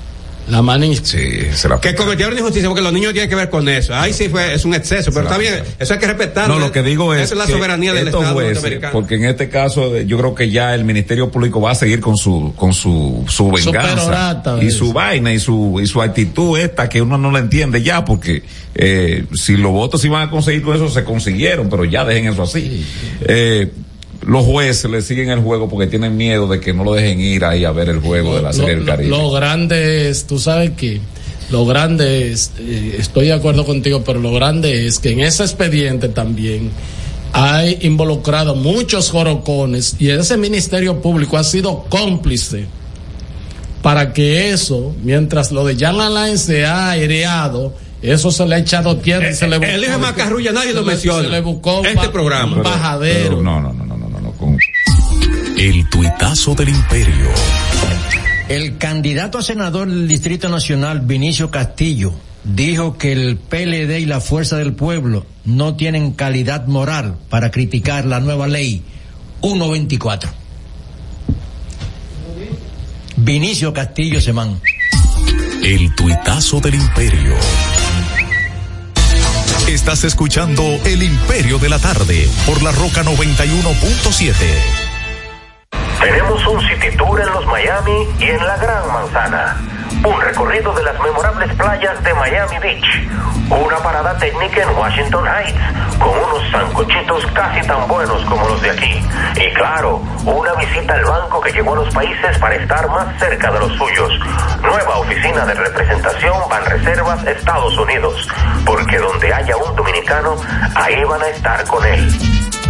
La 0.49 0.63
manís. 0.63 1.01
Sí, 1.05 1.41
se 1.55 1.69
la 1.69 1.81
Que 1.81 1.95
cometieron 1.95 2.37
injusticia 2.37 2.69
porque 2.69 2.83
los 2.83 2.93
niños 2.93 3.13
tienen 3.13 3.29
que 3.31 3.37
ver 3.37 3.51
con 3.51 3.69
eso. 3.69 3.95
Ahí 3.95 4.13
sí 4.13 4.29
fue, 4.29 4.55
es 4.55 4.65
un 4.65 4.75
exceso, 4.75 5.11
pero 5.13 5.25
está 5.27 5.39
bien, 5.39 5.63
eso 5.79 5.95
hay 5.95 6.01
que 6.01 6.07
respetarlo. 6.07 6.55
No, 6.55 6.61
lo 6.61 6.73
que 6.73 6.83
digo 6.83 7.15
es 7.15 7.23
Eso 7.23 7.35
es 7.35 7.39
la 7.39 7.47
soberanía 7.47 7.93
del 7.93 8.09
Estado 8.09 8.33
jueces, 8.33 8.55
norteamericano. 8.55 8.93
porque 8.93 9.15
en 9.17 9.25
este 9.25 9.49
caso 9.49 9.97
eh, 9.97 10.07
yo 10.07 10.19
creo 10.19 10.35
que 10.35 10.51
ya 10.51 10.75
el 10.75 10.85
Ministerio 10.85 11.31
Público 11.31 11.61
va 11.61 11.71
a 11.73 11.75
seguir 11.75 12.01
con 12.01 12.17
su 12.17 12.53
con 12.57 12.73
su 12.75 13.25
su 13.29 13.51
venganza 13.51 14.43
y 14.61 14.71
su 14.71 14.93
vaina 14.93 15.33
y 15.33 15.39
su 15.39 15.81
y 15.83 15.87
su 15.87 16.03
actitud 16.03 16.59
esta 16.59 16.89
que 16.89 17.01
uno 17.03 17.17
no 17.19 17.31
la 17.31 17.39
entiende 17.39 17.83
ya 17.83 18.05
porque 18.05 18.43
eh, 18.75 19.25
si 19.35 19.57
los 19.57 19.73
votos 19.73 20.05
iban 20.05 20.27
a 20.27 20.31
conseguir 20.31 20.63
con 20.63 20.77
eso 20.77 20.89
se 20.89 21.05
consiguieron, 21.05 21.69
pero 21.71 21.85
ya 21.85 22.05
dejen 22.05 22.33
eso 22.33 22.43
así. 22.43 22.85
Eh, 23.23 23.71
los 24.27 24.45
jueces 24.45 24.91
le 24.91 25.03
siguen 25.03 25.31
el 25.31 25.41
juego 25.41 25.69
porque 25.69 25.87
tienen 25.87 26.17
miedo 26.17 26.47
de 26.49 26.61
que 26.61 26.73
no 26.73 26.85
lo 26.85 26.95
dejen 26.95 27.21
ir 27.21 27.45
ahí 27.45 27.65
a 27.65 27.73
ver 27.73 27.89
el 27.89 28.01
juego 28.01 28.37
de 28.37 28.43
la 28.43 28.53
Serie 28.53 28.77
del 28.77 28.85
Caribe. 28.85 29.09
Lo 29.11 29.31
grande 29.31 30.09
es, 30.09 30.27
tú 30.27 30.39
sabes 30.39 30.71
que 30.73 31.01
lo 31.51 31.67
grande 31.67 32.31
es, 32.33 32.53
eh, 32.59 32.97
estoy 32.99 33.27
de 33.27 33.35
acuerdo 33.35 33.65
contigo, 33.67 34.03
pero 34.05 34.19
lo 34.21 34.33
grande 34.33 34.87
es 34.87 34.99
que 34.99 35.11
en 35.13 35.21
ese 35.21 35.43
expediente 35.43 36.09
también 36.09 36.71
hay 37.33 37.79
involucrado 37.83 38.55
muchos 38.55 39.11
jorocones 39.11 39.97
y 39.99 40.09
ese 40.11 40.37
Ministerio 40.37 41.03
Público 41.03 41.37
ha 41.37 41.45
sido 41.45 41.85
cómplice 41.89 42.67
para 43.83 44.13
que 44.15 44.51
eso, 44.51 44.95
mientras 45.03 45.53
lo 45.53 45.65
de 45.67 45.77
Jan 45.77 46.01
Alain 46.01 46.39
se 46.39 46.65
ha 46.65 46.91
aireado, 46.91 47.75
eso 48.01 48.31
se 48.31 48.47
le 48.47 48.55
ha 48.55 48.59
echado 48.59 48.97
tierra 48.97 49.31
y 49.31 49.35
se 49.35 49.47
le 49.47 49.59
buscó. 49.59 49.73
El 49.73 49.83
hijo 49.83 49.93
de 49.93 49.99
Macarrulla 49.99 50.53
nadie 50.53 50.73
lo 50.73 50.83
menciona. 50.85 51.23
Se 51.23 51.29
le 51.29 51.41
buscó 51.43 51.81
un 51.81 51.87
Este 51.87 52.09
programa. 52.09 52.57
un 52.57 52.63
bajadero. 52.63 53.29
Pero 53.31 53.43
no, 53.43 53.61
no, 53.61 53.73
no, 53.73 53.84
El 55.57 55.89
tuitazo 55.89 56.55
del 56.55 56.71
imperio. 56.71 57.31
El 58.49 58.77
candidato 58.77 59.39
a 59.39 59.43
senador 59.43 59.89
del 59.89 60.07
Distrito 60.07 60.49
Nacional, 60.49 61.01
Vinicio 61.01 61.51
Castillo, 61.51 62.13
dijo 62.45 62.99
que 62.99 63.13
el 63.13 63.37
PLD 63.37 64.01
y 64.01 64.07
la 64.07 64.21
Fuerza 64.21 64.57
del 64.57 64.75
Pueblo 64.75 65.25
no 65.45 65.77
tienen 65.77 66.13
calidad 66.13 66.67
moral 66.67 67.17
para 67.31 67.51
criticar 67.51 68.05
la 68.05 68.21
nueva 68.21 68.47
ley 68.47 68.83
124. 69.41 70.31
Vinicio 73.17 73.73
Castillo 73.73 74.21
Semán. 74.21 74.61
El 75.63 75.95
tuitazo 75.95 76.61
del 76.61 76.75
imperio. 76.75 77.35
Estás 79.69 80.05
escuchando 80.05 80.63
El 80.85 81.03
Imperio 81.03 81.59
de 81.59 81.71
la 81.71 81.79
Tarde 81.79 82.29
por 82.47 82.63
la 82.63 82.71
Roca 82.73 83.03
91.7. 83.03 84.84
Tenemos 86.01 86.47
un 86.47 86.61
City 86.69 86.97
Tour 86.97 87.21
en 87.21 87.31
los 87.33 87.47
Miami 87.47 88.09
y 88.19 88.25
en 88.25 88.47
la 88.47 88.57
Gran 88.57 88.93
Manzana. 88.93 89.57
Un 90.05 90.21
recorrido 90.21 90.73
de 90.75 90.83
las 90.83 91.01
memorables 91.01 91.55
playas 91.55 92.03
de 92.03 92.15
Miami 92.15 92.59
Beach. 92.59 93.09
Una 93.49 93.79
parada 93.79 94.17
técnica 94.19 94.63
en 94.63 94.77
Washington 94.77 95.25
Heights, 95.27 95.99
con 95.99 96.11
unos 96.11 96.51
sancochitos 96.51 97.27
casi 97.33 97.67
tan 97.67 97.87
buenos 97.89 98.23
como 98.25 98.47
los 98.49 98.61
de 98.61 98.71
aquí. 98.71 99.03
Y 99.37 99.55
claro, 99.55 100.03
una 100.25 100.55
visita 100.55 100.95
al 100.95 101.05
banco 101.05 101.41
que 101.41 101.53
llegó 101.53 101.73
a 101.73 101.77
los 101.77 101.95
países 101.95 102.39
para 102.39 102.55
estar 102.57 102.89
más 102.89 103.19
cerca 103.19 103.51
de 103.51 103.61
los 103.61 103.73
suyos. 103.73 104.11
Nueva 104.63 104.99
oficina 104.99 105.47
de 105.47 105.55
representación 105.55 106.35
Banreservas 106.51 107.27
Estados 107.27 107.77
Unidos. 107.79 108.29
Porque 108.67 108.99
donde 108.99 109.33
haya 109.33 109.57
un 109.57 109.77
dominicano, 109.77 110.37
ahí 110.75 111.03
van 111.05 111.23
a 111.23 111.29
estar 111.29 111.65
con 111.67 111.85
él. 111.87 112.09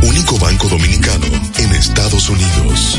Único 0.03 0.39
banco 0.39 0.69
dominicano 0.69 1.27
Estados 1.85 2.31
Unidos. 2.31 2.99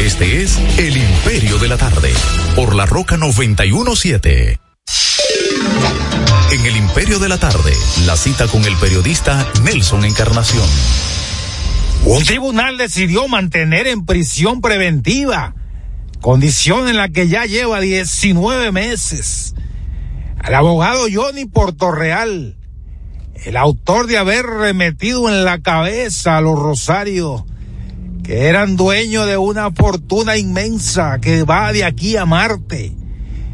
Este 0.00 0.42
es 0.42 0.58
El 0.78 0.96
Imperio 0.96 1.58
de 1.58 1.66
la 1.66 1.76
Tarde, 1.76 2.12
por 2.54 2.76
la 2.76 2.86
Roca 2.86 3.16
917. 3.16 4.60
En 6.52 6.64
El 6.64 6.76
Imperio 6.76 7.18
de 7.18 7.28
la 7.28 7.38
Tarde, 7.38 7.72
la 8.06 8.16
cita 8.16 8.46
con 8.46 8.64
el 8.64 8.76
periodista 8.76 9.44
Nelson 9.64 10.04
Encarnación. 10.04 10.68
Un 12.04 12.22
tribunal 12.22 12.78
decidió 12.78 13.26
mantener 13.26 13.88
en 13.88 14.06
prisión 14.06 14.60
preventiva, 14.60 15.56
condición 16.20 16.88
en 16.88 16.96
la 16.96 17.08
que 17.08 17.26
ya 17.26 17.46
lleva 17.46 17.80
19 17.80 18.70
meses, 18.70 19.56
al 20.38 20.54
abogado 20.54 21.06
Johnny 21.12 21.44
Portorreal, 21.44 22.56
el 23.44 23.56
autor 23.56 24.06
de 24.06 24.16
haber 24.16 24.46
remetido 24.46 25.28
en 25.28 25.44
la 25.44 25.58
cabeza 25.58 26.36
a 26.36 26.40
los 26.40 26.56
Rosarios, 26.56 27.42
que 28.24 28.46
eran 28.46 28.74
dueños 28.74 29.26
de 29.26 29.36
una 29.36 29.70
fortuna 29.70 30.36
inmensa 30.38 31.20
que 31.20 31.44
va 31.44 31.72
de 31.72 31.84
aquí 31.84 32.16
a 32.16 32.24
Marte 32.24 32.92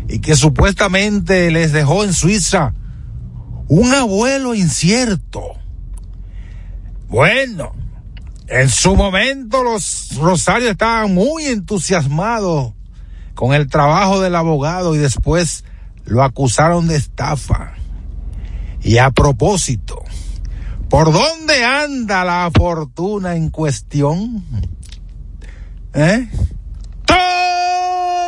y 0.09 0.20
que 0.20 0.36
supuestamente 0.36 1.51
les 1.51 1.72
dejó 1.72 2.05
en 2.05 2.12
Suiza 2.14 2.72
un 3.66 3.92
abuelo 3.92 4.55
incierto. 4.55 5.42
Bueno, 7.09 7.72
en 8.47 8.68
su 8.68 8.94
momento 8.94 9.64
los 9.64 10.16
Rosarios 10.16 10.70
estaban 10.70 11.12
muy 11.14 11.47
entusiasmados 11.47 12.72
con 13.34 13.52
el 13.52 13.68
trabajo 13.68 14.20
del 14.20 14.36
abogado 14.36 14.94
y 14.94 14.98
después 14.98 15.64
lo 16.05 16.22
acusaron 16.22 16.86
de 16.86 16.94
estafa. 16.97 17.72
Y 18.82 18.98
a 18.98 19.10
propósito, 19.10 20.05
¿por 20.91 21.12
dónde 21.12 21.65
anda 21.65 22.25
la 22.25 22.51
fortuna 22.53 23.37
en 23.37 23.49
cuestión? 23.49 24.45
¿Eh? 25.95 26.29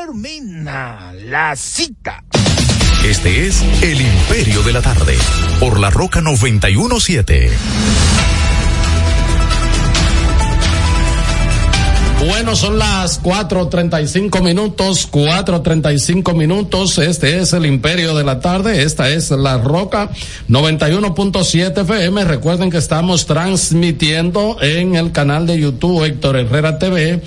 Termina 0.07 1.13
la 1.13 1.55
cita. 1.57 2.25
Este 3.05 3.49
es 3.49 3.63
El 3.83 4.01
Imperio 4.01 4.63
de 4.63 4.73
la 4.73 4.81
Tarde, 4.81 5.19
por 5.59 5.81
la 5.81 5.91
Roca 5.91 6.21
917. 6.21 7.51
Bueno, 12.25 12.55
son 12.55 12.79
las 12.79 13.21
4.35 13.21 14.43
minutos, 14.43 15.11
4.35 15.11 16.37
minutos. 16.37 16.99
Este 16.99 17.41
es 17.41 17.53
el 17.53 17.67
Imperio 17.67 18.15
de 18.15 18.23
la 18.23 18.39
Tarde. 18.39 18.85
Esta 18.85 19.11
es 19.11 19.33
La 19.33 19.59
Roca 19.59 20.09
91.7 20.49 21.83
FM. 21.83 22.25
Recuerden 22.25 22.71
que 22.71 22.79
estamos 22.79 23.27
transmitiendo 23.27 24.57
en 24.61 24.95
el 24.95 25.11
canal 25.11 25.49
de 25.49 25.59
YouTube 25.59 26.05
Héctor 26.05 26.37
Herrera 26.37 26.79
TV. 26.79 27.21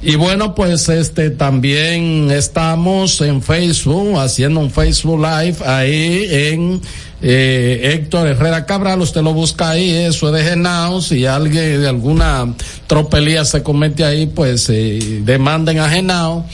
Y 0.00 0.14
bueno, 0.14 0.54
pues 0.54 0.88
este 0.88 1.30
también 1.30 2.30
estamos 2.30 3.20
en 3.20 3.42
Facebook, 3.42 4.16
haciendo 4.18 4.60
un 4.60 4.70
Facebook 4.70 5.18
Live 5.18 5.56
ahí 5.66 6.28
en 6.30 6.80
eh, 7.20 7.94
Héctor 7.94 8.28
Herrera 8.28 8.64
Cabral, 8.64 9.00
usted 9.00 9.22
lo 9.22 9.34
busca 9.34 9.70
ahí, 9.70 9.90
eso 9.90 10.28
es 10.28 10.34
de 10.34 10.50
Genao, 10.50 11.00
si 11.00 11.26
alguien 11.26 11.80
de 11.80 11.88
alguna 11.88 12.54
tropelía 12.86 13.44
se 13.44 13.64
comete 13.64 14.04
ahí, 14.04 14.26
pues 14.26 14.68
eh, 14.70 15.20
demanden 15.24 15.80
a 15.80 15.88
Genao. 15.88 16.46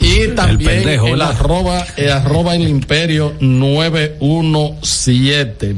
Y 0.00 0.28
también 0.28 0.82
pendejo, 0.82 1.08
el 1.08 1.20
arroba, 1.22 1.84
el 1.96 2.10
arroba 2.10 2.54
el 2.54 2.68
imperio 2.68 3.34
917. 3.40 5.74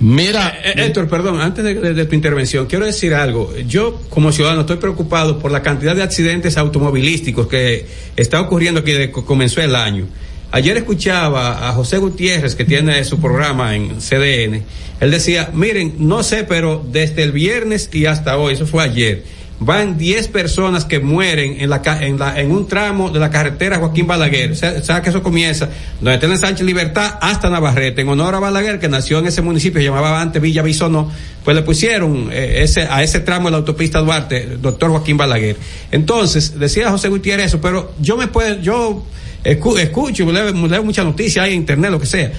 Mira, 0.00 0.54
Eh, 0.64 0.72
eh, 0.76 0.84
Héctor, 0.86 1.08
perdón, 1.08 1.40
antes 1.40 1.64
de, 1.64 1.74
de- 1.74 1.94
de 1.94 2.04
tu 2.06 2.14
intervención, 2.14 2.66
quiero 2.66 2.86
decir 2.86 3.14
algo. 3.14 3.52
Yo, 3.66 4.00
como 4.08 4.32
ciudadano, 4.32 4.62
estoy 4.62 4.78
preocupado 4.78 5.38
por 5.38 5.50
la 5.52 5.62
cantidad 5.62 5.94
de 5.94 6.02
accidentes 6.02 6.56
automovilísticos 6.56 7.46
que 7.46 7.86
está 8.16 8.40
ocurriendo 8.40 8.80
aquí 8.80 8.92
desde 8.92 9.12
que 9.12 9.22
comenzó 9.24 9.60
el 9.60 9.76
año. 9.76 10.06
Ayer 10.50 10.78
escuchaba 10.78 11.68
a 11.68 11.72
José 11.72 11.98
Gutiérrez, 11.98 12.54
que 12.54 12.64
tiene 12.64 13.04
su 13.04 13.20
programa 13.20 13.76
en 13.76 14.00
CDN. 14.00 14.62
Él 15.00 15.10
decía, 15.10 15.50
miren, 15.52 15.96
no 15.98 16.22
sé, 16.22 16.44
pero 16.44 16.82
desde 16.90 17.22
el 17.22 17.32
viernes 17.32 17.90
y 17.92 18.06
hasta 18.06 18.38
hoy, 18.38 18.54
eso 18.54 18.66
fue 18.66 18.82
ayer, 18.82 19.24
van 19.60 19.98
10 19.98 20.28
personas 20.28 20.84
que 20.84 21.00
mueren 21.00 21.56
en, 21.60 21.68
la, 21.70 21.82
en, 22.00 22.18
la, 22.18 22.38
en 22.40 22.52
un 22.52 22.68
tramo 22.68 23.10
de 23.10 23.18
la 23.18 23.28
carretera 23.28 23.78
Joaquín 23.78 24.06
Balaguer. 24.06 24.52
O 24.52 24.54
sea, 24.54 24.80
sea 24.82 25.02
que 25.02 25.10
eso 25.10 25.22
comienza 25.22 25.68
donde 26.00 26.18
tiene 26.18 26.36
Sánchez 26.36 26.64
Libertad 26.64 27.18
hasta 27.20 27.50
Navarrete, 27.50 28.02
en 28.02 28.08
honor 28.08 28.36
a 28.36 28.38
Balaguer, 28.38 28.78
que 28.78 28.88
nació 28.88 29.18
en 29.18 29.26
ese 29.26 29.42
municipio, 29.42 29.80
llamaba 29.80 30.20
antes 30.20 30.40
Villa 30.40 30.62
Bisonó, 30.62 31.10
pues 31.44 31.56
le 31.56 31.62
pusieron 31.62 32.28
eh, 32.30 32.62
ese, 32.62 32.82
a 32.82 33.02
ese 33.02 33.18
tramo 33.20 33.48
de 33.48 33.52
la 33.52 33.56
autopista 33.58 33.98
Duarte, 33.98 34.58
doctor 34.60 34.90
Joaquín 34.90 35.16
Balaguer. 35.16 35.56
Entonces, 35.90 36.58
decía 36.58 36.90
José 36.90 37.08
Gutiérrez 37.08 37.46
eso, 37.46 37.60
pero 37.60 37.92
yo 38.00 38.16
me 38.16 38.28
puedo, 38.28 38.60
yo 38.60 39.04
escu- 39.44 39.78
escucho, 39.80 40.30
leo, 40.30 40.52
leo 40.52 40.84
muchas 40.84 41.04
noticias, 41.04 41.44
hay 41.44 41.52
en 41.54 41.58
internet, 41.60 41.90
lo 41.90 41.98
que 41.98 42.06
sea. 42.06 42.30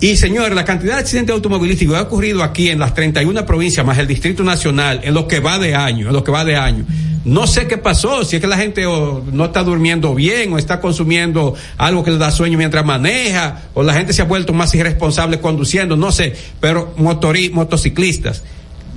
Y 0.00 0.16
señores, 0.16 0.54
la 0.54 0.64
cantidad 0.64 0.94
de 0.94 1.00
accidentes 1.00 1.32
automovilísticos 1.34 1.94
que 1.94 1.98
ha 2.00 2.02
ocurrido 2.02 2.42
aquí 2.42 2.68
en 2.68 2.78
las 2.78 2.92
31 2.94 3.46
provincias 3.46 3.84
más 3.86 3.96
el 3.98 4.06
Distrito 4.06 4.44
Nacional 4.44 5.00
en 5.02 5.14
lo 5.14 5.26
que 5.26 5.40
va 5.40 5.58
de 5.58 5.74
año, 5.74 6.08
en 6.08 6.12
lo 6.12 6.22
que 6.22 6.30
va 6.30 6.44
de 6.44 6.56
año. 6.56 6.84
No 7.24 7.46
sé 7.46 7.66
qué 7.66 7.76
pasó, 7.78 8.22
si 8.24 8.36
es 8.36 8.42
que 8.42 8.46
la 8.46 8.56
gente 8.58 8.86
o, 8.86 9.24
no 9.32 9.46
está 9.46 9.64
durmiendo 9.64 10.14
bien 10.14 10.52
o 10.52 10.58
está 10.58 10.80
consumiendo 10.80 11.54
algo 11.78 12.04
que 12.04 12.10
le 12.12 12.18
da 12.18 12.30
sueño 12.30 12.56
mientras 12.58 12.84
maneja 12.84 13.62
o 13.74 13.82
la 13.82 13.94
gente 13.94 14.12
se 14.12 14.22
ha 14.22 14.26
vuelto 14.26 14.52
más 14.52 14.72
irresponsable 14.74 15.40
conduciendo, 15.40 15.96
no 15.96 16.12
sé, 16.12 16.34
pero 16.60 16.92
motori, 16.98 17.48
motociclistas 17.50 18.44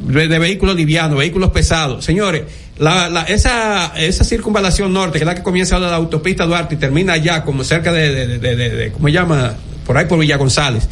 de, 0.06 0.28
vehículos 0.38 0.76
livianos, 0.76 1.18
vehículos 1.18 1.50
pesados. 1.52 2.06
Señores, 2.06 2.44
la, 2.78 3.10
la, 3.10 3.24
esa, 3.24 3.94
esa 3.98 4.24
circunvalación 4.24 4.94
norte, 4.94 5.14
que 5.18 5.24
es 5.24 5.28
la 5.28 5.36
que 5.36 5.44
comienza 5.44 5.80
la 5.80 5.96
autopista 5.96 6.46
Duarte 6.46 6.76
y 6.76 6.78
termina 6.78 7.14
allá 7.14 7.44
como 7.44 7.64
cerca 7.64 7.92
de, 7.92 8.14
de, 8.14 8.38
de, 8.38 8.56
de- 8.56 8.70
de- 8.70 8.92
¿cómo 8.92 9.08
se 9.08 9.14
llama? 9.14 9.56
Por 9.90 9.98
ahí 9.98 10.06
por 10.06 10.20
Villa 10.20 10.38
González. 10.38 10.88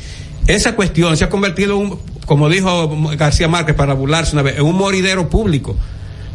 Esa 0.48 0.76
cuestión 0.76 1.16
se 1.16 1.24
ha 1.24 1.30
convertido, 1.30 1.76
en 1.80 1.92
un, 1.92 2.00
como 2.26 2.50
dijo 2.50 2.90
García 3.16 3.48
Márquez 3.48 3.76
para 3.76 3.94
burlarse 3.94 4.34
una 4.34 4.42
vez, 4.42 4.58
en 4.58 4.64
un 4.66 4.76
moridero 4.76 5.30
público. 5.30 5.76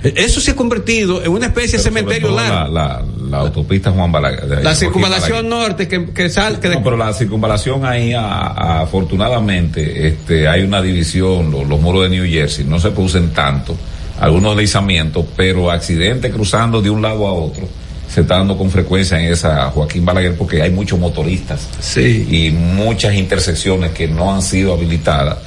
Eso 0.05 0.40
se 0.40 0.52
ha 0.52 0.55
convertido 0.55 1.24
en 1.24 1.32
una 1.32 1.47
especie 1.47 1.78
de 1.78 1.82
cementerio 1.82 2.30
largo. 2.30 2.72
La, 2.72 3.01
la, 3.01 3.05
la 3.30 3.39
autopista 3.39 3.90
Juan 3.90 4.12
Balaguer. 4.12 4.62
La 4.62 4.76
circunvalación 4.76 5.48
norte 5.48 5.89
que, 5.89 6.12
que 6.12 6.28
sale, 6.30 6.60
que 6.60 6.68
de- 6.68 6.76
No, 6.76 6.84
pero 6.84 6.97
la 6.97 7.12
circunvalación 7.12 7.84
ahí, 7.84 8.12
a- 8.12 8.22
a- 8.28 8.80
afortunadamente, 8.82 10.06
este, 10.06 10.47
hay 10.47 10.62
una 10.62 10.80
división, 10.80 11.51
los, 11.51 11.66
los 11.66 11.80
muros 11.80 12.05
de 12.05 12.10
New 12.10 12.24
Jersey 12.30 12.64
no 12.64 12.78
se 12.78 12.93
producen 12.93 13.30
tanto, 13.32 13.74
algunos 14.20 14.55
deslizamientos, 14.55 15.24
pero 15.36 15.68
accidentes 15.68 16.32
cruzando 16.32 16.80
de 16.80 16.90
un 16.90 17.02
lado 17.02 17.26
a 17.26 17.32
otro 17.32 17.68
se 18.12 18.20
está 18.20 18.36
dando 18.36 18.59
con 18.59 18.70
frecuencia 18.70 19.18
en 19.18 19.32
esa 19.32 19.70
Joaquín 19.70 20.05
Balaguer 20.05 20.36
porque 20.36 20.60
hay 20.60 20.70
muchos 20.70 20.98
motoristas 20.98 21.66
y 21.97 22.51
muchas 22.51 23.14
intersecciones 23.14 23.93
que 23.93 24.06
no 24.06 24.34
han 24.34 24.43
sido 24.43 24.74
habilitadas, 24.74 25.39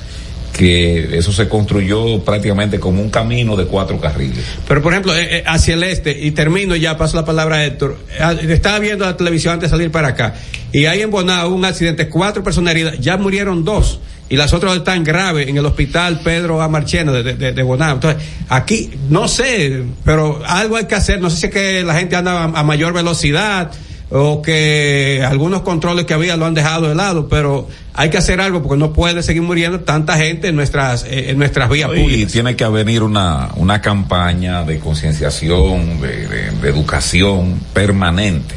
que 0.51 1.15
eso 1.15 1.31
se 1.31 1.47
construyó 1.47 2.23
prácticamente 2.23 2.79
como 2.79 3.01
un 3.01 3.09
camino 3.11 3.55
de 3.55 3.65
cuatro 3.65 3.99
carriles. 3.99 4.43
Pero 4.67 4.81
por 4.81 4.93
ejemplo, 4.93 5.15
eh, 5.15 5.37
eh, 5.37 5.43
hacia 5.45 5.75
el 5.75 5.83
este, 5.83 6.17
y 6.25 6.31
termino 6.31 6.75
ya, 6.75 6.97
paso 6.97 7.17
la 7.17 7.25
palabra 7.25 7.57
a 7.57 7.65
Héctor, 7.65 7.99
eh, 8.17 8.47
estaba 8.49 8.79
viendo 8.79 9.05
la 9.05 9.15
televisión 9.15 9.53
antes 9.53 9.69
de 9.69 9.77
salir 9.77 9.91
para 9.91 10.09
acá, 10.09 10.33
y 10.71 10.85
ahí 10.85 11.01
en 11.01 11.11
Bonao 11.11 11.49
hubo 11.49 11.55
un 11.55 11.65
accidente, 11.65 12.09
cuatro 12.09 12.43
personas 12.43 12.71
heridas, 12.71 12.99
ya 12.99 13.17
murieron 13.17 13.63
dos, 13.63 13.99
y 14.29 14.37
las 14.37 14.53
otras 14.53 14.75
están 14.75 15.03
graves 15.03 15.47
en 15.47 15.57
el 15.57 15.65
hospital 15.65 16.19
Pedro 16.23 16.61
Amarchena 16.61 17.11
de, 17.11 17.35
de, 17.35 17.51
de 17.53 17.63
Bonao. 17.63 17.93
Entonces, 17.95 18.23
aquí, 18.49 18.91
no 19.09 19.27
sé, 19.27 19.83
pero 20.03 20.41
algo 20.47 20.77
hay 20.77 20.85
que 20.85 20.95
hacer, 20.95 21.21
no 21.21 21.29
sé 21.29 21.37
si 21.37 21.45
es 21.47 21.51
que 21.53 21.83
la 21.83 21.93
gente 21.95 22.15
anda 22.15 22.43
a, 22.43 22.45
a 22.45 22.63
mayor 22.63 22.93
velocidad, 22.93 23.71
o 24.11 24.41
que 24.43 25.23
algunos 25.27 25.61
controles 25.63 26.05
que 26.05 26.13
había 26.13 26.37
lo 26.37 26.45
han 26.45 26.53
dejado 26.53 26.87
de 26.87 26.93
lado, 26.95 27.27
pero 27.27 27.67
hay 27.95 28.09
que 28.11 28.17
hacer 28.19 28.39
algo 28.39 28.61
porque 28.61 28.77
no 28.79 28.93
puede 28.93 29.23
seguir 29.23 29.41
muriendo 29.41 29.79
tanta 29.79 30.15
gente 30.15 30.47
en 30.49 30.55
nuestras, 30.55 31.03
eh, 31.05 31.31
en 31.31 31.39
nuestras 31.39 31.67
vías 31.69 31.89
Y 31.95 31.99
públicas. 32.01 32.31
tiene 32.31 32.55
que 32.55 32.67
venir 32.67 33.01
una, 33.01 33.49
una 33.55 33.81
campaña 33.81 34.63
de 34.63 34.77
concienciación, 34.79 36.01
de, 36.01 36.27
de- 36.27 36.51
de 36.51 36.69
educación 36.69 37.59
permanente. 37.73 38.55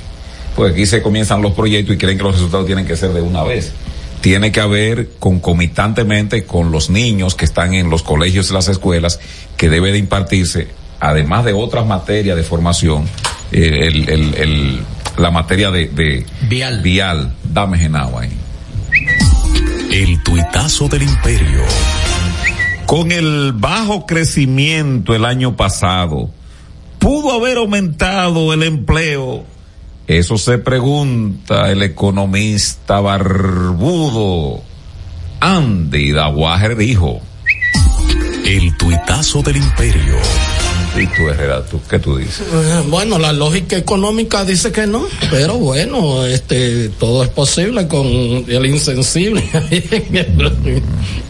Porque 0.55 0.73
aquí 0.73 0.87
se 0.87 1.01
comienzan 1.03 1.41
los 1.41 1.53
proyectos 1.53 1.95
y 1.95 1.99
creen 1.99 2.19
que 2.19 2.25
los 2.25 2.35
resultados 2.35 2.67
tienen 2.67 2.85
que 2.87 2.97
ser 2.97 3.13
de 3.13 3.23
una 3.23 3.43
vez. 3.43 3.73
Tiene 4.21 4.51
que 4.53 4.61
haber 4.61 5.11
concomitantemente 5.19 6.45
con 6.45 6.71
los 6.73 6.91
niños 6.91 7.35
que 7.35 7.45
están 7.45 7.75
en 7.75 7.89
los 7.91 8.03
colegios 8.03 8.51
y 8.51 8.55
las 8.55 8.69
escuelas 8.69 9.21
que 9.57 9.69
debe 9.69 9.93
de 9.93 9.99
impartirse 9.99 10.69
además 11.01 11.45
de 11.45 11.53
otras 11.53 11.87
materias 11.87 12.37
de 12.37 12.43
formación, 12.43 13.05
eh, 13.53 13.87
el, 13.87 14.09
el- 14.09 14.35
el- 14.35 14.81
la 15.17 15.31
materia 15.31 15.71
de, 15.71 15.87
de 15.89 16.27
vial. 16.49 16.81
vial, 16.83 17.33
dame 17.45 17.79
genao 17.79 18.19
ahí. 18.19 18.31
El 19.91 20.23
tuitazo 20.23 20.89
del 20.89 21.03
imperio. 21.03 21.63
Con 22.87 23.11
el 23.13 23.53
bajo 23.55 24.07
crecimiento 24.07 25.15
el 25.15 25.25
año 25.25 25.57
pasado, 25.57 26.31
¿pudo 26.99 27.33
haber 27.33 27.59
aumentado 27.59 28.53
el 28.53 28.63
empleo? 28.63 29.45
Eso 30.09 30.39
se 30.39 30.57
pregunta 30.57 31.71
el 31.71 31.83
economista 31.83 32.99
barbudo. 32.99 34.63
Andy 35.39 36.13
Dawager 36.13 36.77
dijo. 36.79 37.21
El 38.43 38.75
tuitazo 38.79 39.43
del 39.43 39.59
imperio. 39.59 40.17
¿Y 40.99 41.07
tú, 41.09 41.29
Herrera, 41.29 41.63
tú, 41.67 41.79
qué 41.91 41.99
tú 41.99 42.17
dices? 42.17 42.41
Eh, 42.41 42.85
Bueno, 42.89 43.19
la 43.19 43.35
lógica 43.35 43.77
económica 43.77 44.47
dice 44.47 44.73
que 44.73 44.87
no, 44.87 45.07
pero 45.31 45.59
bueno, 45.59 46.25
este, 46.25 46.89
todo 46.89 47.23
es 47.23 47.29
posible 47.29 47.87
con 47.87 48.07
el 48.07 48.67
insensible 48.67 49.45
ahí 49.53 49.85
en 49.91 50.17
el, 50.17 50.83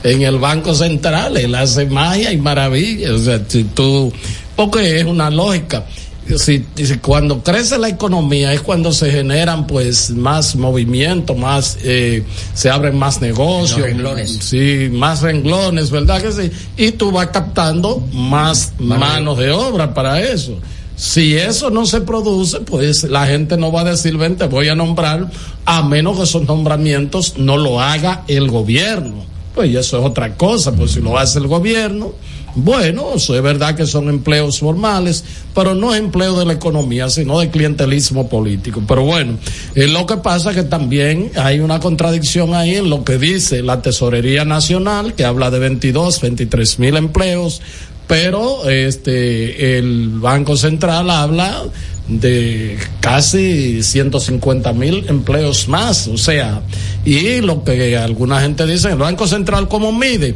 en 0.04 0.22
el 0.22 0.38
Banco 0.38 0.72
Central, 0.72 1.36
él 1.36 1.52
hace 1.56 1.84
magia 1.86 2.32
y 2.32 2.38
maravillas, 2.38 3.10
o 3.10 3.18
sea, 3.18 3.42
si 3.48 3.64
tú, 3.64 4.12
porque 4.54 5.00
es 5.00 5.04
una 5.04 5.30
lógica. 5.30 5.84
Si, 6.36 6.64
si 6.74 6.98
cuando 6.98 7.42
crece 7.42 7.78
la 7.78 7.88
economía 7.88 8.52
es 8.52 8.60
cuando 8.60 8.92
se 8.92 9.10
generan 9.10 9.66
pues 9.66 10.10
más 10.10 10.56
movimiento, 10.56 11.34
más 11.34 11.78
eh, 11.82 12.22
se 12.54 12.68
abren 12.68 12.98
más 12.98 13.20
negocios, 13.20 13.80
renglones. 13.80 14.38
sí, 14.40 14.90
más 14.92 15.22
renglones, 15.22 15.90
¿verdad 15.90 16.20
que 16.20 16.32
sí? 16.32 16.50
Y 16.76 16.92
tú 16.92 17.10
vas 17.10 17.28
captando 17.28 18.06
más 18.12 18.72
manos 18.78 19.38
de 19.38 19.50
obra 19.50 19.94
para 19.94 20.20
eso. 20.20 20.58
Si 20.98 21.36
eso 21.36 21.70
no 21.70 21.86
se 21.86 22.00
produce, 22.00 22.58
pues 22.60 23.04
la 23.04 23.24
gente 23.26 23.56
no 23.56 23.70
va 23.70 23.82
a 23.82 23.84
decir, 23.84 24.16
ven, 24.16 24.36
te 24.36 24.46
voy 24.46 24.68
a 24.68 24.74
nombrar, 24.74 25.30
a 25.64 25.82
menos 25.82 26.16
que 26.16 26.24
esos 26.24 26.42
nombramientos 26.42 27.38
no 27.38 27.56
lo 27.56 27.80
haga 27.80 28.24
el 28.26 28.50
gobierno. 28.50 29.24
Pues 29.54 29.74
eso 29.74 30.00
es 30.00 30.04
otra 30.04 30.34
cosa, 30.34 30.72
pues 30.72 30.90
si 30.92 31.00
lo 31.00 31.16
hace 31.16 31.38
el 31.38 31.46
gobierno, 31.46 32.14
bueno, 32.54 33.14
eso 33.14 33.36
es 33.36 33.42
verdad 33.42 33.74
que 33.74 33.86
son 33.86 34.08
empleos 34.08 34.58
formales, 34.58 35.24
pero 35.54 35.74
no 35.74 35.94
empleo 35.94 36.38
de 36.38 36.44
la 36.44 36.54
economía, 36.54 37.08
sino 37.08 37.40
de 37.40 37.50
clientelismo 37.50 38.28
político. 38.28 38.82
Pero 38.86 39.04
bueno, 39.04 39.38
eh, 39.74 39.86
lo 39.86 40.06
que 40.06 40.16
pasa 40.16 40.50
es 40.50 40.56
que 40.56 40.62
también 40.64 41.30
hay 41.36 41.60
una 41.60 41.80
contradicción 41.80 42.54
ahí 42.54 42.76
en 42.76 42.90
lo 42.90 43.04
que 43.04 43.18
dice 43.18 43.62
la 43.62 43.82
Tesorería 43.82 44.44
Nacional, 44.44 45.14
que 45.14 45.24
habla 45.24 45.50
de 45.50 45.58
22, 45.58 46.20
23 46.20 46.78
mil 46.78 46.96
empleos, 46.96 47.60
pero 48.06 48.68
este 48.68 49.78
el 49.78 50.08
Banco 50.18 50.56
Central 50.56 51.10
habla 51.10 51.64
de 52.08 52.78
casi 53.00 53.82
150 53.82 54.72
mil 54.72 55.04
empleos 55.08 55.68
más, 55.68 56.08
o 56.08 56.16
sea, 56.16 56.62
y 57.04 57.42
lo 57.42 57.62
que 57.64 57.96
alguna 57.98 58.40
gente 58.40 58.66
dice, 58.66 58.88
el 58.88 58.96
Banco 58.96 59.28
Central 59.28 59.68
cómo 59.68 59.92
mide, 59.92 60.34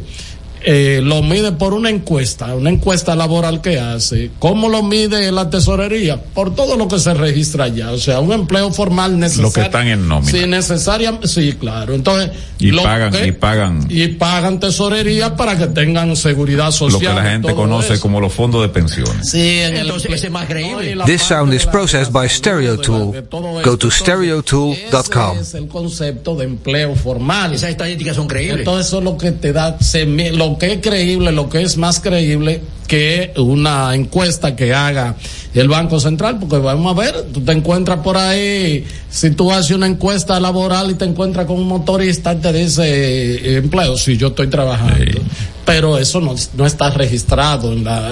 eh, 0.65 1.01
lo 1.03 1.21
mide 1.21 1.51
por 1.51 1.73
una 1.73 1.89
encuesta, 1.89 2.53
una 2.55 2.69
encuesta 2.69 3.15
laboral 3.15 3.61
que 3.61 3.79
hace. 3.79 4.31
¿Cómo 4.39 4.69
lo 4.69 4.83
mide 4.83 5.31
la 5.31 5.49
tesorería? 5.49 6.21
Por 6.21 6.55
todo 6.55 6.77
lo 6.77 6.87
que 6.87 6.99
se 6.99 7.13
registra 7.13 7.65
allá. 7.65 7.91
O 7.91 7.97
sea, 7.97 8.19
un 8.19 8.31
empleo 8.33 8.71
formal 8.71 9.19
necesario. 9.19 9.47
Lo 9.49 9.53
que 9.53 9.61
están 9.61 9.87
en 9.87 10.07
nómina. 10.07 10.31
Sí, 10.31 10.45
necesaria, 10.47 11.19
sí, 11.23 11.53
claro. 11.59 11.93
Entonces, 11.93 12.31
Y 12.59 12.71
lo 12.71 12.83
pagan, 12.83 13.11
que- 13.11 13.27
y 13.27 13.31
pagan 13.33 13.85
y 13.89 14.07
pagan 14.09 14.59
tesorería 14.59 15.35
para 15.35 15.57
que 15.57 15.67
tengan 15.67 16.15
seguridad 16.15 16.65
lo 16.67 16.71
social. 16.71 16.99
que 17.15 17.21
la 17.21 17.29
gente 17.31 17.53
conoce 17.53 17.93
eso. 17.93 18.01
como 18.01 18.19
los 18.21 18.31
fondos 18.33 18.61
de 18.61 18.69
pensiones. 18.69 19.29
Sí, 19.29 19.59
en 19.59 19.73
el 19.75 19.81
Entonces, 19.81 20.11
ese 20.13 20.27
es 20.27 20.31
más 20.31 20.45
creíble. 20.47 20.95
This 21.05 21.23
sound 21.23 21.53
is 21.53 21.65
processed 21.65 22.11
by 22.11 22.29
Stereo 22.29 22.77
Tool. 22.79 23.23
Go 23.63 23.77
to 23.77 23.89
stereotool.com. 23.91 25.37
es 25.39 25.53
el 25.53 25.67
concepto 25.67 26.35
de 26.35 26.45
empleo 26.45 26.95
formal. 26.95 27.53
Esas 27.53 27.69
estadísticas 27.71 28.15
son 28.15 28.27
creíbles. 28.27 28.59
Entonces 28.59 28.87
eso 28.87 28.99
es 28.99 29.03
lo 29.03 29.17
que 29.17 29.31
te 29.31 29.51
da, 29.53 29.77
se 29.79 30.05
mi- 30.05 30.31
lo 30.53 30.59
que 30.59 30.73
es 30.73 30.81
creíble, 30.81 31.31
lo 31.31 31.49
que 31.49 31.63
es 31.63 31.77
más 31.77 31.99
creíble 31.99 32.61
que 32.87 33.33
una 33.37 33.95
encuesta 33.95 34.55
que 34.55 34.71
haga 34.71 35.15
el 35.55 35.67
Banco 35.67 35.99
Central, 35.99 36.37
porque 36.39 36.57
vamos 36.57 36.95
a 36.95 36.99
ver, 36.99 37.23
tú 37.33 37.41
te 37.41 37.53
encuentras 37.53 37.99
por 38.01 38.17
ahí, 38.17 38.85
si 39.09 39.31
tú 39.31 39.51
haces 39.51 39.75
una 39.75 39.87
encuesta 39.87 40.39
laboral 40.39 40.91
y 40.91 40.93
te 40.93 41.05
encuentras 41.05 41.47
con 41.47 41.57
un 41.57 41.67
motorista, 41.67 42.39
te 42.39 42.53
dice 42.53 42.83
eh, 42.85 43.57
empleo, 43.57 43.97
si 43.97 44.15
yo 44.15 44.27
estoy 44.27 44.47
trabajando. 44.47 45.21
Pero 45.65 45.97
eso 45.97 46.19
no, 46.19 46.35
no 46.55 46.65
está 46.65 46.89
registrado 46.89 47.71
en 47.71 47.85
la... 47.85 48.11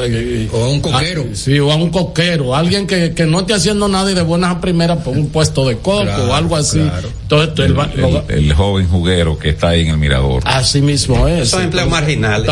o 0.54 0.64
a 0.64 0.70
un 0.70 0.80
coquero. 0.80 1.26
sí, 1.34 1.60
o 1.60 1.70
a 1.72 1.76
un 1.76 1.90
coquero, 1.90 2.56
alguien 2.56 2.88
que, 2.88 3.14
que 3.14 3.26
no 3.26 3.42
esté 3.42 3.54
haciendo 3.54 3.90
nada 3.90 4.10
y 4.10 4.14
de 4.14 4.22
buenas 4.22 4.56
a 4.56 4.62
primeras 4.62 5.00
por 5.04 5.18
un 5.18 5.28
puesto 5.28 5.68
de 5.68 5.76
coco 5.78 6.04
Claro, 6.04 6.30
o 6.30 6.34
algo 6.34 6.56
así. 6.56 6.80
claro. 6.80 7.10
Entonces, 7.24 7.54
tú- 7.56 7.62
el 7.64 7.76
El, 8.30 8.46
el 8.46 8.54
joven 8.54 8.88
juguero 8.88 9.38
que 9.38 9.50
está 9.50 9.70
ahí 9.70 9.82
en 9.82 9.90
el 9.90 9.98
mirador. 9.98 10.42
Así 10.46 10.82
mismo 10.82 11.28
es. 11.28 11.50
Son 11.50 11.64
empleos 11.64 11.90
marginales. 11.90 12.50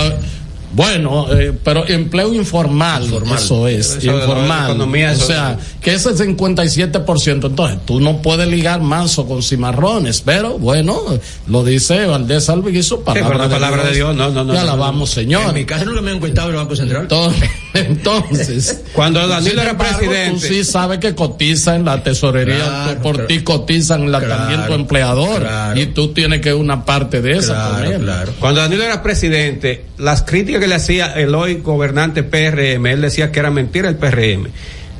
Bueno, 0.71 1.25
eh, 1.31 1.51
pero 1.63 1.87
empleo 1.87 2.33
informal, 2.33 3.03
eso 3.35 3.67
es, 3.67 3.95
Eso 3.95 4.11
de 4.11 4.17
informal. 4.19 4.69
economía, 4.69 5.09
o 5.09 5.13
eso- 5.13 5.25
sea, 5.27 5.57
que 5.81 5.93
ese 5.93 6.13
57%, 6.15 7.47
entonces 7.47 7.79
tú 7.85 7.99
no 7.99 8.21
puedes 8.21 8.47
ligar 8.47 8.81
manso 8.81 9.25
con 9.27 9.41
cimarrones, 9.41 10.21
pero 10.21 10.57
bueno, 10.59 11.01
lo 11.47 11.63
dice 11.63 12.05
Valdés 12.05 12.49
Alviso, 12.49 13.01
palabra, 13.01 13.27
pero 13.29 13.39
la 13.45 13.49
palabra 13.49 13.83
de 13.85 13.95
Dios, 13.95 14.15
no, 14.15 14.29
no, 14.29 14.43
no, 14.43 14.53
Ya 14.53 14.59
no, 14.61 14.65
la 14.67 14.71
no. 14.73 14.77
vamos, 14.77 15.09
señor. 15.09 15.49
En 15.49 15.55
mi 15.55 15.65
casa 15.65 15.85
nunca 15.85 16.01
me 16.01 16.11
han 16.11 16.17
encuestado 16.17 16.49
el 16.49 16.55
Banco 16.55 16.75
Central. 16.75 17.03
Entonces, 17.03 17.49
entonces 17.73 18.81
Cuando 18.93 19.27
Danilo 19.27 19.61
era 19.61 19.71
embargo, 19.71 19.97
presidente. 19.99 20.47
Tú 20.47 20.53
sí 20.53 20.63
sabes 20.63 20.99
que 20.99 21.15
cotiza 21.15 21.75
en 21.75 21.85
la 21.85 22.03
tesorería, 22.03 22.57
Claro, 22.57 22.95
tú- 22.95 23.01
por 23.01 23.13
claro. 23.15 23.27
ti 23.27 23.39
cotizan 23.41 24.03
en 24.03 24.11
la, 24.11 24.21
también 24.27 24.65
tu 24.67 24.73
empleador. 24.73 25.41
claro. 25.41 25.79
Y 25.79 25.87
tú 25.87 26.09
tienes 26.13 26.41
que 26.41 26.53
una 26.53 26.85
parte 26.85 27.21
de 27.21 27.33
esa 27.37 27.53
Claro, 27.53 27.73
también. 27.75 28.01
claro. 28.01 28.33
Cuando 28.39 28.61
Danilo 28.61 28.83
era 28.83 29.01
presidente, 29.01 29.85
las 29.97 30.23
críticas 30.23 30.58
que 30.59 30.67
le 30.67 30.75
hacía 30.75 31.07
el 31.13 31.33
hoy 31.35 31.55
gobernante 31.55 32.23
PRM, 32.23 32.85
él 32.87 33.01
decía 33.01 33.31
que 33.31 33.39
era 33.39 33.49
mentira 33.51 33.89
el 33.89 33.95
PRM. 33.95 34.47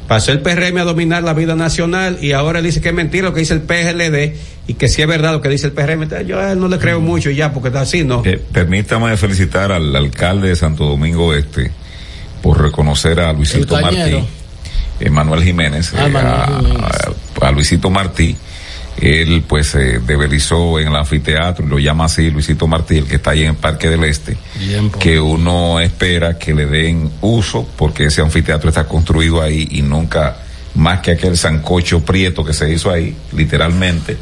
Pasó 0.08 0.32
el 0.32 0.42
PRM 0.42 0.78
a 0.80 0.84
dominar 0.86 1.22
la 1.22 1.34
vida 1.34 1.56
nacional 1.56 2.18
y 2.20 2.32
ahora 2.32 2.60
él 2.60 2.66
dice 2.66 2.82
que 2.82 2.90
es 2.90 2.96
mentira 2.96 3.26
lo 3.28 3.34
que 3.34 3.42
dice 3.42 3.54
el 3.54 3.62
PLD 3.62 4.34
y 4.68 4.74
que 4.74 4.88
sí 4.88 5.04
es 5.04 5.08
verdad 5.08 5.34
lo 5.34 5.42
que 5.42 5.50
dice 5.50 5.68
el 5.68 5.74
PRM. 5.74 6.02
Entonces, 6.04 6.28
yo 6.28 6.40
a 6.40 6.52
él 6.54 6.60
no 6.60 6.68
le 6.68 6.80
creo 6.80 7.00
mucho 7.00 7.30
ya 7.30 7.54
porque 7.54 7.68
está 7.70 7.82
así, 7.82 8.04
¿no? 8.04 8.24
Eh, 8.26 8.42
permítame 8.52 9.16
felicitar 9.18 9.72
al 9.72 9.96
alcalde 9.96 10.50
de 10.50 10.56
Santo 10.56 10.86
Domingo 10.86 11.36
Este 11.36 11.72
por 12.42 12.60
reconocer 12.60 13.20
a 13.20 13.32
Luisito. 13.34 13.80
Martí, 13.80 13.98
eh, 15.00 15.10
Manuel 15.12 15.44
Jiménez, 15.44 15.94
Ah, 15.96 16.08
eh, 16.08 16.10
Manuel 16.10 16.34
a, 16.34 16.46
Jiménez. 16.58 16.82
a- 17.42 17.48
a 17.48 17.52
Luisito 17.52 17.90
Martí. 17.92 18.36
Él 19.02 19.44
pues 19.48 19.68
se 19.68 20.00
deberizó 20.00 20.80
en 20.80 20.90
el 20.90 20.96
anfiteatro, 20.96 21.66
lo 21.66 21.80
llama 21.80 22.06
así 22.06 22.30
Luisito 22.30 22.68
Martí, 22.68 22.98
el 22.98 23.06
que 23.06 23.16
está 23.16 23.32
ahí 23.32 23.44
en 23.44 23.52
el 23.52 23.56
Parque 23.56 23.90
del 23.90 24.04
Este, 24.04 24.38
Bien, 24.60 24.90
po. 24.90 25.00
que 25.00 25.20
uno 25.20 25.80
espera 25.80 26.38
que 26.38 26.54
le 26.54 26.66
den 26.66 27.10
uso 27.22 27.68
porque 27.78 28.06
ese 28.06 28.22
anfiteatro 28.22 28.70
está 28.70 28.86
construido 28.86 29.42
ahí 29.42 29.68
y 29.72 29.82
nunca 29.82 30.38
más 30.76 31.00
que 31.02 31.12
aquel 31.12 31.36
sancocho 31.38 32.02
prieto 32.02 32.44
que 32.46 32.54
se 32.54 32.72
hizo 32.72 32.92
ahí, 32.92 33.16
literalmente. 33.34 34.18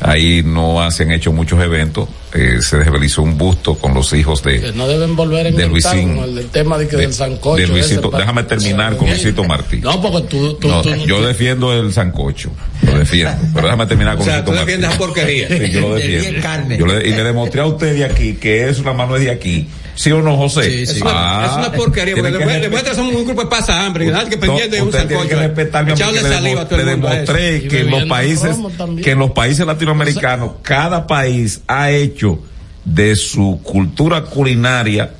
Ahí 0.00 0.42
no 0.44 0.90
se 0.90 1.04
han 1.04 1.12
hecho 1.12 1.32
muchos 1.32 1.62
eventos. 1.62 2.08
Eh, 2.34 2.58
se 2.60 2.78
desvelizó 2.78 3.22
un 3.22 3.36
busto 3.36 3.74
con 3.76 3.92
los 3.92 4.10
hijos 4.14 4.42
de, 4.42 4.58
Que 4.60 4.72
no 4.72 4.88
deben 4.88 5.14
volver 5.16 5.54
de 5.54 5.68
Luisín. 5.68 6.14
como 6.16 6.24
el 6.24 6.46
tema 6.48 6.78
de 6.78 6.88
que 6.88 6.96
de- 6.96 7.02
del 7.02 7.12
sancocho. 7.14 7.60
de 7.60 7.66
Luisito. 7.68 8.10
Déjame 8.10 8.42
terminar 8.44 8.96
con 8.96 9.08
Luisito 9.08 9.44
Martí. 9.44 9.76
No, 9.78 10.00
porque 10.00 10.26
tú, 10.28 10.54
tú, 10.54 10.68
No, 10.68 10.80
tú- 10.82 10.94
yo 11.06 11.20
defiendo 11.24 11.72
el 11.78 11.92
sancocho, 11.92 12.50
lo 12.86 12.98
defiendo, 12.98 13.32
pero 13.54 13.66
déjame 13.66 13.86
terminar 13.86 14.14
con 14.16 14.22
O 14.22 14.24
sea, 14.24 14.38
Luisito 14.38 14.50
tú 14.50 14.56
Martí. 14.56 14.66
defiendes 14.72 14.90
esa 14.90 14.98
porquería. 14.98 15.48
Sí, 15.48 15.70
yo 15.72 15.80
lo 15.82 15.94
defiendo. 15.94 16.74
Yo 16.76 16.86
le- 16.86 17.08
y 17.08 17.10
le 17.12 17.22
demostré 17.24 17.60
a 17.60 17.66
usted 17.66 17.94
de 17.94 18.04
aquí 18.06 18.34
que 18.34 18.68
es 18.68 18.78
una 18.78 18.94
mano 18.94 19.14
de 19.14 19.30
aquí. 19.30 19.68
¿Sí 19.94 20.10
o 20.10 20.22
no, 20.22 20.36
José? 20.36 20.64
Sí, 20.64 20.86
sí. 20.86 20.96
Es 20.96 21.02
una, 21.02 21.46
es 21.46 21.52
una 21.52 21.72
porquería, 21.72 22.14
porque 22.14 22.32
después, 22.32 22.60
después 22.60 22.96
somos 22.96 23.14
un 23.14 23.24
grupo 23.24 23.42
de 23.42 23.48
pasa 23.48 23.84
hambre, 23.84 24.12
que 24.28 24.38
pendiente 24.38 24.76
de 24.76 24.82
un 24.82 24.92
sancocho. 24.92 25.28
que 25.28 25.36
respetarme 25.36 25.94
le 25.94 26.20
saliva 26.22 26.66
le 26.70 26.84
demostré 26.84 27.68
que 27.68 27.80
en 27.80 27.90
los 27.90 28.04
países 28.04 28.56
que 29.02 29.10
en 29.10 29.18
los 29.18 29.30
países 29.32 29.66
latinoamericanos 29.66 30.52
cada 30.62 31.06
país 31.06 31.60
ha 31.66 31.90
hecho 31.90 32.38
de 32.84 33.16
su 33.16 33.60
cultura 33.62 34.22
culinaria 34.22 35.10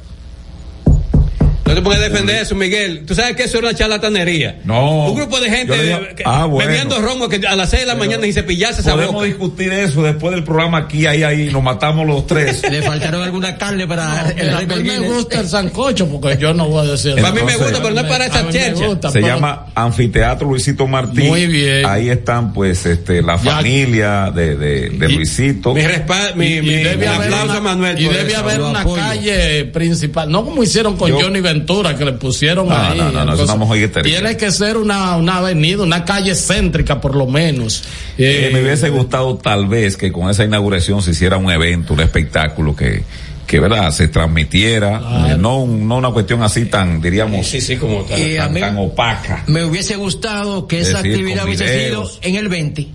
No 1.82 1.90
pongas 1.90 2.00
a 2.00 2.08
defender 2.08 2.36
eso, 2.42 2.54
Miguel. 2.54 3.04
Tú 3.06 3.14
sabes 3.14 3.36
que 3.36 3.44
eso 3.44 3.58
es 3.58 3.62
una 3.64 3.74
charlatanería. 3.74 4.60
No. 4.64 5.06
Un 5.06 5.16
grupo 5.16 5.40
de 5.40 5.50
gente 5.50 5.82
digo- 5.82 6.00
que- 6.16 6.22
Ah, 6.26 6.46
bueno. 6.46 6.68
bebiendo 6.70 7.00
romo 7.00 7.28
que 7.28 7.40
a 7.46 7.56
las 7.56 7.70
6 7.70 7.82
de 7.82 7.86
la 7.86 7.94
mañana 7.94 8.26
y 8.26 8.32
cepillarse 8.32 8.80
esa 8.80 8.92
podemos 8.92 9.14
boca. 9.14 9.26
discutir 9.26 9.72
eso 9.72 10.02
después 10.02 10.34
del 10.34 10.44
programa 10.44 10.78
aquí 10.78 11.06
ahí 11.06 11.22
ahí 11.22 11.50
nos 11.52 11.62
matamos 11.62 12.06
los 12.06 12.26
tres 12.26 12.62
Le 12.70 12.82
faltaron 12.82 13.22
alguna 13.22 13.56
carne 13.56 13.86
para 13.86 14.30
el 14.30 14.50
a 14.50 14.60
mí 14.60 14.82
me 14.84 14.98
gusta 15.00 15.40
el 15.40 15.48
sancocho 15.48 16.06
porque 16.08 16.36
yo 16.40 16.54
no 16.54 16.68
voy 16.68 16.86
a 16.86 16.90
decir. 16.92 17.14
Para 17.16 17.30
mí 17.30 17.40
me 17.44 17.52
Entonces- 17.52 17.58
gusta, 17.62 17.82
pero 17.82 17.94
no 17.94 18.00
es 18.00 18.06
para 18.06 18.24
A 18.24 18.26
esa 18.28 18.48
chercha. 18.50 19.10
se 19.10 19.20
pero- 19.20 19.26
llama 19.26 19.66
Anfiteatro 19.74 20.48
Luisito 20.48 20.86
Martí. 20.86 21.22
Muy 21.22 21.46
bien. 21.46 21.84
Ahí 21.86 22.08
están, 22.08 22.52
pues, 22.52 22.84
este, 22.86 23.22
la 23.22 23.36
Ya- 23.36 23.56
familia 23.56 24.30
de, 24.34 24.56
de, 24.56 24.90
de 24.90 25.10
Y- 25.10 25.16
Luisito. 25.16 25.74
Mi, 25.74 25.82
respa- 25.82 26.34
mi, 26.34 26.46
Y- 26.46 26.60
debe 26.60 27.06
aplauso 27.08 27.44
una- 27.44 27.56
a 27.56 27.60
Manuel. 27.60 27.98
Y 28.00 28.04
debe 28.08 28.32
eso. 28.32 28.40
haber 28.40 28.60
una 28.60 28.80
apoyo. 28.80 29.02
calle 29.02 29.64
principal, 29.66 30.30
no 30.30 30.44
como 30.44 30.62
hicieron 30.62 30.96
con 30.96 31.10
Yo- 31.10 31.20
Johnny 31.20 31.40
Ventura 31.40 31.71
estructura 31.72 31.96
que 31.96 32.04
le 32.04 32.12
pusieron 32.12 32.68
No, 32.68 32.76
ahí. 32.76 32.98
no, 32.98 33.04
no, 33.12 33.24
no, 33.24 33.34
es 33.34 33.40
Entonces. 33.40 34.02
Tiene 34.02 34.36
que 34.36 34.50
ser 34.50 34.76
una, 34.76 35.16
una 35.16 35.38
avenida, 35.38 35.82
una 35.82 36.04
calle 36.04 36.34
céntrica 36.34 37.00
por 37.00 37.14
lo 37.16 37.26
menos. 37.26 37.82
Eh, 38.18 38.48
Eh, 38.48 38.50
me 38.52 38.62
hubiese 38.62 38.90
gustado 38.90 39.36
tal 39.36 39.66
vez 39.66 39.96
que 39.96 40.12
con 40.12 40.28
esa 40.30 40.44
inauguración 40.44 41.02
se 41.02 41.12
hiciera 41.12 41.36
un 41.36 41.50
evento, 41.50 41.94
un 41.94 42.00
espectáculo 42.00 42.74
que, 42.76 43.02
que 43.46 43.60
verdad, 43.60 43.90
se 43.90 44.08
transmitiera, 44.08 45.30
eh, 45.32 45.36
no, 45.38 45.58
un- 45.62 45.86
no 45.88 45.96
una 45.98 46.10
cuestión 46.10 46.42
así 46.42 46.66
tan, 46.66 47.00
diríamos, 47.00 47.46
Sí, 47.46 47.60
sí, 47.60 47.76
como. 47.76 48.04
Y 48.16 48.36
a 48.36 48.44
tan, 48.44 48.54
mí- 48.54 48.60
tan 48.60 48.78
opaca. 48.78 49.44
Me 49.46 49.64
hubiese 49.64 49.96
gustado 49.96 50.66
que 50.66 50.80
esa 50.80 50.98
Decir, 50.98 51.12
actividad 51.12 51.44
hubiese 51.44 51.64
videos. 51.64 52.14
sido 52.14 52.20
en 52.22 52.36
el 52.36 52.48
20, 52.48 52.88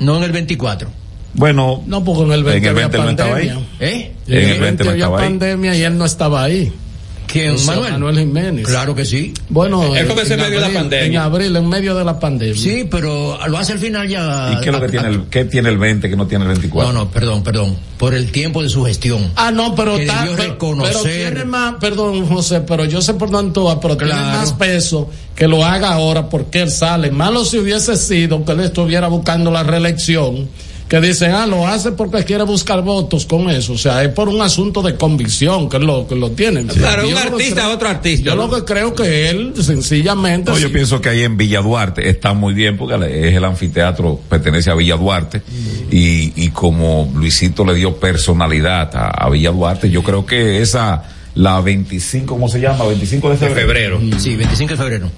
no 0.00 0.16
en 0.18 0.22
el 0.24 0.32
24. 0.32 0.88
Bueno, 1.36 1.82
no, 1.86 2.04
porque 2.04 2.22
en 2.24 2.32
el 2.32 2.44
20 2.44 2.58
en 2.58 2.64
el 2.64 2.70
había 2.70 2.88
20 2.88 2.98
no 2.98 3.10
estaba 3.10 3.30
pandemia. 3.32 3.54
ahí. 3.56 3.66
¿Eh? 3.80 4.12
En 4.28 4.48
el 4.50 4.60
20 4.60 4.84
no 4.84 4.90
había 4.90 5.04
estaba 5.04 5.18
ahí. 5.20 5.24
pandemia 5.28 5.74
y 5.76 5.82
él 5.82 5.98
no 5.98 6.04
estaba 6.04 6.42
ahí. 6.44 6.72
¿Quién, 7.26 7.56
Manuel? 7.66 7.92
Manuel 7.92 8.18
Jiménez. 8.20 8.66
Claro 8.66 8.94
que 8.94 9.04
sí. 9.04 9.32
Bueno, 9.48 9.94
Él 9.96 10.06
comenzó 10.06 10.34
en 10.34 10.40
medio 10.40 10.54
de 10.54 10.60
la 10.60 10.66
abril- 10.66 10.78
pandemia. 10.80 11.06
En 11.06 11.16
abril, 11.16 11.56
en 11.56 11.68
medio 11.68 11.94
de 11.94 12.04
la 12.04 12.20
pandemia. 12.20 12.54
Sí, 12.60 12.86
pero 12.90 13.38
lo 13.48 13.58
hace 13.58 13.72
al 13.72 13.78
final 13.78 14.08
ya. 14.08 14.52
¿Y 14.56 14.60
qué 14.60 14.70
es 14.70 14.74
lo 14.74 14.80
que 14.80 14.88
tiene 14.88 15.08
el, 15.08 15.22
qué 15.24 15.44
tiene 15.44 15.68
el 15.70 15.78
20 15.78 16.08
que 16.08 16.16
no 16.16 16.26
tiene 16.26 16.44
el 16.44 16.48
24? 16.50 16.92
No, 16.92 16.98
no, 17.04 17.10
perdón, 17.10 17.42
perdón. 17.42 17.76
Por 17.98 18.14
el 18.14 18.30
tiempo 18.30 18.62
de 18.62 18.68
su 18.68 18.84
gestión. 18.84 19.30
Ah, 19.36 19.50
no, 19.50 19.74
pero 19.74 19.96
Que 19.96 20.06
pero, 20.06 20.36
reconocer. 20.36 20.92
pero 21.02 21.14
tiene 21.14 21.44
más, 21.44 21.74
perdón, 21.80 22.26
José, 22.26 22.60
pero 22.60 22.84
yo 22.84 23.00
sé 23.02 23.14
por 23.14 23.30
tanto, 23.30 23.78
pero 23.80 23.96
tiene 23.96 24.14
más 24.14 24.52
peso 24.52 25.10
que 25.34 25.48
lo 25.48 25.64
haga 25.64 25.92
ahora 25.94 26.28
porque 26.28 26.62
él 26.62 26.70
sale. 26.70 27.10
Malo 27.10 27.44
si 27.44 27.58
hubiese 27.58 27.96
sido 27.96 28.44
que 28.44 28.52
él 28.52 28.60
estuviera 28.60 29.08
buscando 29.08 29.50
la 29.50 29.62
reelección, 29.62 30.48
que 31.00 31.08
dicen, 31.08 31.32
ah, 31.32 31.46
lo 31.46 31.66
hace 31.66 31.92
porque 31.92 32.24
quiere 32.24 32.44
buscar 32.44 32.82
votos 32.82 33.26
con 33.26 33.48
eso. 33.50 33.72
O 33.72 33.78
sea, 33.78 34.02
es 34.02 34.10
por 34.10 34.28
un 34.28 34.40
asunto 34.42 34.82
de 34.82 34.94
convicción 34.96 35.68
que 35.68 35.78
lo, 35.78 36.06
que 36.06 36.14
lo 36.14 36.30
tienen. 36.32 36.66
Claro, 36.68 37.04
un 37.04 37.10
Yo 37.10 37.18
artista, 37.18 37.62
creo- 37.62 37.74
otro 37.74 37.88
artista. 37.88 38.24
Yo 38.26 38.34
lo 38.36 38.50
que 38.50 38.64
creo 38.64 38.94
que 38.94 39.28
él, 39.30 39.52
sencillamente. 39.60 40.50
No, 40.50 40.58
yo 40.58 40.70
pienso 40.72 41.00
que 41.00 41.08
ahí 41.08 41.22
en 41.22 41.36
Villa 41.36 41.60
Duarte 41.60 42.08
está 42.08 42.32
muy 42.34 42.54
bien 42.54 42.76
porque 42.76 42.94
es 43.28 43.34
el 43.34 43.44
anfiteatro, 43.44 44.20
pertenece 44.28 44.70
a 44.70 44.74
Villa 44.74 44.96
Duarte 44.96 45.42
y, 45.90 46.32
y 46.36 46.50
como 46.50 47.10
Luisito 47.14 47.64
le 47.64 47.74
dio 47.74 47.96
personalidad 47.96 48.90
a, 48.94 49.08
a 49.08 49.30
Villa 49.30 49.50
Duarte, 49.50 49.90
yo 49.90 50.02
creo 50.02 50.24
que 50.26 50.60
esa, 50.62 51.02
la 51.34 51.60
25, 51.60 52.34
¿cómo 52.34 52.48
se 52.48 52.60
llama? 52.60 52.84
25 52.84 53.30
de 53.30 53.36
De 53.36 53.46
febrero. 53.48 53.98
febrero. 53.98 54.18
Sí, 54.20 54.36
25 54.36 54.72
de 54.72 54.76
febrero. 54.76 55.10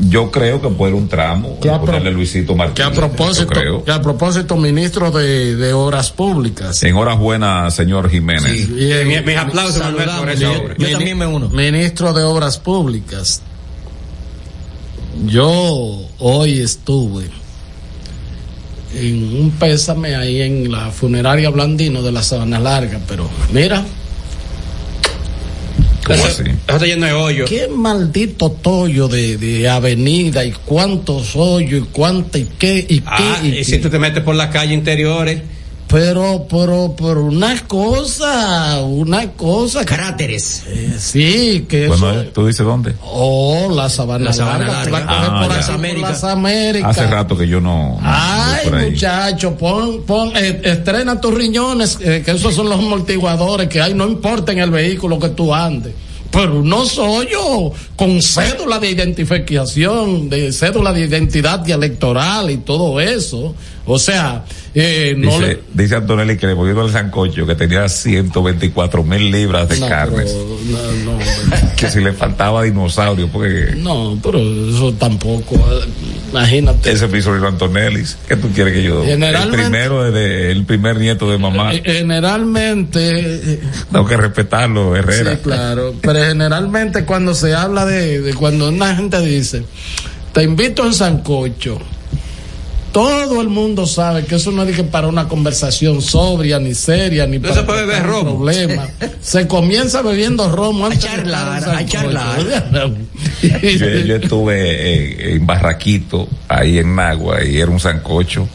Yo 0.00 0.30
creo 0.30 0.62
que 0.62 0.68
puede 0.68 0.92
un 0.92 1.08
tramo, 1.08 1.58
Que 1.60 1.70
a 1.70 1.80
ponerle 1.80 2.12
Luisito 2.12 2.52
que 2.52 2.58
Martínez. 2.58 2.86
a 2.86 2.90
yo 2.92 2.96
propósito, 2.96 3.46
creo. 3.48 3.84
que 3.84 3.90
a 3.90 4.00
propósito, 4.00 4.56
ministro 4.56 5.10
de, 5.10 5.56
de 5.56 5.72
Obras 5.72 6.10
Públicas. 6.12 6.80
En 6.84 6.94
horas 6.94 7.18
buenas, 7.18 7.74
señor 7.74 8.08
Jiménez. 8.08 8.44
Sí. 8.52 8.76
Y 8.78 9.04
Mis 9.04 9.36
aplausos, 9.36 9.82
por 9.82 10.30
esa 10.30 10.50
obra. 10.52 10.74
Yo 10.78 10.90
también 10.92 11.18
me 11.18 11.26
uno. 11.26 11.48
Ministro 11.48 12.12
de 12.12 12.22
Obras 12.22 12.58
Públicas. 12.58 13.42
Yo 15.26 16.06
hoy 16.18 16.60
estuve 16.60 17.28
en 18.94 19.40
un 19.40 19.50
pésame 19.50 20.14
ahí 20.14 20.40
en 20.42 20.70
la 20.70 20.90
funeraria 20.90 21.50
Blandino 21.50 22.02
de 22.02 22.12
la 22.12 22.22
Sabana 22.22 22.58
Larga, 22.60 23.00
pero 23.08 23.28
mira, 23.52 23.84
¿Cómo 26.08 26.14
Eso, 26.26 26.26
así? 26.42 26.42
eso 26.50 26.52
está 26.74 26.86
lleno 26.86 27.06
de 27.06 27.12
hoyo. 27.12 27.44
qué 27.44 27.68
maldito 27.68 28.50
tollo 28.50 29.08
de, 29.08 29.36
de 29.36 29.68
avenida 29.68 30.44
y 30.44 30.52
cuántos 30.52 31.36
hoyos 31.36 31.82
y 31.84 31.88
cuánta 31.92 32.38
y 32.38 32.48
qué 32.58 32.84
y 32.88 33.02
Ah, 33.06 33.38
qué. 33.42 33.48
y 33.48 33.50
y 33.52 33.56
qué. 33.58 33.64
si 33.64 33.78
tú 33.78 33.88
te 33.90 33.98
metes 33.98 34.22
por 34.22 34.34
las 34.34 34.48
calles 34.48 34.72
interiores, 34.74 35.42
Pero, 35.88 36.46
pero, 36.50 36.94
pero 36.98 37.24
una 37.24 37.58
cosa, 37.66 38.82
una 38.82 39.30
cosa. 39.32 39.86
Cráteres. 39.86 40.64
eh, 40.66 40.96
sí, 40.98 41.64
que 41.66 41.86
eso. 41.86 41.96
Bueno, 41.96 42.24
¿tú 42.34 42.46
dices 42.46 42.64
dónde? 42.64 42.94
Oh, 43.02 43.70
la 43.74 43.88
sabana, 43.88 44.26
La 44.26 44.32
Sabana 44.34 44.66
larga, 44.66 44.90
Larga. 44.90 45.06
Ah, 45.08 45.40
por 45.42 45.56
las 45.56 45.68
Américas. 46.24 46.90
Hace 46.90 47.06
rato 47.06 47.38
que 47.38 47.48
yo 47.48 47.62
no. 47.62 47.92
no 47.92 48.00
Ay, 48.02 48.90
muchacho, 48.90 49.56
pon, 49.56 50.02
pon, 50.02 50.32
eh, 50.36 50.60
estrena 50.62 51.18
tus 51.18 51.32
riñones, 51.32 51.98
eh, 52.02 52.22
que 52.22 52.32
esos 52.32 52.54
son 52.54 52.68
los 52.68 52.78
amortiguadores 52.78 53.68
que 53.68 53.80
hay, 53.80 53.94
no 53.94 54.06
importa 54.06 54.52
en 54.52 54.58
el 54.58 54.70
vehículo 54.70 55.18
que 55.18 55.30
tú 55.30 55.54
andes. 55.54 55.94
Pero 56.30 56.62
no 56.62 56.84
soy 56.84 57.28
yo, 57.32 57.72
con 57.96 58.20
cédula 58.20 58.78
de 58.78 58.90
identificación, 58.90 60.28
de 60.28 60.52
cédula 60.52 60.92
de 60.92 61.06
identidad 61.06 61.66
y 61.66 61.72
electoral 61.72 62.50
y 62.50 62.58
todo 62.58 63.00
eso. 63.00 63.54
O 63.86 63.98
sea, 63.98 64.44
eh, 64.80 65.14
no 65.16 65.30
dice, 65.32 65.40
le... 65.46 65.60
dice 65.74 65.94
Antonelli 65.96 66.36
que 66.36 66.46
le 66.46 66.52
volvió 66.54 66.84
el 66.84 66.92
sancocho 66.92 67.46
que 67.46 67.54
tenía 67.54 67.88
124 67.88 69.02
mil 69.02 69.30
libras 69.30 69.68
de 69.68 69.78
No, 69.80 69.88
carne. 69.88 70.24
pero, 70.24 70.58
no, 71.04 71.12
no, 71.12 71.18
Que 71.76 71.90
si 71.90 72.00
le 72.00 72.12
faltaba 72.12 72.62
dinosaurio, 72.62 73.28
porque 73.28 73.74
no, 73.76 74.18
pero 74.22 74.38
eso 74.38 74.92
tampoco, 74.94 75.54
imagínate. 76.30 76.92
ese 76.92 77.08
piso 77.08 77.32
de 77.38 77.46
Antonelli. 77.46 78.04
¿Qué 78.28 78.36
tú 78.36 78.48
quieres 78.50 78.74
que 78.74 78.82
yo? 78.82 79.02
El 79.02 79.08
Generalmente- 79.10 79.56
primero, 79.56 80.10
de, 80.10 80.52
el 80.52 80.64
primer 80.64 80.98
nieto 80.98 81.30
de 81.30 81.38
mamá. 81.38 81.72
Eh, 81.74 81.82
Generalmente, 81.84 83.52
eh, 83.54 83.60
Tengo 83.90 84.06
que 84.06 84.16
respetarlo, 84.16 84.94
Herrera. 84.96 85.32
Sí, 85.36 85.38
claro. 85.42 85.94
Pero 86.00 86.24
generalmente 86.24 87.04
cuando 87.04 87.34
se 87.34 87.54
habla 87.54 87.84
de, 87.86 88.20
de 88.20 88.34
cuando 88.34 88.68
una 88.68 88.94
gente 88.96 89.20
dice, 89.20 89.62
te 90.32 90.42
invito 90.42 90.84
en 90.84 90.94
Sancocho, 90.94 91.78
todo 92.98 93.40
el 93.40 93.48
mundo 93.48 93.86
sabe 93.86 94.24
que 94.24 94.34
eso 94.34 94.50
no 94.50 94.64
es 94.64 94.82
para 94.82 95.06
una 95.06 95.28
conversación 95.28 96.02
sobria, 96.02 96.58
ni 96.58 96.74
seria, 96.74 97.28
ni 97.28 97.38
No 97.38 97.42
para 97.42 97.54
se 97.54 97.62
puede 97.62 97.86
beber 97.86 98.02
romo. 98.02 98.34
problema. 98.34 98.88
Se 99.20 99.46
comienza 99.46 100.02
bebiendo 100.02 100.50
romo 100.50 100.86
antes 100.86 101.02
de 101.02 101.08
charlar, 101.08 101.62
a 101.62 101.86
sancocho. 101.86 102.44
Yo, 103.40 103.86
yo 104.04 104.16
estuve 104.16 105.28
en, 105.28 105.36
en 105.36 105.46
Barraquito, 105.46 106.26
ahí 106.48 106.78
en 106.78 106.96
Nagua, 106.96 107.44
y 107.44 107.58
era 107.60 107.70
un 107.70 107.78
sancocho. 107.78 108.48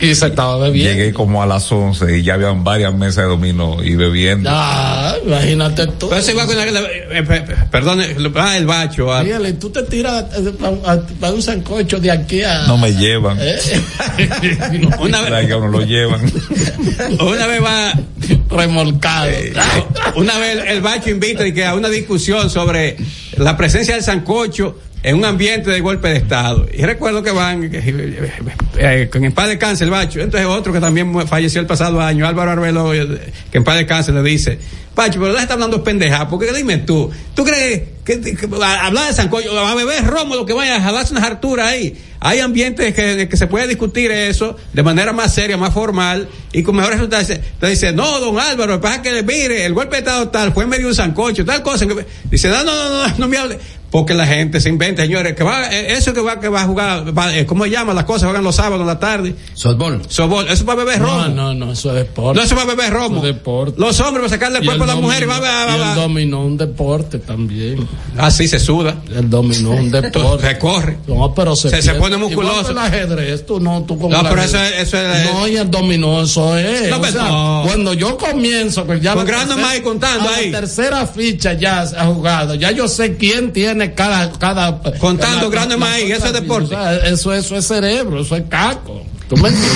Y, 0.00 0.14
se 0.14 0.26
estaba 0.26 0.58
bebiendo. 0.58 0.92
Llegué 0.92 1.12
como 1.12 1.42
a 1.42 1.46
las 1.46 1.70
11 1.70 2.18
y 2.18 2.22
ya 2.22 2.34
habían 2.34 2.62
varias 2.64 2.92
mesas 2.94 3.24
de 3.24 3.30
dominó 3.30 3.82
y 3.82 3.94
bebiendo. 3.96 4.50
Ah, 4.52 5.14
imagínate 5.24 5.86
tú. 5.86 6.08
Pero 6.08 6.20
eso 6.20 6.30
igual 6.30 6.46
que 6.48 6.54
una- 6.54 6.80
eh, 6.80 7.22
pe- 7.22 7.44
perdón, 7.70 8.00
eh, 8.02 8.16
ah, 8.36 8.56
el 8.56 8.66
bacho. 8.66 9.12
ah. 9.12 9.22
Fíjale, 9.24 9.54
tú 9.54 9.70
te 9.70 9.82
tiras 9.84 10.24
para 11.20 11.32
un 11.32 11.42
sancocho 11.42 11.98
de 11.98 12.10
aquí 12.10 12.42
a... 12.42 12.66
No 12.66 12.76
me 12.76 12.92
llevan. 12.94 13.38
¿Eh? 13.40 13.58
Una 15.00 15.20
vez, 15.22 15.52
uno 15.54 15.68
lo 15.68 15.80
llevan. 15.82 16.20
una 17.20 17.46
vez 17.46 17.62
va, 17.62 17.92
remolcado. 18.50 19.30
una 20.16 20.38
vez 20.38 20.58
el 20.68 20.80
bacho 20.80 21.10
invita 21.10 21.46
y 21.46 21.52
que 21.52 21.64
a 21.64 21.74
una 21.74 21.88
discusión 21.88 22.50
sobre 22.50 22.96
la 23.36 23.56
presencia 23.56 23.94
del 23.94 24.04
sancocho 24.04 24.78
en 25.02 25.16
un 25.16 25.24
ambiente 25.24 25.70
de 25.70 25.80
golpe 25.80 26.08
de 26.08 26.16
estado. 26.16 26.66
Y 26.72 26.82
recuerdo 26.82 27.22
que 27.22 27.30
van, 27.32 27.64
eh, 27.64 28.30
eh, 28.78 29.08
con 29.10 29.24
en 29.24 29.32
paz 29.32 29.48
de 29.48 29.58
cáncer 29.58 29.90
bacho. 29.90 30.20
Entonces 30.20 30.48
otro 30.48 30.72
que 30.72 30.80
también 30.80 31.26
falleció 31.26 31.60
el 31.60 31.66
pasado 31.66 32.00
año, 32.00 32.26
Álvaro 32.26 32.52
Arbelo, 32.52 32.94
eh, 32.94 33.32
que 33.50 33.58
en 33.58 33.64
paz 33.64 33.76
de 33.76 33.86
cáncer 33.86 34.14
le 34.14 34.22
dice, 34.22 34.58
Pacho, 34.94 35.20
pero 35.20 35.32
estar 35.38 35.52
hablando 35.52 35.82
pendeja, 35.82 36.28
porque 36.28 36.52
dime 36.52 36.76
tú, 36.76 37.10
¿tú 37.34 37.44
crees 37.44 37.82
que, 38.04 38.20
que- 38.20 38.36
hablar 38.44 39.08
de 39.08 39.14
sancocho, 39.14 39.58
a 39.58 39.74
beber 39.74 40.04
romo, 40.04 40.34
lo 40.34 40.44
que 40.44 40.52
vaya, 40.52 40.76
a 40.76 40.80
jalarse 40.82 41.14
unas 41.14 41.24
harturas 41.24 41.66
ahí? 41.68 41.96
Hay 42.20 42.40
ambientes 42.40 42.92
que, 42.92 43.26
que 43.26 43.36
se 43.38 43.46
puede 43.46 43.66
discutir 43.66 44.10
eso 44.10 44.54
de 44.74 44.82
manera 44.82 45.14
más 45.14 45.34
seria, 45.34 45.56
más 45.56 45.72
formal, 45.72 46.28
y 46.52 46.62
con 46.62 46.76
mejores 46.76 46.98
resultados. 46.98 47.26
Te 47.58 47.66
dice, 47.68 47.92
no, 47.94 48.20
don 48.20 48.38
Álvaro, 48.38 48.82
pasa 48.82 49.00
que, 49.00 49.22
mire, 49.22 49.64
el 49.64 49.72
golpe 49.72 49.96
de 49.96 50.00
estado 50.00 50.28
tal, 50.28 50.52
fue 50.52 50.66
medio 50.66 50.88
un 50.88 50.94
sancocho, 50.94 51.42
tal 51.42 51.62
cosa. 51.62 51.86
dice, 52.30 52.48
no, 52.50 52.62
no, 52.62 52.74
no, 52.90 53.08
no, 53.08 53.14
no 53.16 53.28
me 53.28 53.38
hable. 53.38 53.58
Porque 53.92 54.14
la 54.14 54.26
gente 54.26 54.58
se 54.58 54.70
inventa, 54.70 55.02
señores, 55.02 55.34
que 55.36 55.44
va, 55.44 55.66
eh, 55.70 55.92
eso 55.92 56.12
que 56.14 56.20
va, 56.22 56.40
que 56.40 56.48
va 56.48 56.62
a 56.62 56.66
jugar, 56.66 57.16
va, 57.16 57.36
eh, 57.36 57.44
¿cómo 57.46 57.64
se 57.64 57.70
llama? 57.70 57.92
Las 57.92 58.04
cosas 58.04 58.24
juegan 58.24 58.42
los 58.42 58.56
sábados 58.56 58.80
en 58.80 58.86
la 58.86 58.98
tarde. 58.98 59.34
Softball. 59.54 60.00
Softball, 60.08 60.48
eso 60.48 60.64
para 60.64 60.82
beber 60.82 60.98
romo. 61.00 61.18
No, 61.28 61.28
no, 61.28 61.54
no, 61.54 61.72
eso 61.72 61.90
es 61.90 61.96
deporte. 61.96 62.38
No, 62.40 62.44
eso 62.46 62.54
para 62.54 62.68
beber 62.74 62.90
romo. 62.90 63.18
Eso 63.18 63.26
es 63.28 63.34
deporte. 63.34 63.74
Los 63.78 64.00
hombres 64.00 64.22
para 64.24 64.28
sacarle 64.30 64.58
el 64.58 64.64
Y 64.64 64.66
cuerpo 64.66 64.84
a 64.84 64.86
las 64.86 64.96
dominó- 64.96 65.08
mujeres, 65.08 65.28
va, 65.28 65.40
va, 65.40 65.66
va, 65.66 65.76
y 65.76 65.80
va. 65.80 65.88
el 65.90 65.94
dominó 65.94 66.40
un 66.42 66.56
deporte 66.56 67.18
también. 67.18 67.86
Así 68.16 68.48
se 68.48 68.58
suda. 68.58 68.96
El 69.14 69.28
dominó 69.28 69.72
un 69.72 69.90
deporte. 69.90 70.46
Se 70.48 70.58
corre. 70.58 70.96
No, 71.06 71.34
pero 71.34 71.54
se, 71.54 71.68
Se- 71.68 71.82
se 71.82 71.92
pone 71.94 72.16
musculoso. 72.16 72.70
el 72.70 72.78
ajedrez, 72.78 73.44
tú 73.44 73.60
no, 73.60 73.82
tú 73.82 73.98
como 73.98 74.16
No, 74.16 74.26
pero 74.26 74.40
eso 74.42 74.56
es- 74.56 74.88
eso 74.88 74.96
es- 74.98 75.30
No, 75.34 75.46
y 75.46 75.56
el 75.56 75.70
dominó, 75.70 76.22
eso 76.22 76.56
es. 76.56 76.88
No, 76.88 76.96
o 76.96 77.00
pero 77.02 77.12
sea, 77.12 77.22
no. 77.28 77.62
Cuando 77.66 77.92
yo 77.92 78.16
comienzo, 78.16 78.86
que 78.86 79.00
ya 79.00 79.12
Con 79.12 79.26
la 79.26 79.30
grano 79.30 79.58
más 79.58 79.76
y 79.76 79.80
contando 79.82 80.30
a 80.30 80.34
ahí. 80.36 80.50
La 80.50 80.60
tercera 80.60 81.06
ficha 81.06 81.52
ya 81.52 81.86
se 81.86 81.94
ha 81.98 82.06
jugado. 82.06 82.54
Ya 82.54 82.70
yo 82.70 82.88
sé 82.88 83.18
quién 83.18 83.52
tiene 83.52 83.81
cada. 83.90 84.30
cada 84.38 84.80
Contando 84.98 85.50
la- 85.50 85.64
grano 85.66 85.84
ahí, 85.84 86.08
la- 86.08 86.16
eso 86.16 86.26
es 86.26 86.32
deporte. 86.32 86.66
o 86.66 86.68
sea, 86.78 86.96
eso, 87.08 87.34
eso 87.34 87.56
es 87.56 87.66
cerebro, 87.66 88.20
eso 88.22 88.36
es 88.36 88.44
caco. 88.48 89.02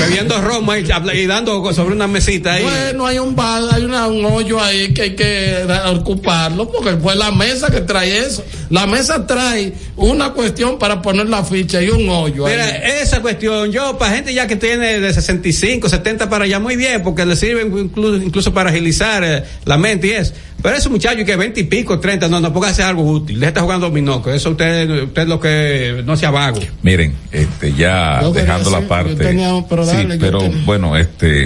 Bebiendo 0.00 0.38
romo 0.42 0.72
habla- 0.72 1.14
y 1.14 1.26
dando 1.26 1.72
sobre 1.72 1.94
una 1.94 2.06
mesita 2.06 2.52
ahí. 2.52 2.62
Bueno, 2.62 3.06
hay 3.06 3.18
un 3.18 3.34
bar, 3.34 3.62
hay 3.72 3.84
una- 3.86 4.06
un 4.06 4.22
hoyo 4.26 4.60
ahí 4.60 4.92
que 4.92 5.00
hay 5.02 5.16
que 5.16 5.64
ocuparlo 5.94 6.70
porque 6.70 6.96
fue 6.98 7.14
la 7.16 7.30
mesa 7.30 7.70
que 7.70 7.80
trae 7.80 8.18
eso. 8.18 8.44
La 8.68 8.86
mesa 8.86 9.26
trae 9.26 9.72
una 9.96 10.32
cuestión 10.34 10.78
para 10.78 11.00
poner 11.00 11.30
la 11.30 11.42
ficha 11.42 11.80
y 11.82 11.88
un 11.88 12.06
hoyo. 12.08 12.44
Mira, 12.46 12.64
ahí. 12.66 13.00
esa 13.00 13.22
cuestión, 13.22 13.72
yo, 13.72 13.96
para 13.96 14.16
gente 14.16 14.34
ya 14.34 14.46
que 14.46 14.56
tiene 14.56 15.00
de 15.00 15.14
65, 15.14 15.88
70 15.88 16.28
para 16.28 16.44
allá, 16.44 16.58
muy 16.58 16.76
bien, 16.76 17.02
porque 17.02 17.24
le 17.24 17.34
sirve 17.34 17.62
incluso, 17.62 18.16
incluso 18.16 18.52
para 18.52 18.68
agilizar 18.70 19.24
eh, 19.24 19.42
la 19.64 19.78
mente 19.78 20.08
y 20.08 20.10
eso. 20.12 20.34
Pero 20.62 20.76
ese 20.76 20.88
muchacho 20.88 21.24
que 21.24 21.36
20 21.36 21.60
y 21.60 21.64
pico, 21.64 22.00
30, 22.00 22.28
no, 22.28 22.40
no, 22.40 22.52
póngase 22.52 22.82
algo 22.82 23.02
útil. 23.02 23.38
Le 23.38 23.46
está 23.48 23.60
jugando 23.60 23.86
dominó, 23.88 24.22
que 24.22 24.34
eso 24.34 24.50
usted, 24.50 25.04
usted 25.04 25.28
lo 25.28 25.38
que 25.38 26.02
no 26.04 26.16
sea 26.16 26.30
vago. 26.30 26.58
Miren, 26.82 27.14
este, 27.30 27.72
ya 27.74 28.20
Yo 28.22 28.32
dejando 28.32 28.70
la 28.70 28.80
parte. 28.80 29.10
yo 29.12 29.16
tenía- 29.18 29.64
pero 29.68 29.84
sí, 29.84 29.92
dale, 29.96 30.14
yo 30.18 30.20
pero 30.20 30.38
tenía- 30.40 30.64
bueno, 30.64 30.96
este, 30.96 31.44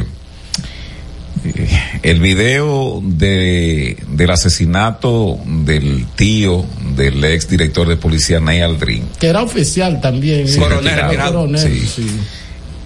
eh, 1.44 1.80
el 2.02 2.20
video 2.20 3.00
de, 3.04 3.96
del 4.08 4.30
asesinato 4.30 5.38
del 5.44 6.06
tío 6.14 6.64
del 6.96 7.22
ex 7.24 7.48
director 7.48 7.88
de 7.88 7.96
policía 7.96 8.40
Ney 8.40 8.60
Aldrin, 8.60 9.04
Que 9.18 9.28
era 9.28 9.42
oficial 9.42 10.00
también. 10.00 10.46
Sí, 10.48 10.56
¿eh? 10.56 10.60
Coronel, 10.62 10.94
retirado. 11.00 11.32
coronel, 11.40 11.60
Sí. 11.60 11.86
sí. 11.86 12.06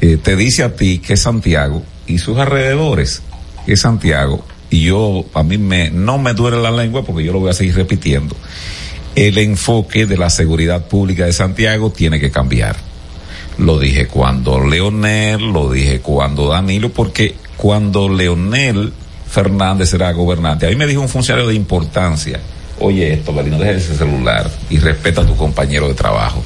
eh, 0.01 0.19
te 0.23 0.37
dice 0.37 0.63
a 0.63 0.75
ti 0.75 0.99
que 0.99 1.17
Santiago 1.17 1.83
y 2.07 2.19
sus 2.19 2.39
alrededores 2.39 3.23
es 3.67 3.81
Santiago 3.81 4.45
y 4.75 4.83
yo 4.83 5.25
a 5.35 5.45
mí 5.45 5.57
me 5.57 5.93
no 5.93 6.19
me 6.19 6.35
duele 6.35 6.61
la 6.61 6.73
lengua 6.73 7.05
porque 7.05 7.23
yo 7.23 7.33
lo 7.33 7.39
voy 7.39 7.51
a 7.51 7.53
seguir 7.53 7.77
repitiendo. 7.77 8.35
El 9.15 9.39
enfoque 9.39 10.05
de 10.05 10.17
la 10.17 10.31
seguridad 10.31 10.87
pública 10.89 11.27
de 11.27 11.33
Santiago 11.33 11.93
tiene 11.93 12.19
que 12.19 12.33
cambiar. 12.33 12.75
Lo 13.57 13.79
dije 13.79 14.09
cuando 14.09 14.59
Leonel 14.59 15.53
lo 15.53 15.71
dije 15.71 16.01
cuando 16.01 16.49
Danilo 16.49 16.89
porque 16.89 17.37
cuando 17.57 18.09
Leonel 18.09 18.93
Fernández 19.31 19.95
era 19.95 20.11
gobernante 20.11 20.67
a 20.67 20.71
mí 20.71 20.75
me 20.75 20.89
dijo 20.89 21.03
un 21.03 21.09
funcionario 21.09 21.49
de 21.49 21.55
importancia 21.55 22.41
oye 22.81 23.13
esto 23.13 23.33
Belino 23.33 23.59
deja 23.59 23.71
ese 23.71 23.97
celular 23.97 24.51
y 24.71 24.79
respeta 24.79 25.21
a 25.21 25.27
tu 25.27 25.37
compañero 25.37 25.87
de 25.87 25.95
trabajo. 25.95 26.43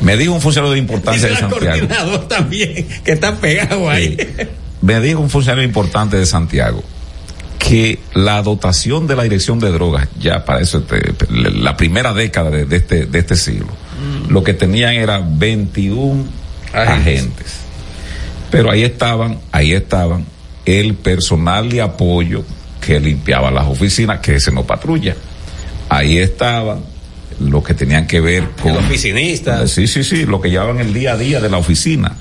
Me 0.00 0.16
dijo 0.16 0.32
un 0.32 0.40
funcionario 0.40 0.72
de 0.72 0.78
importancia 0.78 1.28
de 1.28 1.36
Santiago. 1.36 1.78
coordinador 1.78 2.28
también, 2.28 2.86
que 3.04 3.12
está 3.12 3.36
pegado 3.36 3.88
ahí. 3.88 4.16
Me 4.82 5.00
dijo 5.00 5.20
un 5.20 5.30
funcionario 5.30 5.64
importante 5.64 6.16
de 6.16 6.26
Santiago 6.26 6.82
que 7.58 7.98
la 8.14 8.42
dotación 8.42 9.06
de 9.06 9.16
la 9.16 9.24
dirección 9.24 9.58
de 9.58 9.72
drogas, 9.72 10.08
ya 10.20 10.44
para 10.44 10.60
eso, 10.60 10.78
este, 10.78 11.26
la 11.30 11.76
primera 11.76 12.14
década 12.14 12.50
de, 12.50 12.64
de 12.64 12.76
este, 12.76 13.06
de 13.06 13.18
este 13.18 13.36
siglo, 13.36 13.68
lo 14.28 14.44
que 14.44 14.54
tenían 14.54 14.94
era 14.94 15.20
21 15.20 16.24
agentes. 16.72 17.56
Pero 18.50 18.70
ahí 18.70 18.84
estaban, 18.84 19.40
ahí 19.50 19.72
estaban 19.72 20.26
el 20.64 20.94
personal 20.94 21.68
de 21.68 21.82
apoyo 21.82 22.44
que 22.80 23.00
limpiaba 23.00 23.50
las 23.50 23.66
oficinas, 23.66 24.20
que 24.20 24.36
ese 24.36 24.52
no 24.52 24.64
patrulla. 24.64 25.16
Ahí 25.88 26.18
estaban 26.18 26.84
los 27.40 27.64
que 27.64 27.74
tenían 27.74 28.06
que 28.06 28.20
ver 28.20 28.50
con... 28.62 28.76
oficinistas. 28.76 29.70
Sí, 29.70 29.86
sí, 29.86 30.04
sí, 30.04 30.24
lo 30.24 30.40
que 30.40 30.50
llevaban 30.50 30.78
el 30.78 30.92
día 30.92 31.12
a 31.12 31.16
día 31.16 31.40
de 31.40 31.48
la 31.48 31.58
oficina. 31.58 32.16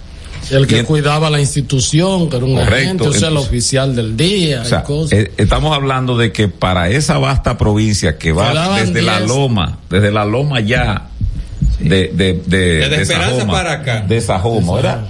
El 0.51 0.67
que 0.67 0.76
Y 0.76 0.80
en- 0.80 0.85
cuidaba 0.85 1.30
la 1.30 1.39
institución, 1.39 2.30
que 2.30 2.38
era 2.38 2.45
un 2.45 2.55
Correcto, 2.55 2.76
agente, 2.76 3.03
o 3.07 3.11
sea, 3.13 3.19
el 3.19 3.34
entonces- 3.34 3.47
oficial 3.49 3.95
del 3.95 4.15
día 4.17 4.61
O 4.61 4.65
sea, 4.65 4.80
y 4.80 4.84
cosas. 4.84 5.19
eh, 5.19 5.31
estamos 5.38 5.76
hablando 5.76 6.17
de 6.17 6.31
que 6.31 6.47
para 6.47 6.89
esa 6.89 7.17
vasta 7.17 7.57
provincia 7.57 8.17
que 8.17 8.31
va 8.31 8.49
Quedaban 8.51 8.85
desde 8.85 9.01
la 9.01 9.17
10. 9.19 9.30
loma, 9.30 9.80
desde 9.89 10.11
la 10.11 10.26
loma 10.26 10.59
ya, 10.59 11.09
de, 11.80 12.09
de, 12.13 12.41
de, 12.45 12.57
Desde 12.88 13.01
Esperanza 13.01 13.35
Sajoma, 13.38 13.53
para 13.53 13.72
acá. 13.73 14.01
De 14.07 14.22
Sajoma, 14.22 14.76
¿verdad? 14.76 15.05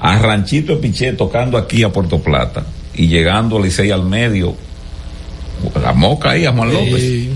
A 0.00 0.18
Ranchito 0.18 0.74
de 0.74 0.78
Piché 0.80 1.12
tocando 1.12 1.56
aquí 1.58 1.82
a 1.82 1.90
Puerto 1.90 2.18
Plata 2.20 2.64
y 2.94 3.06
llegando 3.08 3.58
a 3.58 3.60
Licey 3.60 3.90
al 3.90 4.04
medio, 4.04 4.54
la 5.82 5.92
moca 5.92 6.30
ahí 6.30 6.44
a 6.44 6.52
Juan 6.52 6.72
López. 6.72 7.00
Sí. 7.00 7.30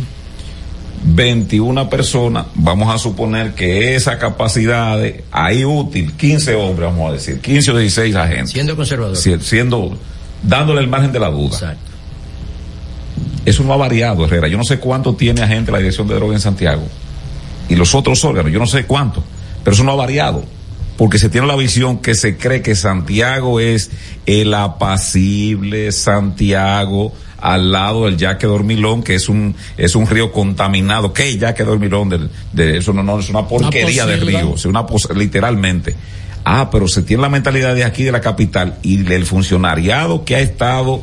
21 1.08 1.88
personas, 1.88 2.46
vamos 2.54 2.92
a 2.94 2.98
suponer 2.98 3.54
que 3.54 3.94
esa 3.94 4.18
capacidad 4.18 4.98
de 4.98 5.24
ahí 5.30 5.64
útil, 5.64 6.12
15 6.14 6.54
hombres, 6.56 6.90
vamos 6.90 7.10
a 7.10 7.12
decir, 7.14 7.40
15 7.40 7.70
o 7.70 7.76
16 7.78 8.14
agentes. 8.16 8.50
Siendo 8.50 8.74
conservador. 8.76 9.16
Si- 9.16 9.38
siendo, 9.40 9.96
dándole 10.42 10.80
el 10.80 10.88
margen 10.88 11.12
de 11.12 11.20
la 11.20 11.30
duda. 11.30 11.54
Exacto. 11.54 11.90
Eso 13.44 13.62
no 13.62 13.72
ha 13.72 13.76
variado, 13.76 14.24
Herrera. 14.24 14.48
Yo 14.48 14.58
no 14.58 14.64
sé 14.64 14.78
cuánto 14.80 15.14
tiene 15.14 15.40
agente 15.42 15.70
la 15.70 15.78
dirección 15.78 16.08
de 16.08 16.16
droga 16.16 16.34
en 16.34 16.40
Santiago. 16.40 16.82
Y 17.68 17.76
los 17.76 17.94
otros 17.94 18.24
órganos, 18.24 18.50
yo 18.52 18.58
no 18.58 18.66
sé 18.66 18.84
cuánto. 18.84 19.22
Pero 19.62 19.74
eso 19.74 19.84
no 19.84 19.92
ha 19.92 19.96
variado. 19.96 20.44
Porque 20.96 21.18
se 21.18 21.28
tiene 21.28 21.46
la 21.46 21.56
visión 21.56 21.98
que 21.98 22.14
se 22.14 22.36
cree 22.36 22.62
que 22.62 22.74
Santiago 22.74 23.60
es 23.60 23.90
el 24.24 24.54
apacible 24.54 25.92
Santiago 25.92 27.12
al 27.38 27.70
lado 27.70 28.06
del 28.06 28.16
Yaque 28.16 28.46
Dormilón, 28.46 29.02
que 29.02 29.14
es 29.14 29.28
un, 29.28 29.54
es 29.76 29.94
un 29.94 30.06
río 30.06 30.32
contaminado. 30.32 31.12
¿Qué 31.12 31.36
Yaque 31.36 31.64
Dormilón? 31.64 32.08
Del- 32.08 32.30
de, 32.52 32.78
eso 32.78 32.92
no, 32.94 33.02
no, 33.02 33.20
es 33.20 33.28
una 33.28 33.46
porquería 33.46 34.06
de 34.06 34.16
río. 34.16 34.54
Es 34.54 34.64
una 34.64 34.86
pos- 34.86 35.08
literalmente. 35.14 35.94
Ah, 36.48 36.70
pero 36.70 36.86
se 36.88 37.02
tiene 37.02 37.22
la 37.22 37.28
mentalidad 37.28 37.74
de 37.74 37.82
aquí 37.84 38.04
de 38.04 38.12
la 38.12 38.20
capital 38.20 38.78
y 38.82 38.98
del 38.98 39.26
funcionariado 39.26 40.24
que 40.24 40.36
ha 40.36 40.40
estado 40.40 41.02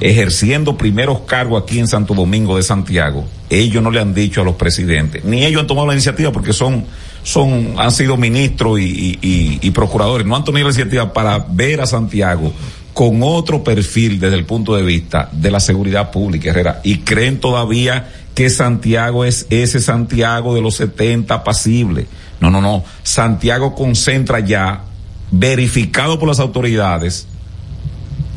ejerciendo 0.00 0.76
primeros 0.76 1.20
cargos 1.20 1.62
aquí 1.62 1.78
en 1.78 1.88
Santo 1.88 2.14
Domingo 2.14 2.56
de 2.56 2.62
Santiago. 2.62 3.26
Ellos 3.48 3.82
no 3.82 3.90
le 3.90 4.00
han 4.00 4.14
dicho 4.14 4.42
a 4.42 4.44
los 4.44 4.56
presidentes, 4.56 5.24
ni 5.24 5.44
ellos 5.44 5.62
han 5.62 5.66
tomado 5.66 5.86
la 5.86 5.94
iniciativa 5.94 6.30
porque 6.30 6.52
son, 6.52 6.84
son, 7.26 7.74
han 7.76 7.90
sido 7.90 8.16
ministros 8.16 8.78
y, 8.78 9.18
y- 9.20 9.58
y- 9.60 9.70
procuradores, 9.72 10.24
no 10.24 10.36
han 10.36 10.44
tomado 10.44 10.62
la 10.64 10.70
iniciativa 10.70 11.12
para 11.12 11.44
ver 11.50 11.80
a 11.80 11.86
Santiago 11.86 12.52
con 12.94 13.20
otro 13.24 13.64
perfil 13.64 14.20
desde 14.20 14.36
el 14.36 14.44
punto 14.44 14.76
de 14.76 14.82
vista 14.84 15.28
de 15.32 15.50
la 15.50 15.58
seguridad 15.58 16.12
pública, 16.12 16.50
Herrera, 16.50 16.80
y 16.84 16.98
creen 16.98 17.40
todavía 17.40 18.12
que 18.32 18.48
Santiago 18.48 19.24
es 19.24 19.46
ese 19.50 19.80
Santiago 19.80 20.54
de 20.54 20.60
los 20.62 20.76
70 20.76 21.34
apacible. 21.34 22.06
No, 22.40 22.48
no, 22.48 22.60
no. 22.60 22.84
Santiago 23.02 23.74
concentra 23.74 24.38
ya, 24.38 24.84
verificado 25.32 26.20
por 26.20 26.28
las 26.28 26.38
autoridades, 26.38 27.26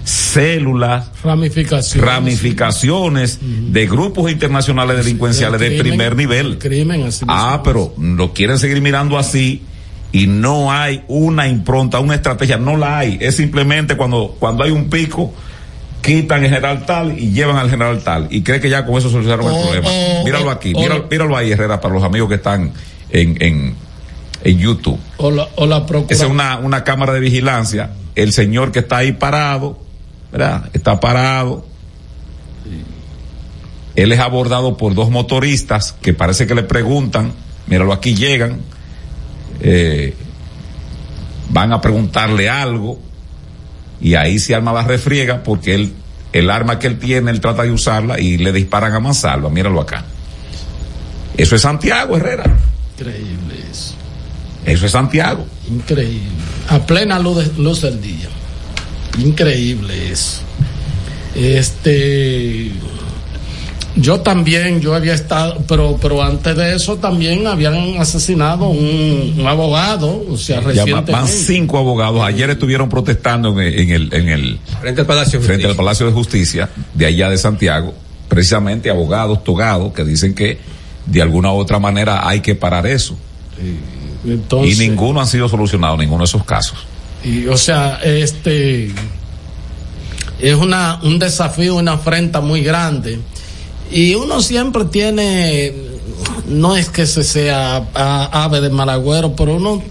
células, 0.03 1.09
Ramificaciones. 1.23 2.05
ramificaciones 2.09 3.39
de 3.41 3.87
grupos 3.87 4.31
internacionales 4.31 4.97
delincuenciales 4.97 5.59
de 5.59 5.69
Del 5.69 5.79
crimen, 5.79 5.97
primer 5.97 6.15
nivel. 6.15 6.49
del 6.51 6.57
crimen, 6.59 7.03
así 7.03 7.25
Ah, 7.27 7.61
pero 7.63 7.93
lo 7.97 8.33
quieren 8.33 8.57
seguir 8.57 8.81
mirando 8.81 9.17
así 9.17 9.63
y 10.11 10.27
no 10.27 10.71
hay 10.71 11.03
una 11.07 11.47
impronta, 11.47 11.99
una 11.99 12.15
estrategia, 12.15 12.57
no 12.57 12.77
la 12.77 12.99
hay. 12.99 13.17
Es 13.21 13.35
simplemente 13.35 13.95
cuando, 13.95 14.35
cuando 14.39 14.63
hay 14.63 14.71
un 14.71 14.89
pico, 14.89 15.33
quitan 16.01 16.43
el 16.43 16.49
general 16.49 16.85
tal 16.85 17.19
y 17.19 17.31
llevan 17.31 17.57
al 17.57 17.69
general 17.69 17.99
tal 18.03 18.27
y 18.31 18.41
cree 18.41 18.59
que 18.61 18.69
ya 18.69 18.85
con 18.85 18.97
eso 18.97 19.09
solucionaron 19.09 19.47
el 19.47 19.53
O- 19.53 19.61
problema. 19.61 19.89
o- 19.89 20.23
míralo 20.25 20.49
aquí, 20.49 20.73
o- 20.73 20.79
míralo, 20.79 21.05
míralo 21.11 21.37
ahí, 21.37 21.51
Herrera, 21.51 21.79
para 21.81 21.93
los 21.93 22.03
amigos 22.03 22.29
que 22.29 22.35
están 22.35 22.71
en, 23.11 23.37
en, 23.41 23.75
en 24.43 24.57
YouTube. 24.57 24.97
O 25.17 25.29
la, 25.29 25.47
o 25.55 25.65
la 25.65 25.85
Esa 26.09 26.25
es 26.25 26.29
una, 26.31 26.57
una 26.57 26.83
cámara 26.83 27.13
de 27.13 27.19
vigilancia. 27.19 27.91
El 28.15 28.31
señor 28.33 28.71
que 28.71 28.79
está 28.79 28.97
ahí 28.97 29.11
parado, 29.11 29.77
¿verdad? 30.31 30.69
Está 30.73 30.99
parado. 30.99 31.65
Él 33.95 34.11
es 34.11 34.19
abordado 34.19 34.77
por 34.77 34.93
dos 34.95 35.09
motoristas 35.09 35.93
que 36.01 36.13
parece 36.13 36.47
que 36.47 36.55
le 36.55 36.63
preguntan, 36.63 37.33
míralo 37.67 37.91
aquí 37.91 38.15
llegan, 38.15 38.61
eh, 39.59 40.15
van 41.49 41.73
a 41.73 41.81
preguntarle 41.81 42.49
algo 42.49 42.99
y 43.99 44.15
ahí 44.15 44.39
se 44.39 44.55
arma 44.55 44.71
la 44.71 44.83
refriega 44.83 45.43
porque 45.43 45.75
él, 45.75 45.93
el 46.31 46.49
arma 46.49 46.79
que 46.79 46.87
él 46.87 46.97
tiene, 46.99 47.31
él 47.31 47.41
trata 47.41 47.63
de 47.63 47.71
usarla 47.71 48.19
y 48.19 48.37
le 48.37 48.53
disparan 48.53 48.93
a 48.93 48.99
mansalva, 48.99 49.49
míralo 49.49 49.81
acá. 49.81 50.05
Eso 51.35 51.55
es 51.55 51.61
Santiago 51.61 52.15
Herrera, 52.15 52.43
Increíble 52.97 53.55
eso. 53.69 53.95
eso 54.65 54.85
es 54.85 54.91
Santiago. 54.91 55.45
Increíble. 55.69 56.29
A 56.69 56.79
plena 56.79 57.19
luz, 57.19 57.57
luz 57.57 57.81
del 57.81 58.01
día. 58.01 58.28
Increíble 59.17 60.11
eso. 60.11 60.41
Este. 61.35 62.71
Yo 63.95 64.21
también, 64.21 64.79
yo 64.79 64.95
había 64.95 65.13
estado, 65.13 65.61
pero, 65.67 65.97
pero 66.01 66.23
antes 66.23 66.55
de 66.55 66.75
eso 66.75 66.97
también 66.97 67.45
habían 67.47 67.97
asesinado 67.97 68.69
un, 68.69 69.35
un 69.37 69.47
abogado, 69.47 70.23
o 70.29 70.37
sea, 70.37 70.61
recientemente. 70.61 71.11
van 71.11 71.27
cinco 71.27 71.77
abogados. 71.79 72.21
Ayer 72.21 72.49
estuvieron 72.51 72.87
protestando 72.87 73.59
en, 73.59 73.79
en 73.79 73.89
el, 73.89 74.13
en 74.13 74.29
el 74.29 74.59
Frente 74.79 75.01
al 75.01 75.07
Palacio 75.07 75.39
de 75.39 75.45
frente 75.45 75.65
al 75.65 75.71
Justicia. 75.71 75.77
Palacio 75.83 76.05
de 76.05 76.11
Justicia 76.13 76.69
de 76.93 77.05
allá 77.07 77.29
de 77.29 77.37
Santiago, 77.37 77.93
precisamente 78.29 78.89
abogados 78.89 79.43
togados 79.43 79.91
que 79.91 80.05
dicen 80.05 80.33
que 80.33 80.59
de 81.05 81.21
alguna 81.21 81.51
u 81.51 81.57
otra 81.57 81.79
manera 81.79 82.25
hay 82.27 82.39
que 82.39 82.55
parar 82.55 82.87
eso. 82.87 83.17
Entonces, 84.25 84.79
y 84.79 84.87
ninguno 84.87 85.19
han 85.19 85.27
sido 85.27 85.49
solucionados, 85.49 85.99
ninguno 85.99 86.19
de 86.19 86.25
esos 86.25 86.45
casos. 86.45 86.77
Y, 87.23 87.47
o 87.47 87.57
sea, 87.57 87.99
este 88.03 88.91
es 90.39 90.55
una 90.55 90.99
un 91.03 91.19
desafío, 91.19 91.75
una 91.75 91.93
afrenta 91.93 92.41
muy 92.41 92.61
grande. 92.63 93.19
Y 93.91 94.15
uno 94.15 94.41
siempre 94.41 94.85
tiene, 94.85 95.73
no 96.47 96.75
es 96.75 96.89
que 96.89 97.05
se 97.07 97.23
sea 97.23 97.77
ave 98.31 98.61
de 98.61 98.69
malagüero, 98.69 99.35
pero 99.35 99.55
uno 99.55 99.81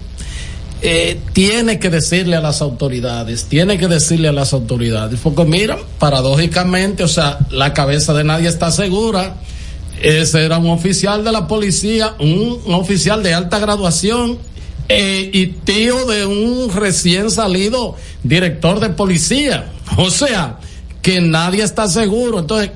eh, 0.81 1.19
tiene 1.33 1.79
que 1.79 1.89
decirle 1.89 2.37
a 2.37 2.41
las 2.41 2.61
autoridades, 2.61 3.45
tiene 3.45 3.77
que 3.77 3.87
decirle 3.87 4.29
a 4.29 4.31
las 4.31 4.53
autoridades, 4.53 5.19
porque 5.21 5.43
mira, 5.43 5.77
paradójicamente, 5.99 7.03
o 7.03 7.09
sea, 7.09 7.39
la 7.51 7.73
cabeza 7.73 8.13
de 8.13 8.23
nadie 8.23 8.47
está 8.47 8.71
segura. 8.71 9.35
Ese 10.01 10.45
era 10.45 10.59
un 10.59 10.69
oficial 10.69 11.25
de 11.25 11.33
la 11.33 11.45
policía, 11.45 12.15
un, 12.19 12.57
un 12.65 12.73
oficial 12.73 13.21
de 13.21 13.33
alta 13.33 13.59
graduación 13.59 14.37
eh, 14.89 15.29
y 15.31 15.47
tío 15.47 16.05
de 16.07 16.25
un 16.25 16.73
recién 16.73 17.29
salido 17.29 17.95
director 18.23 18.79
de 18.79 18.89
policía. 18.89 19.71
O 19.97 20.09
sea, 20.09 20.59
que 21.01 21.21
nadie 21.21 21.63
está 21.63 21.87
seguro. 21.87 22.39
Entonces, 22.39 22.71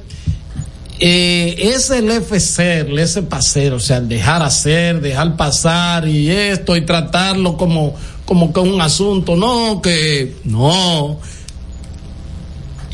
eh, 0.99 1.55
es 1.73 1.89
el 1.89 2.09
FC, 2.09 2.81
el 2.81 2.99
ese 2.99 3.23
pasero, 3.23 3.77
o 3.77 3.79
sea, 3.79 3.97
el 3.97 4.07
dejar 4.07 4.43
hacer, 4.43 5.01
dejar 5.01 5.35
pasar 5.35 6.07
y 6.07 6.29
esto 6.29 6.77
y 6.77 6.81
tratarlo 6.81 7.57
como, 7.57 7.95
como 8.25 8.53
que 8.53 8.59
un 8.59 8.79
asunto, 8.79 9.35
no, 9.35 9.81
que 9.81 10.35
no. 10.43 11.19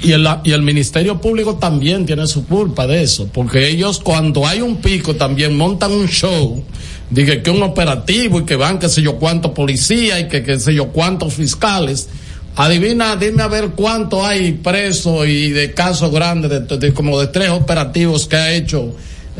Y 0.01 0.13
el, 0.13 0.27
y 0.45 0.53
el 0.53 0.61
Ministerio 0.61 1.19
Público 1.19 1.55
también 1.55 2.05
tiene 2.05 2.25
su 2.25 2.47
culpa 2.47 2.87
de 2.87 3.03
eso, 3.03 3.27
porque 3.33 3.67
ellos 3.67 3.99
cuando 3.99 4.47
hay 4.47 4.61
un 4.61 4.77
pico 4.77 5.15
también 5.15 5.57
montan 5.57 5.91
un 5.91 6.07
show, 6.07 6.63
dije 7.09 7.41
que 7.41 7.49
un 7.51 7.63
operativo 7.63 8.39
y 8.39 8.45
que 8.45 8.55
van 8.55 8.79
qué 8.79 8.89
sé 8.89 9.01
yo 9.01 9.15
cuántos 9.17 9.51
policías 9.51 10.19
y 10.21 10.27
que 10.27 10.43
qué 10.43 10.59
sé 10.59 10.73
yo 10.73 10.87
cuántos 10.89 11.33
fiscales. 11.33 12.09
Adivina, 12.55 13.15
dime 13.15 13.43
a 13.43 13.47
ver 13.47 13.69
cuánto 13.75 14.25
hay 14.25 14.51
presos 14.53 15.27
y 15.27 15.51
de 15.51 15.73
casos 15.73 16.11
grandes, 16.11 16.49
de, 16.67 16.77
de- 16.77 16.93
como 16.93 17.19
de 17.19 17.27
tres 17.27 17.49
operativos 17.51 18.27
que 18.27 18.35
ha 18.35 18.51
hecho 18.53 18.93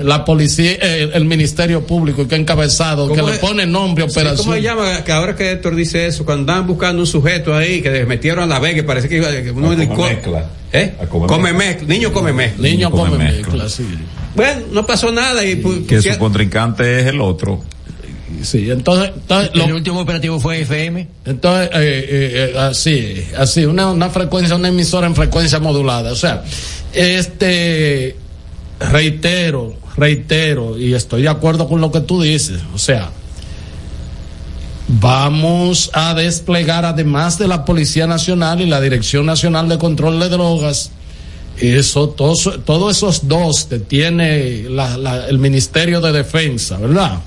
la 0.04 0.26
policía, 0.26 0.72
eh, 0.82 1.10
el 1.14 1.26
Ministerio 1.26 1.86
Público 1.86 2.22
y 2.22 2.26
que 2.28 2.36
ha 2.36 2.38
encabezado, 2.38 3.08
que 3.12 3.20
¿Cómo 3.20 3.32
le 3.32 3.38
pone 3.40 3.66
nombre, 3.66 4.06
Sí, 4.06 4.12
operación. 4.12 4.46
¿Cómo 4.46 4.54
se 4.56 4.62
llama? 4.62 5.04
Que 5.04 5.12
ahora 5.12 5.36
que 5.36 5.52
Héctor 5.52 5.76
dice 5.76 6.06
eso, 6.08 6.26
cuando 6.26 6.52
andan 6.52 6.68
buscando 6.68 7.02
un 7.02 7.08
sujeto 7.08 7.56
ahí 7.56 7.82
que 7.82 7.90
les 7.92 8.08
metieron 8.08 8.44
a 8.44 8.48
la 8.48 8.60
vega, 8.60 8.76
que 8.76 8.84
parece 8.84 9.08
que 9.10 9.18
iba 9.18 9.30
que 9.32 9.52
uno 9.52 9.74
licor- 9.74 10.18
¿Eh? 10.72 10.94
Come 11.10 11.52
mezcla. 11.54 11.88
Niño 11.88 12.14
come 12.14 12.32
mezcla. 12.34 12.62
Niño 12.68 12.92
come 12.92 13.18
mezcla, 13.18 13.68
sí. 13.70 13.86
Bueno, 14.36 14.62
no 14.72 14.86
pasó 14.86 15.12
nada 15.12 15.44
y 15.44 15.56
pues, 15.56 15.80
Que 15.88 16.02
si- 16.02 16.12
su 16.14 16.20
contrincante 16.20 17.00
es 17.02 17.06
el 17.08 17.20
otro. 17.22 17.64
Sí, 18.44 18.70
entonces, 18.70 19.12
entonces 19.16 19.52
El 19.56 19.74
último 19.74 20.00
operativo 20.02 20.40
fue 20.40 20.62
FM. 20.62 21.08
Entonces, 21.26 21.70
eh, 21.74 22.08
eh, 22.10 22.52
eh, 22.54 22.58
así, 22.60 23.24
así, 23.38 23.66
una, 23.66 23.88
una 23.92 24.10
frecuencia, 24.10 24.56
una 24.56 24.70
emisora 24.70 25.08
en 25.08 25.16
frecuencia 25.16 25.60
modulada. 25.60 26.12
O 26.12 26.16
sea, 26.16 26.44
este, 26.94 28.16
reitero, 28.80 29.76
reitero, 30.00 30.78
y 30.78 30.94
estoy 30.94 31.24
de 31.24 31.30
acuerdo 31.30 31.68
con 31.68 31.82
lo 31.82 31.92
que 31.92 32.02
tú 32.02 32.22
dices. 32.22 32.62
O 32.74 32.78
sea, 32.78 33.10
vamos 34.88 35.92
a 35.94 36.14
desplegar, 36.14 36.86
además 36.86 37.38
de 37.38 37.48
la 37.48 37.66
Policía 37.66 38.08
Nacional 38.08 38.62
y 38.62 38.66
la 38.66 38.82
Dirección 38.82 39.26
Nacional 39.26 39.70
de 39.70 39.78
Control 39.78 40.20
de 40.20 40.30
Drogas, 40.30 40.92
eso, 41.58 42.10
todos, 42.10 42.50
esos 42.96 43.28
dos 43.28 43.66
que 43.66 43.80
tiene 43.80 44.64
la- 44.70 44.98
la- 44.98 45.28
el 45.28 45.38
Ministerio 45.40 46.00
de 46.02 46.12
Defensa, 46.12 46.78
¿verdad? 46.78 47.20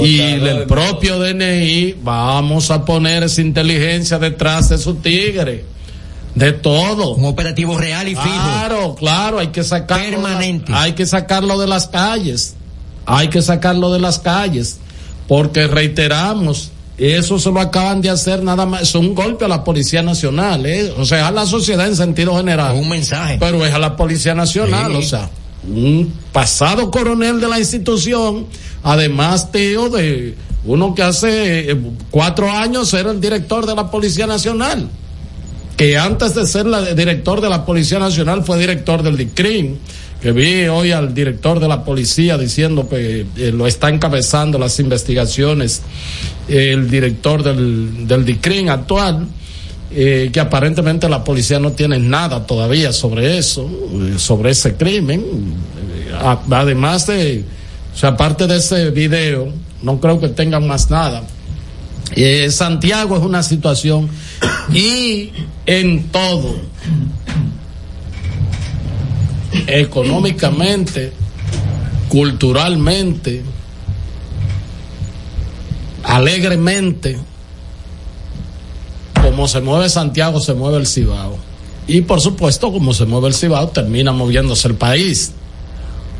y 0.00 0.20
el 0.20 0.66
propio 0.66 1.18
DNI, 1.18 1.96
vamos 2.04 2.70
a 2.70 2.84
poner 2.84 3.24
esa 3.24 3.40
inteligencia 3.40 4.18
detrás 4.18 4.68
de 4.68 4.76
esos 4.76 5.02
tigres. 5.02 5.62
De 6.34 6.52
todo. 6.52 7.14
Un 7.14 7.24
operativo 7.24 7.76
real 7.76 8.06
y 8.08 8.14
fijo. 8.14 8.22
Claro, 8.24 8.94
claro, 8.94 9.38
hay 9.38 9.48
que 9.48 9.64
sacarlo. 9.64 10.04
Permanente. 10.22 10.72
Hay 10.74 10.92
que 10.92 11.06
sacarlo 11.06 11.58
de 11.58 11.66
las 11.66 11.88
calles. 11.88 12.54
Hay 13.06 13.28
que 13.28 13.42
sacarlo 13.42 13.92
de 13.92 13.98
las 13.98 14.18
calles. 14.18 14.78
Porque 15.26 15.66
reiteramos, 15.66 16.70
eso 16.96 17.38
se 17.38 17.50
lo 17.50 17.60
acaban 17.60 18.00
de 18.00 18.10
hacer 18.10 18.42
nada 18.42 18.66
más. 18.66 18.82
Es 18.82 18.94
un 18.94 19.14
golpe 19.14 19.44
a 19.44 19.48
la 19.48 19.64
Policía 19.64 20.02
Nacional, 20.02 20.64
¿eh? 20.66 20.92
O 20.98 21.04
sea, 21.04 21.28
a 21.28 21.30
la 21.30 21.46
sociedad 21.46 21.86
en 21.86 21.96
sentido 21.96 22.36
general. 22.36 22.74
Un 22.76 22.88
mensaje. 22.88 23.36
Pero 23.40 23.64
es 23.64 23.72
a 23.74 23.78
la 23.78 23.96
Policía 23.96 24.34
Nacional, 24.34 24.92
Sí. 24.92 24.98
o 24.98 25.02
sea, 25.02 25.30
un 25.66 26.12
pasado 26.32 26.90
coronel 26.90 27.40
de 27.40 27.48
la 27.48 27.58
institución, 27.58 28.46
además 28.82 29.50
tío 29.52 29.88
de 29.90 30.34
uno 30.64 30.94
que 30.94 31.02
hace 31.02 31.70
eh, 31.72 31.76
cuatro 32.10 32.50
años 32.50 32.92
era 32.94 33.10
el 33.10 33.20
director 33.20 33.66
de 33.66 33.74
la 33.74 33.90
Policía 33.90 34.26
Nacional, 34.26 34.88
que 35.78 35.96
antes 35.96 36.34
de 36.34 36.44
ser 36.44 36.66
la, 36.66 36.92
director 36.92 37.40
de 37.40 37.48
la 37.48 37.64
Policía 37.64 38.00
Nacional 38.00 38.42
fue 38.42 38.58
director 38.58 39.00
del 39.00 39.16
DICRIM, 39.16 39.76
que 40.20 40.32
vi 40.32 40.66
hoy 40.66 40.90
al 40.90 41.14
director 41.14 41.60
de 41.60 41.68
la 41.68 41.84
policía 41.84 42.36
diciendo 42.36 42.88
que 42.88 43.24
eh, 43.36 43.52
lo 43.52 43.68
está 43.68 43.88
encabezando 43.88 44.58
las 44.58 44.80
investigaciones 44.80 45.82
el 46.48 46.90
director 46.90 47.44
del, 47.44 48.08
del 48.08 48.24
DICRIM 48.24 48.68
actual 48.70 49.28
eh, 49.92 50.30
que 50.32 50.40
aparentemente 50.40 51.08
la 51.08 51.22
policía 51.22 51.60
no 51.60 51.70
tiene 51.70 52.00
nada 52.00 52.44
todavía 52.44 52.92
sobre 52.92 53.38
eso, 53.38 53.70
eh, 53.92 54.18
sobre 54.18 54.50
ese 54.50 54.74
crimen. 54.74 55.24
Además 56.50 57.06
de, 57.06 57.44
o 57.94 57.96
sea, 57.96 58.10
aparte 58.10 58.48
de 58.48 58.56
ese 58.56 58.90
video, 58.90 59.52
no 59.82 60.00
creo 60.00 60.18
que 60.18 60.28
tengan 60.28 60.66
más 60.66 60.90
nada. 60.90 61.22
Santiago 62.50 63.16
es 63.16 63.22
una 63.22 63.42
situación 63.42 64.08
y 64.72 65.32
en 65.66 66.08
todo, 66.08 66.56
económicamente, 69.66 71.12
culturalmente, 72.08 73.42
alegremente, 76.04 77.18
como 79.22 79.48
se 79.48 79.60
mueve 79.60 79.88
Santiago, 79.88 80.40
se 80.40 80.54
mueve 80.54 80.78
el 80.78 80.86
Cibao. 80.86 81.38
Y 81.86 82.02
por 82.02 82.20
supuesto, 82.20 82.72
como 82.72 82.92
se 82.92 83.06
mueve 83.06 83.28
el 83.28 83.34
Cibao, 83.34 83.68
termina 83.68 84.12
moviéndose 84.12 84.68
el 84.68 84.74
país. 84.74 85.32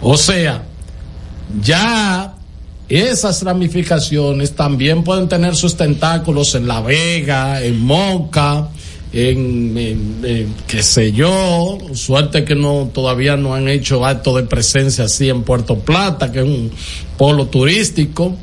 O 0.00 0.16
sea, 0.16 0.64
ya 1.62 2.37
esas 2.88 3.42
ramificaciones 3.42 4.52
también 4.52 5.04
pueden 5.04 5.28
tener 5.28 5.54
sus 5.56 5.76
tentáculos 5.76 6.54
en 6.54 6.66
La 6.66 6.80
Vega, 6.80 7.62
en 7.62 7.80
Moca, 7.80 8.68
en, 9.12 9.76
en- 9.76 10.20
en 10.24 10.54
qué 10.66 10.82
sé 10.82 11.12
yo, 11.12 11.78
suerte 11.94 12.44
que 12.44 12.54
no 12.54 12.90
todavía 12.92 13.36
no 13.36 13.54
han 13.54 13.68
hecho 13.68 14.04
acto 14.06 14.36
de 14.36 14.42
presencia 14.44 15.04
así 15.04 15.28
en 15.28 15.42
Puerto 15.42 15.78
Plata, 15.78 16.30
que 16.32 16.38
es 16.40 16.44
un 16.44 16.70
polo 17.16 17.46
turístico. 17.46 18.36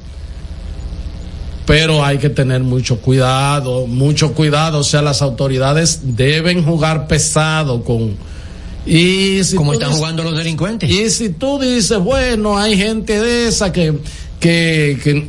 Pero 1.66 2.06
hay 2.06 2.20
que 2.20 2.30
tener 2.30 2.62
mucho 2.62 3.00
cuidado, 3.02 3.88
mucho 3.88 4.34
cuidado, 4.34 4.80
o 4.80 4.84
sea, 4.84 5.02
las 5.02 5.24
autoridades 5.24 6.02
deben 6.16 6.64
jugar 6.64 7.08
pesado 7.08 7.84
con 7.84 8.16
y 8.88 9.44
si 9.44 9.56
Como 9.56 9.74
están 9.74 9.90
dices- 9.90 9.98
jugando 9.98 10.22
los 10.22 10.38
delincuentes. 10.38 10.88
Y 10.88 11.10
si 11.10 11.30
tú 11.30 11.58
dices, 11.58 11.98
bueno, 11.98 12.56
hay 12.60 12.78
gente 12.78 13.20
de 13.20 13.48
esa 13.48 13.72
que 13.72 13.96
que, 14.40 15.28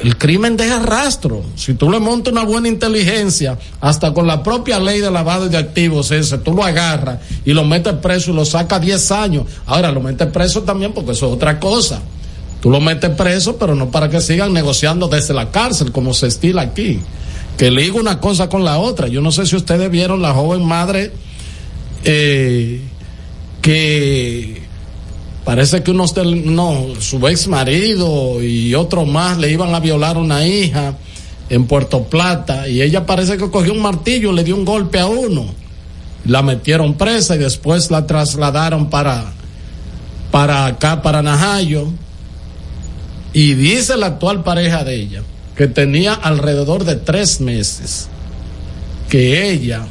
el 0.00 0.16
crimen 0.16 0.56
deja 0.56 0.78
rastro. 0.78 1.44
Si 1.56 1.74
tú 1.74 1.90
le 1.90 2.00
montas 2.00 2.32
una 2.32 2.44
buena 2.44 2.68
inteligencia, 2.68 3.58
hasta 3.80 4.14
con 4.14 4.26
la 4.26 4.42
propia 4.42 4.80
ley 4.80 5.00
de 5.00 5.10
lavado 5.10 5.48
de 5.48 5.58
activos 5.58 6.10
ese, 6.10 6.38
tú 6.38 6.54
lo 6.54 6.64
agarras 6.64 7.18
y 7.44 7.52
lo 7.52 7.64
metes 7.64 7.92
preso 7.94 8.30
y 8.30 8.34
lo 8.34 8.46
sacas 8.46 8.80
10 8.80 9.10
años. 9.12 9.44
Ahora 9.66 9.92
lo 9.92 10.00
metes 10.00 10.28
preso 10.28 10.62
también 10.62 10.92
porque 10.92 11.12
eso 11.12 11.26
es 11.26 11.34
otra 11.34 11.60
cosa. 11.60 12.00
Tú 12.62 12.70
lo 12.70 12.80
metes 12.80 13.10
preso, 13.10 13.56
pero 13.56 13.74
no 13.74 13.90
para 13.90 14.08
que 14.08 14.20
sigan 14.20 14.52
negociando 14.52 15.08
desde 15.08 15.34
la 15.34 15.50
cárcel, 15.50 15.92
como 15.92 16.14
se 16.14 16.28
estila 16.28 16.62
aquí. 16.62 17.00
Que 17.56 17.70
liga 17.70 18.00
una 18.00 18.20
cosa 18.20 18.48
con 18.48 18.64
la 18.64 18.78
otra. 18.78 19.08
Yo 19.08 19.20
no 19.20 19.32
sé 19.32 19.44
si 19.44 19.56
ustedes 19.56 19.90
vieron 19.90 20.22
la 20.22 20.32
joven 20.32 20.64
madre 20.64 21.12
eh, 22.04 22.80
que 23.60 24.59
parece 25.44 25.82
que 25.82 25.90
unos 25.90 26.14
no, 26.16 26.86
su 26.98 27.26
ex 27.28 27.48
marido 27.48 28.42
y 28.42 28.74
otro 28.74 29.04
más 29.04 29.38
le 29.38 29.50
iban 29.50 29.74
a 29.74 29.80
violar 29.80 30.16
una 30.16 30.46
hija 30.46 30.94
en 31.48 31.66
Puerto 31.66 32.04
Plata 32.04 32.68
y 32.68 32.82
ella 32.82 33.06
parece 33.06 33.36
que 33.36 33.50
cogió 33.50 33.72
un 33.72 33.82
martillo 33.82 34.32
le 34.32 34.44
dio 34.44 34.56
un 34.56 34.64
golpe 34.64 34.98
a 34.98 35.06
uno. 35.06 35.46
La 36.24 36.42
metieron 36.42 36.94
presa 36.94 37.34
y 37.34 37.38
después 37.38 37.90
la 37.90 38.06
trasladaron 38.06 38.90
para, 38.90 39.32
para 40.30 40.66
acá, 40.66 41.02
para 41.02 41.22
Najayo. 41.22 41.88
Y 43.32 43.54
dice 43.54 43.96
la 43.96 44.06
actual 44.06 44.42
pareja 44.42 44.84
de 44.84 44.96
ella 44.96 45.22
que 45.56 45.66
tenía 45.66 46.14
alrededor 46.14 46.84
de 46.84 46.96
tres 46.96 47.40
meses 47.40 48.08
que 49.10 49.50
ella, 49.50 49.86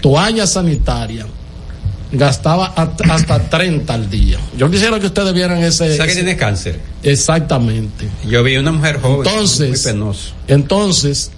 toalla 0.00 0.46
sanitaria, 0.46 1.26
gastaba 2.14 2.74
hasta 3.10 3.38
30 3.48 3.92
al 3.94 4.10
día. 4.10 4.38
Yo 4.56 4.70
quisiera 4.70 4.98
que 5.00 5.06
ustedes 5.06 5.32
vieran 5.34 5.58
ese. 5.62 5.96
¿Sabes 5.96 5.98
que 5.98 6.04
ese- 6.04 6.14
tiene 6.14 6.36
cáncer? 6.36 6.80
Exactamente. 7.02 8.08
Yo 8.28 8.42
vi 8.42 8.56
una 8.56 8.72
mujer 8.72 9.00
joven. 9.00 9.26
Entonces, 9.28 9.68
muy 9.84 9.92
penoso. 9.92 10.32
Entonces, 10.48 11.30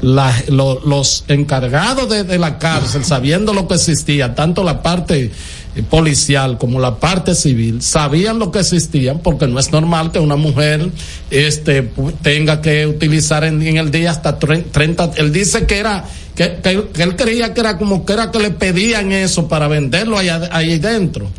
la- 0.00 0.34
lo- 0.48 0.80
los 0.86 1.24
encargados 1.28 2.08
de, 2.08 2.22
de 2.24 2.38
la 2.38 2.58
cárcel, 2.58 3.04
sabiendo 3.04 3.52
lo 3.52 3.66
que 3.66 3.74
existía, 3.74 4.34
tanto 4.34 4.62
la 4.62 4.82
parte 4.82 5.32
policial 5.82 6.58
como 6.58 6.80
la 6.80 6.96
parte 6.96 7.34
civil, 7.34 7.82
sabían 7.82 8.38
lo 8.38 8.50
que 8.50 8.60
existía, 8.60 9.14
porque 9.14 9.46
no 9.46 9.58
es 9.60 9.70
normal 9.72 10.12
que 10.12 10.18
una 10.18 10.36
mujer 10.36 10.90
este, 11.30 11.90
tenga 12.22 12.60
que 12.60 12.86
utilizar 12.86 13.44
en, 13.44 13.62
el 13.62 13.90
día 13.90 14.10
hasta 14.10 14.38
tre- 14.38 14.64
30. 14.70 15.12
Él 15.16 15.32
dice 15.32 15.66
que 15.66 15.78
era, 15.78 16.04
que, 16.34 16.58
él 16.96 17.16
creía 17.16 17.54
que 17.54 17.60
era 17.60 17.78
como 17.78 18.04
que 18.04 18.12
era 18.12 18.30
que 18.30 18.38
le 18.38 18.50
pedían 18.50 19.12
eso 19.12 19.48
para 19.48 19.68
venderlo 19.68 20.16
allá, 20.18 20.48
ahí 20.52 20.78
dentro. 20.78 21.30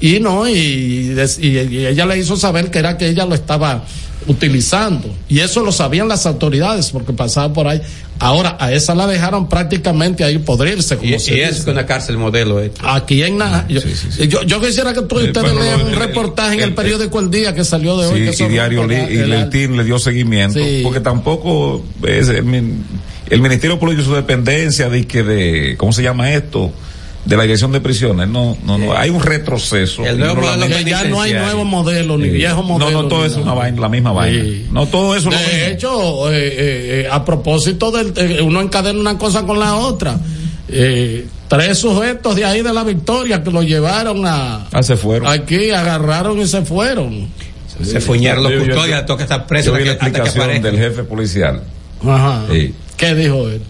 Y 0.00 0.20
no, 0.20 0.46
y- 0.48 1.16
y 1.40 1.58
ella 1.86 2.04
le 2.06 2.18
hizo 2.18 2.36
saber 2.36 2.70
que 2.70 2.78
era 2.78 2.98
que 2.98 3.08
ella 3.08 3.24
lo 3.24 3.34
estaba 3.34 3.84
utilizando. 4.26 5.08
Y 5.28 5.40
eso 5.40 5.62
lo 5.62 5.72
sabían 5.72 6.08
las 6.08 6.26
autoridades 6.26 6.90
porque 6.90 7.12
pasaba 7.12 7.52
por 7.52 7.68
ahí. 7.68 7.80
Ahora, 8.18 8.56
a 8.58 8.72
esa 8.72 8.94
la 8.94 9.06
dejaron 9.06 9.48
prácticamente 9.48 10.24
ahí 10.24 10.38
podrirse. 10.38 10.96
Como 10.96 11.14
y, 11.14 11.18
se 11.18 11.36
y 11.36 11.40
es 11.40 11.66
una 11.66 11.84
cárcel 11.84 12.16
modelo. 12.16 12.60
eh. 12.62 12.72
Aquí 12.82 13.22
en 13.22 13.36
Naja. 13.38 13.66
Yo, 13.68 13.80
yo, 14.26 14.42
yo 14.42 14.60
quisiera 14.60 14.94
que 14.94 15.02
tú, 15.02 15.18
Eh, 15.18 15.24
ustedes 15.24 15.46
pero 15.50 15.60
lean 15.62 15.82
un 15.82 15.88
el- 15.88 15.96
reportaje 15.96 16.54
en 16.54 16.60
el, 16.62 16.68
el- 16.70 16.74
periódico 16.74 17.20
El 17.20 17.30
Día 17.30 17.54
que 17.54 17.64
salió 17.64 17.96
de 17.98 18.06
hoy. 18.06 18.24
que 18.24 18.32
Sí, 18.32 18.44
y 18.44 18.48
Diario 18.48 18.86
Li- 18.86 18.94
y 18.94 19.18
el- 19.18 19.30
Leitín 19.30 19.76
le 19.76 19.84
dio 19.84 19.98
seguimiento, 19.98 20.58
Sí. 20.58 20.80
porque 20.82 21.00
tampoco 21.00 21.84
es 22.06 22.28
el, 22.28 22.44
min- 22.44 22.84
el 23.28 23.40
Ministerio 23.40 23.78
Público 23.78 24.00
y 24.02 24.04
su 24.04 24.14
dependencia 24.14 24.88
de 24.88 25.06
que 25.06 25.22
de, 25.22 25.74
¿cómo 25.76 25.92
se 25.92 26.02
llama 26.02 26.32
esto? 26.32 26.72
De 27.26 27.36
la 27.36 27.42
dirección 27.42 27.72
de 27.72 27.80
prisiones, 27.80 28.28
no, 28.28 28.56
no, 28.64 28.78
no, 28.78 28.96
hay 28.96 29.10
un 29.10 29.20
retroceso. 29.20 30.06
El 30.06 30.18
nuevo 30.18 30.40
no 30.56 30.66
que 30.68 30.84
ya 30.84 31.04
no 31.04 31.20
hay 31.20 31.32
nuevo 31.32 31.64
modelo, 31.64 32.16
ni 32.16 32.26
Sí. 32.26 32.30
viejo 32.30 32.62
modelo. 32.62 32.90
No, 32.92 33.02
no, 33.02 33.08
todo 33.08 33.26
es 33.26 33.32
nada. 33.32 33.42
una 33.42 33.54
vaina, 33.54 33.80
la 33.80 33.88
misma 33.88 34.12
vaina. 34.12 34.44
No, 34.70 34.86
todo 34.86 35.16
eso 35.16 35.28
es 35.30 35.34
lo 35.34 35.40
De 35.40 35.54
mismo. 35.54 35.66
hecho, 35.72 36.32
eh, 36.32 36.36
eh, 36.48 37.00
eh, 37.04 37.08
a 37.10 37.24
propósito 37.24 37.90
del, 37.90 38.12
eh, 38.16 38.40
uno 38.42 38.60
encadena 38.60 38.98
una 39.00 39.18
cosa 39.18 39.42
con 39.44 39.58
la 39.58 39.74
otra. 39.74 40.18
Eh, 40.68 41.26
tres 41.48 41.78
sujetos 41.78 42.36
de 42.36 42.44
ahí 42.44 42.62
de 42.62 42.72
la 42.72 42.84
Victoria 42.84 43.42
que 43.42 43.50
lo 43.50 43.62
llevaron 43.62 44.24
a 44.24 44.66
Ah, 44.72 44.82
se 44.82 44.96
fueron. 44.96 45.28
aquí, 45.28 45.70
agarraron 45.72 46.40
y 46.40 46.46
se 46.46 46.62
fueron. 46.62 47.28
Se 47.82 48.00
fuñaron 48.00 48.44
los 48.44 48.52
custodios, 48.52 49.04
toca 49.04 49.24
estar 49.24 49.46
preso 49.46 49.72
Yo 49.72 49.78
vi 49.78 49.84
la 49.84 49.92
explicación 49.92 50.62
del 50.62 50.76
jefe 50.78 51.02
policial. 51.02 51.62
Ajá. 52.06 52.44
Sí. 52.52 52.72
¿Qué 52.96 53.14
dijo 53.16 53.48
él? 53.48 53.60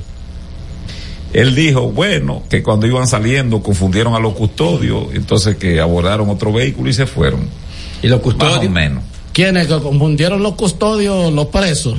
Él 1.39 1.55
dijo, 1.55 1.91
bueno, 1.91 2.43
que 2.49 2.63
cuando 2.63 2.87
iban 2.87 3.07
saliendo 3.07 3.63
confundieron 3.63 4.15
a 4.15 4.19
los 4.19 4.33
custodios, 4.35 5.09
entonces 5.15 5.57
que 5.57 5.81
abordaron 5.81 6.31
otro 6.31 6.53
vehículo 6.53 6.89
y 6.89 6.93
se 6.95 7.07
fueron. 7.07 7.41
Y 8.03 8.09
los 8.09 8.19
Más 8.19 8.21
o 8.21 8.23
custodios. 8.31 8.73
menos. 8.73 9.03
¿Quiénes 9.33 9.67
que 9.67 9.79
confundieron 9.81 10.43
los 10.43 10.55
custodios, 10.55 11.33
los 11.33 11.47
presos? 11.49 11.95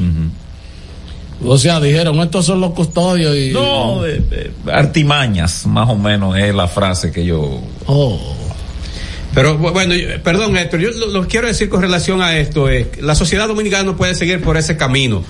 O 1.46 1.58
sea, 1.60 1.80
dijeron, 1.80 2.18
estos 2.20 2.46
son 2.48 2.60
los 2.62 2.72
custodios 2.72 3.36
y... 3.36 3.52
No, 3.52 4.04
eh, 4.08 4.24
eh, 4.32 4.52
artimañas, 4.72 5.68
más 5.68 5.88
o 5.88 5.96
menos 5.96 6.36
es 6.36 6.54
la 6.56 6.68
frase 6.68 7.12
que 7.12 7.24
yo... 7.26 7.62
Oh. 7.86 8.20
Pero 9.36 9.60
bu- 9.60 9.72
bueno, 9.72 9.94
yo- 9.94 10.08
perdón 10.24 10.58
Héctor, 10.58 10.80
yo 10.80 10.90
lo, 10.90 11.28
quiero 11.28 11.46
decir 11.48 11.70
con 11.70 11.82
relación 11.82 12.24
a 12.24 12.38
esto 12.40 12.70
es 12.70 12.88
que 12.88 13.04
la 13.04 13.14
sociedad 13.14 13.48
dominicana 13.48 13.84
no 13.84 13.96
puede 13.96 14.16
seguir 14.16 14.42
por 14.42 14.58
ese 14.58 14.78
camino. 14.78 15.24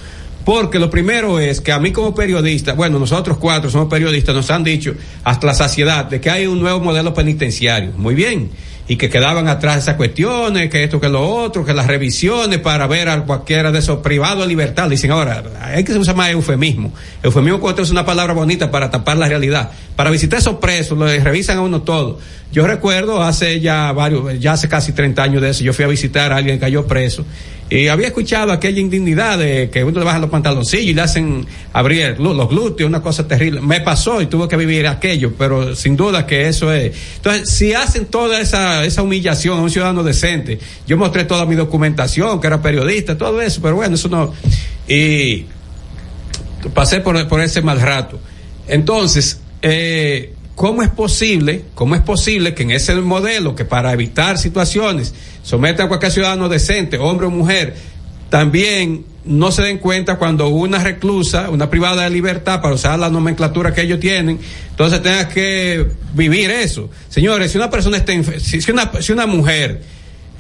Porque 0.48 0.80
lo 0.80 0.90
primero 0.90 1.42
es 1.42 1.60
que 1.60 1.74
a 1.74 1.80
mí 1.80 1.92
como 1.92 2.16
periodista, 2.16 2.72
bueno, 2.72 3.00
nosotros 3.00 3.38
cuatro 3.38 3.70
somos 3.70 3.90
periodistas, 3.90 4.34
nos 4.34 4.50
han 4.50 4.64
dicho 4.64 4.94
hasta 5.26 5.46
la 5.46 5.54
saciedad 5.54 6.06
de 6.06 6.22
que 6.22 6.30
hay 6.30 6.48
un 6.48 6.62
nuevo 6.62 6.80
modelo 6.80 7.14
penitenciario. 7.14 7.92
Muy 7.98 8.16
bien. 8.16 8.50
Y 8.88 8.96
que 8.96 9.10
quedaban 9.10 9.50
atrás 9.50 9.80
esas 9.80 9.96
cuestiones, 9.96 10.70
que 10.70 10.86
esto, 10.86 11.02
que 11.02 11.10
lo 11.10 11.22
otro, 11.28 11.66
que 11.66 11.74
las 11.74 11.86
revisiones 11.86 12.60
para 12.60 12.88
ver 12.88 13.10
a 13.10 13.26
cualquiera 13.26 13.74
de 13.74 13.80
esos 13.80 13.98
privados 13.98 14.44
de 14.44 14.48
libertad. 14.48 14.90
Dicen 14.90 15.12
ahora, 15.12 15.44
hay 15.62 15.84
que 15.84 15.92
usar 15.92 16.16
más 16.16 16.30
eufemismo. 16.30 16.94
Eufemismo 17.22 17.60
cuando 17.60 17.82
es 17.82 17.92
una 17.92 18.06
palabra 18.06 18.32
bonita 18.32 18.72
para 18.72 18.90
tapar 18.90 19.18
la 19.18 19.28
realidad. 19.28 19.72
Para 19.98 20.12
visitar 20.12 20.40
esos 20.40 20.60
presos, 20.60 20.98
les 20.98 21.26
revisan 21.26 21.58
a 21.58 21.62
uno 21.62 21.82
todo. 21.82 22.20
Yo 22.54 22.66
recuerdo 22.66 23.22
hace 23.22 23.60
ya 23.60 23.92
varios, 23.92 24.40
ya 24.40 24.54
hace 24.54 24.70
casi 24.70 24.94
30 24.94 25.22
años 25.22 25.42
de 25.42 25.50
eso, 25.50 25.66
yo 25.66 25.74
fui 25.74 25.84
a 25.84 25.90
visitar 25.90 26.32
a 26.32 26.38
alguien 26.38 26.56
que 26.56 26.62
cayó 26.62 26.88
preso. 26.88 27.26
Y 27.70 27.90
había 27.90 28.08
escuchado 28.08 28.54
aquella 28.54 28.80
indignidad 28.80 29.38
de 29.38 29.70
que 29.70 29.84
uno 29.84 30.00
le 30.00 30.06
baja 30.06 30.20
los 30.20 30.30
pantaloncillos 30.30 30.86
y 30.86 30.94
le 30.94 31.02
hacen 31.02 31.46
abrir 31.74 32.18
los 32.18 32.48
glúteos, 32.48 32.88
una 32.88 33.02
cosa 33.02 33.28
terrible. 33.28 33.60
Me 33.60 33.82
pasó 33.82 34.22
y 34.22 34.28
tuve 34.28 34.48
que 34.48 34.56
vivir 34.56 34.88
aquello, 34.88 35.34
pero 35.38 35.76
sin 35.76 35.98
duda 35.98 36.26
que 36.26 36.48
eso 36.48 36.72
es. 36.72 36.96
Entonces, 37.18 37.50
si 37.50 37.74
hacen 37.74 38.06
toda 38.06 38.40
esa, 38.40 38.86
esa 38.86 39.02
humillación 39.02 39.60
a 39.60 39.62
un 39.62 39.70
ciudadano 39.70 40.02
decente, 40.02 40.60
yo 40.88 40.96
mostré 40.96 41.26
toda 41.26 41.46
mi 41.46 41.56
documentación, 41.56 42.40
que 42.40 42.48
era 42.48 42.62
periodista, 42.62 43.18
todo 43.18 43.42
eso, 43.42 43.62
pero 43.62 43.76
bueno, 43.76 43.96
eso 43.96 44.08
no. 44.08 44.34
Y 44.88 45.46
pasé 46.74 47.02
por, 47.02 47.28
por 47.28 47.42
ese 47.42 47.62
mal 47.62 47.82
rato. 47.82 48.18
Entonces, 48.70 49.42
eh, 49.62 50.34
¿cómo 50.58 50.82
es 50.82 50.90
posible, 50.90 51.66
cómo 51.76 51.94
es 51.94 52.02
posible 52.02 52.56
que 52.56 52.64
en 52.64 52.72
ese 52.72 52.96
modelo 52.96 53.54
que 53.54 53.64
para 53.64 53.94
evitar 53.94 54.40
situaciones 54.40 55.14
someta 55.44 55.84
a 55.84 55.88
cualquier 55.88 56.12
ciudadano 56.12 56.50
decente, 56.50 56.98
hombre 56.98 57.28
o 57.28 57.30
mujer, 57.30 57.76
también 58.30 59.06
no 59.24 59.52
se 59.52 59.62
den 59.62 59.78
cuenta 59.78 60.16
cuando 60.16 60.48
una 60.48 60.84
reclusa, 60.84 61.52
una 61.52 61.70
privada 61.70 62.04
de 62.06 62.10
libertad, 62.10 62.60
para 62.60 62.74
usar 62.74 62.98
la 62.98 63.10
nomenclatura 63.10 63.72
que 63.72 63.82
ellos 63.84 64.00
tienen, 64.00 64.40
entonces 64.72 65.02
tenga 65.04 65.30
que 65.30 65.86
vivir 66.16 66.50
eso. 66.50 66.90
Señores, 67.08 67.52
si 67.52 67.58
una 67.60 67.70
persona 67.70 67.98
está, 67.98 68.14
si, 68.40 68.72
una, 68.72 68.92
si 69.00 69.12
una 69.12 69.28
mujer, 69.28 69.84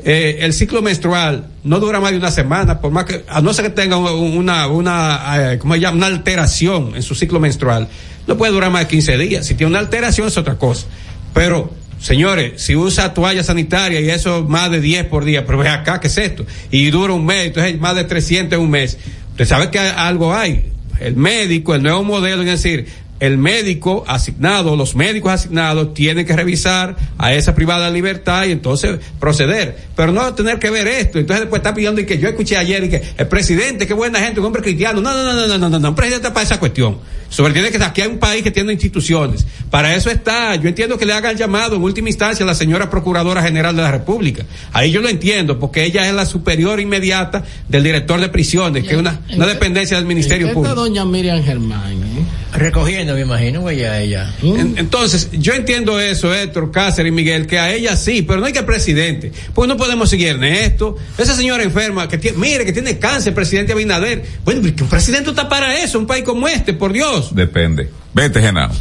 eh, 0.03 0.39
el 0.41 0.53
ciclo 0.53 0.81
menstrual 0.81 1.48
no 1.64 1.80
dura 1.80 1.99
más 1.99 2.11
de 2.11 2.18
una 2.18 2.31
semana, 2.31 2.81
por 2.81 2.91
más 2.91 3.06
que, 3.06 3.23
a 3.30 3.39
no 3.41 3.53
ser 3.53 3.65
que 3.65 3.72
tenga 3.72 3.98
un- 3.98 4.35
una, 4.38 4.68
una, 4.68 5.53
eh, 5.53 5.57
¿cómo 5.60 5.76
se 5.76 5.80
llama? 5.81 5.98
Una 5.98 6.07
alteración 6.07 6.95
en 6.95 7.03
su 7.03 7.14
ciclo 7.14 7.39
menstrual, 7.39 7.88
no 8.28 8.38
puede 8.38 8.52
durar 8.52 8.72
más 8.72 8.84
de 8.84 8.88
15 8.90 9.18
días. 9.18 9.45
Si 9.45 9.56
tiene 9.56 9.72
una 9.72 9.80
alteración 9.80 10.28
es 10.28 10.38
otra 10.38 10.56
cosa. 10.56 10.86
Pero, 11.34 11.74
señores, 11.99 12.62
si 12.62 12.76
usa 12.76 13.14
toalla 13.14 13.44
sanitaria 13.44 14.02
y 14.02 14.10
eso 14.10 14.44
más 14.44 14.70
de 14.70 14.82
10 14.82 15.06
por 15.06 15.26
día, 15.26 15.45
pero 15.45 15.58
ve 15.58 15.70
acá, 15.70 15.99
¿qué 15.99 16.08
es 16.08 16.18
esto? 16.18 16.45
Y 16.70 16.90
dura 16.90 17.14
un 17.14 17.26
mes, 17.26 17.48
entonces 17.48 17.80
más 17.80 17.95
de 17.95 18.04
300 18.04 18.58
en 18.58 18.64
un 18.64 18.70
mes. 18.70 18.98
Usted 19.32 19.45
sabe 19.45 19.72
que 19.72 19.80
algo 19.80 20.36
hay. 20.36 20.72
El 20.99 21.16
médico, 21.16 21.76
el 21.76 21.84
nuevo 21.84 22.04
modelo, 22.04 22.41
es 22.41 22.48
decir, 22.48 22.88
el 23.19 23.38
médico 23.38 24.03
asignado, 24.07 24.76
los 24.76 24.95
médicos 24.95 25.31
asignados 25.31 25.94
tienen 25.94 26.26
que 26.26 26.35
revisar 26.35 26.95
a 27.18 27.34
esa 27.34 27.56
privada 27.56 27.89
libertad 27.89 28.45
y 28.45 28.52
entonces 28.52 28.99
proceder. 29.19 29.77
Pero 29.95 30.11
no 30.11 30.34
tener 30.34 30.60
que 30.60 30.69
ver 30.69 30.88
esto. 30.88 31.18
Entonces 31.19 31.41
después 31.41 31.60
está 31.60 31.73
pidiendo 31.73 31.99
y 32.02 32.06
que 32.06 32.19
yo 32.19 32.30
escuché 32.30 32.57
ayer 32.57 32.84
y 32.84 32.89
que 32.89 33.02
el 33.18 33.27
presidente, 33.27 33.88
qué 33.88 33.94
buena 33.94 34.19
gente, 34.19 34.39
un 34.39 34.45
hombre 34.45 34.61
cristiano. 34.61 35.02
No, 35.02 35.11
no, 35.14 35.23
no, 35.23 35.34
no, 35.34 35.48
no, 35.48 35.57
no, 35.57 35.69
no, 35.69 35.80
no. 35.80 35.89
Un 35.89 35.95
presidente 35.95 36.30
para 36.30 36.44
esa 36.44 36.60
cuestión. 36.60 36.98
Sobre 37.30 37.53
tiene 37.53 37.72
que 37.72 37.84
aquí 37.84 38.02
hay 38.02 38.07
un 38.07 38.19
país 38.19 38.41
que 38.44 38.52
tiene 38.52 38.72
instituciones. 38.72 39.45
Para 39.69 39.95
eso 39.95 40.10
está. 40.10 40.56
Yo 40.56 40.69
entiendo 40.69 40.98
que 40.98 41.06
le 41.06 41.14
haga 41.14 41.31
el 41.31 41.38
llamado 41.38 41.76
en 41.76 41.81
última 41.84 42.10
instancia 42.10 42.44
a 42.44 42.48
la 42.48 42.56
señora 42.56 42.89
Procuradora 42.89 43.41
General 43.41 43.76
de 43.76 43.81
la 43.81 43.91
República. 43.91 44.45
Ahí 44.72 44.91
yo 44.91 45.02
lo 45.02 45.10
entiendo, 45.10 45.60
porque 45.60 45.84
ella 45.84 46.07
es 46.07 46.14
la 46.14 46.26
superior 46.26 46.80
inmediata 46.80 47.44
del 47.68 47.84
director 47.84 48.22
de 48.22 48.30
prisiones, 48.30 48.84
que 48.85 48.91
es 48.91 48.98
una, 48.98 49.19
una 49.35 49.45
dependencia 49.45 49.98
del 49.98 50.06
Ministerio 50.06 50.48
¿Qué 50.48 50.52
está 50.52 50.61
Público. 50.61 50.76
doña 50.76 51.03
Miriam 51.03 51.44
Germán? 51.44 51.94
eh? 51.94 52.26
Recogiendo, 52.53 53.14
me 53.14 53.22
imagino, 53.22 53.61
güey, 53.61 53.84
a 53.84 53.99
ella. 53.99 54.34
En- 54.41 54.76
Entonces, 54.78 55.30
yo 55.34 55.53
entiendo 55.53 55.99
eso, 55.99 56.34
Héctor, 56.34 56.72
Cáceres 56.72 57.10
y 57.10 57.14
Miguel, 57.14 57.45
que 57.45 57.60
a 57.60 57.72
ella 57.74 57.95
sí, 57.95 58.22
pero 58.24 58.40
no 58.40 58.45
hay 58.45 58.53
que 58.53 58.60
al 58.60 58.65
presidente. 58.65 59.32
Pues 59.53 59.68
no 59.68 59.78
podemos 59.78 60.10
seguir 60.10 60.30
en 60.30 60.44
esto. 60.44 60.95
Esa 61.18 61.36
señora 61.36 61.64
enferma, 61.64 62.07
que 62.07 62.18
tiene, 62.18 62.38
mire, 62.38 62.65
que 62.65 62.74
tiene 62.74 62.98
cáncer, 62.99 63.34
presidente 63.34 63.74
Abinader. 63.74 64.26
Bueno, 64.44 64.61
que 64.76 64.84
un 64.84 64.90
presidente 64.90 65.30
está 65.30 65.48
para 65.49 65.78
eso, 65.80 65.99
un 65.99 66.07
país 66.07 66.24
como 66.24 66.48
este, 66.48 66.74
por 66.74 66.94
Dios. 66.94 67.36
Depende. 67.36 67.90
Vete, 68.14 68.41
Genao. 68.41 68.72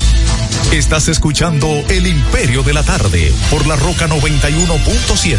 Estás 0.72 1.08
escuchando 1.08 1.68
El 1.88 2.06
Imperio 2.06 2.62
de 2.62 2.72
la 2.72 2.82
Tarde 2.82 3.32
por 3.50 3.66
la 3.66 3.76
Roca 3.76 4.08
91.7. 4.08 5.38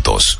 puntos. 0.01 0.39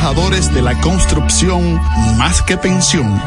de 0.01 0.63
la 0.63 0.73
construcción 0.81 1.79
más 2.17 2.41
que 2.41 2.57
pensión. 2.57 3.21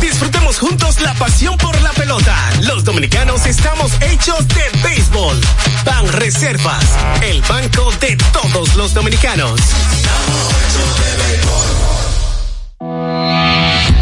Disfrutemos 0.00 0.58
juntos 0.58 1.00
la 1.02 1.12
pasión 1.14 1.58
por 1.58 1.83
Los 2.60 2.84
dominicanos 2.84 3.46
estamos 3.46 3.90
hechos 4.02 4.46
de 4.48 4.62
béisbol. 4.82 5.40
Ban 5.86 6.06
Reservas, 6.12 6.84
el 7.22 7.40
banco 7.42 7.90
de 7.98 8.16
todos 8.30 8.76
los 8.76 8.92
dominicanos. 8.92 9.58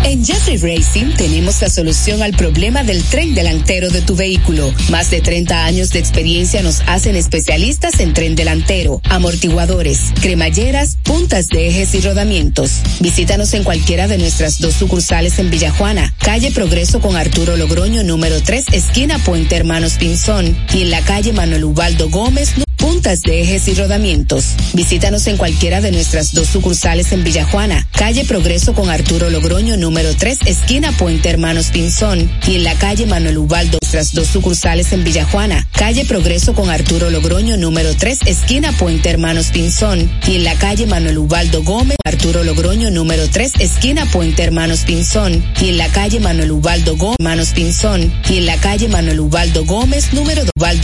En 0.05 0.25
Jeffrey 0.25 0.57
Racing 0.57 1.15
tenemos 1.17 1.63
la 1.63 1.71
solución 1.71 2.23
al 2.23 2.33
problema 2.33 2.83
del 2.83 3.03
tren 3.05 3.35
delantero 3.35 3.89
de 3.89 4.03
tu 4.03 4.17
vehículo. 4.17 4.75
Más 4.91 5.11
de 5.11 5.21
30 5.21 5.65
años 5.65 5.91
de 5.91 6.01
experiencia 6.01 6.61
nos 6.63 6.81
hacen 6.87 7.15
especialistas 7.15 8.01
en 8.01 8.13
tren 8.13 8.35
delantero, 8.35 9.01
amortiguadores, 9.09 10.13
cremalleras, 10.21 10.99
puntas 11.05 11.47
de 11.49 11.69
ejes 11.69 11.95
y 11.95 12.01
rodamientos. 12.01 12.81
Visítanos 13.01 13.55
en 13.55 13.63
cualquiera 13.63 14.09
de 14.09 14.19
nuestras 14.19 14.59
dos 14.59 14.75
sucursales 14.75 15.39
en 15.39 15.51
Villajuana, 15.51 16.13
calle 16.19 16.51
Progreso 16.51 17.01
con 17.01 17.17
Arturo 17.17 17.57
Logroño 17.57 18.03
número 18.03 18.43
3, 18.43 18.67
esquina 18.73 19.19
Puente 19.19 19.57
Hermanos 19.57 19.95
Pinzón, 19.95 20.57
y 20.75 20.83
en 20.83 20.91
la 20.91 21.01
calle 21.03 21.33
Manuel 21.33 21.65
Ubaldo 21.65 22.11
Gómez, 22.11 22.55
puntas 22.83 23.23
de 23.23 23.43
ejes 23.43 23.69
y 23.69 23.75
rodamientos. 23.75 24.45
Visítanos 24.73 25.29
en 25.29 25.37
cualquiera 25.37 25.81
de 25.81 25.93
nuestras 25.93 26.33
dos 26.33 26.49
sucursales 26.49 27.13
en 27.13 27.23
Villajuana, 27.23 27.87
calle 27.93 28.25
Progreso 28.25 28.75
con 28.75 28.91
Arturo 28.91 29.31
Logroño 29.31 29.77
número 29.77 30.17
3, 30.17 30.41
esquina 30.47 30.91
Puente 30.91 31.29
Hermanos 31.29 31.69
Pinzón, 31.69 32.29
y 32.45 32.57
en 32.57 32.65
la 32.65 32.75
calle 32.75 33.07
Manuel 33.07 33.39
Ubaldo, 33.39 33.79
nuestras 33.81 34.13
dos 34.13 34.27
sucursales 34.27 34.93
en 34.93 35.05
Villajuana, 35.05 35.69
calle 35.71 36.05
Progreso 36.05 36.55
con 36.55 36.71
Arturo 36.71 37.09
Logroño 37.09 37.57
número 37.57 37.95
3, 37.95 38.19
esquina 38.27 38.73
Puente 38.73 39.11
Hermanos 39.11 39.51
Pinzón, 39.53 40.11
y 40.27 40.35
en 40.35 40.45
la 40.45 40.57
calle 40.57 40.87
Manuel 40.87 41.19
Ubaldo 41.19 41.63
Gómez, 41.63 41.97
Arturo 42.05 42.43
Logroño 42.43 42.91
número 42.91 43.31
3, 43.31 43.53
esquina 43.61 44.07
Puente 44.07 44.43
Hermanos 44.43 44.81
Pinzón, 44.81 45.45
y 45.61 45.69
en 45.69 45.79
la 45.79 45.89
calle 45.89 46.19
Manuel 46.19 46.51
Ubaldo 46.51 46.97
Gómez, 46.97 47.17
Hermanos 47.21 47.51
Pinzón, 47.51 48.13
y 48.29 48.39
en 48.39 48.47
la 48.47 48.57
calle 48.57 48.89
Manuel 48.89 49.21
Ubaldo 49.21 49.65
Gómez 49.65 50.13
número 50.13 50.43
2, 50.43 50.51
Ubaldo 50.57 50.81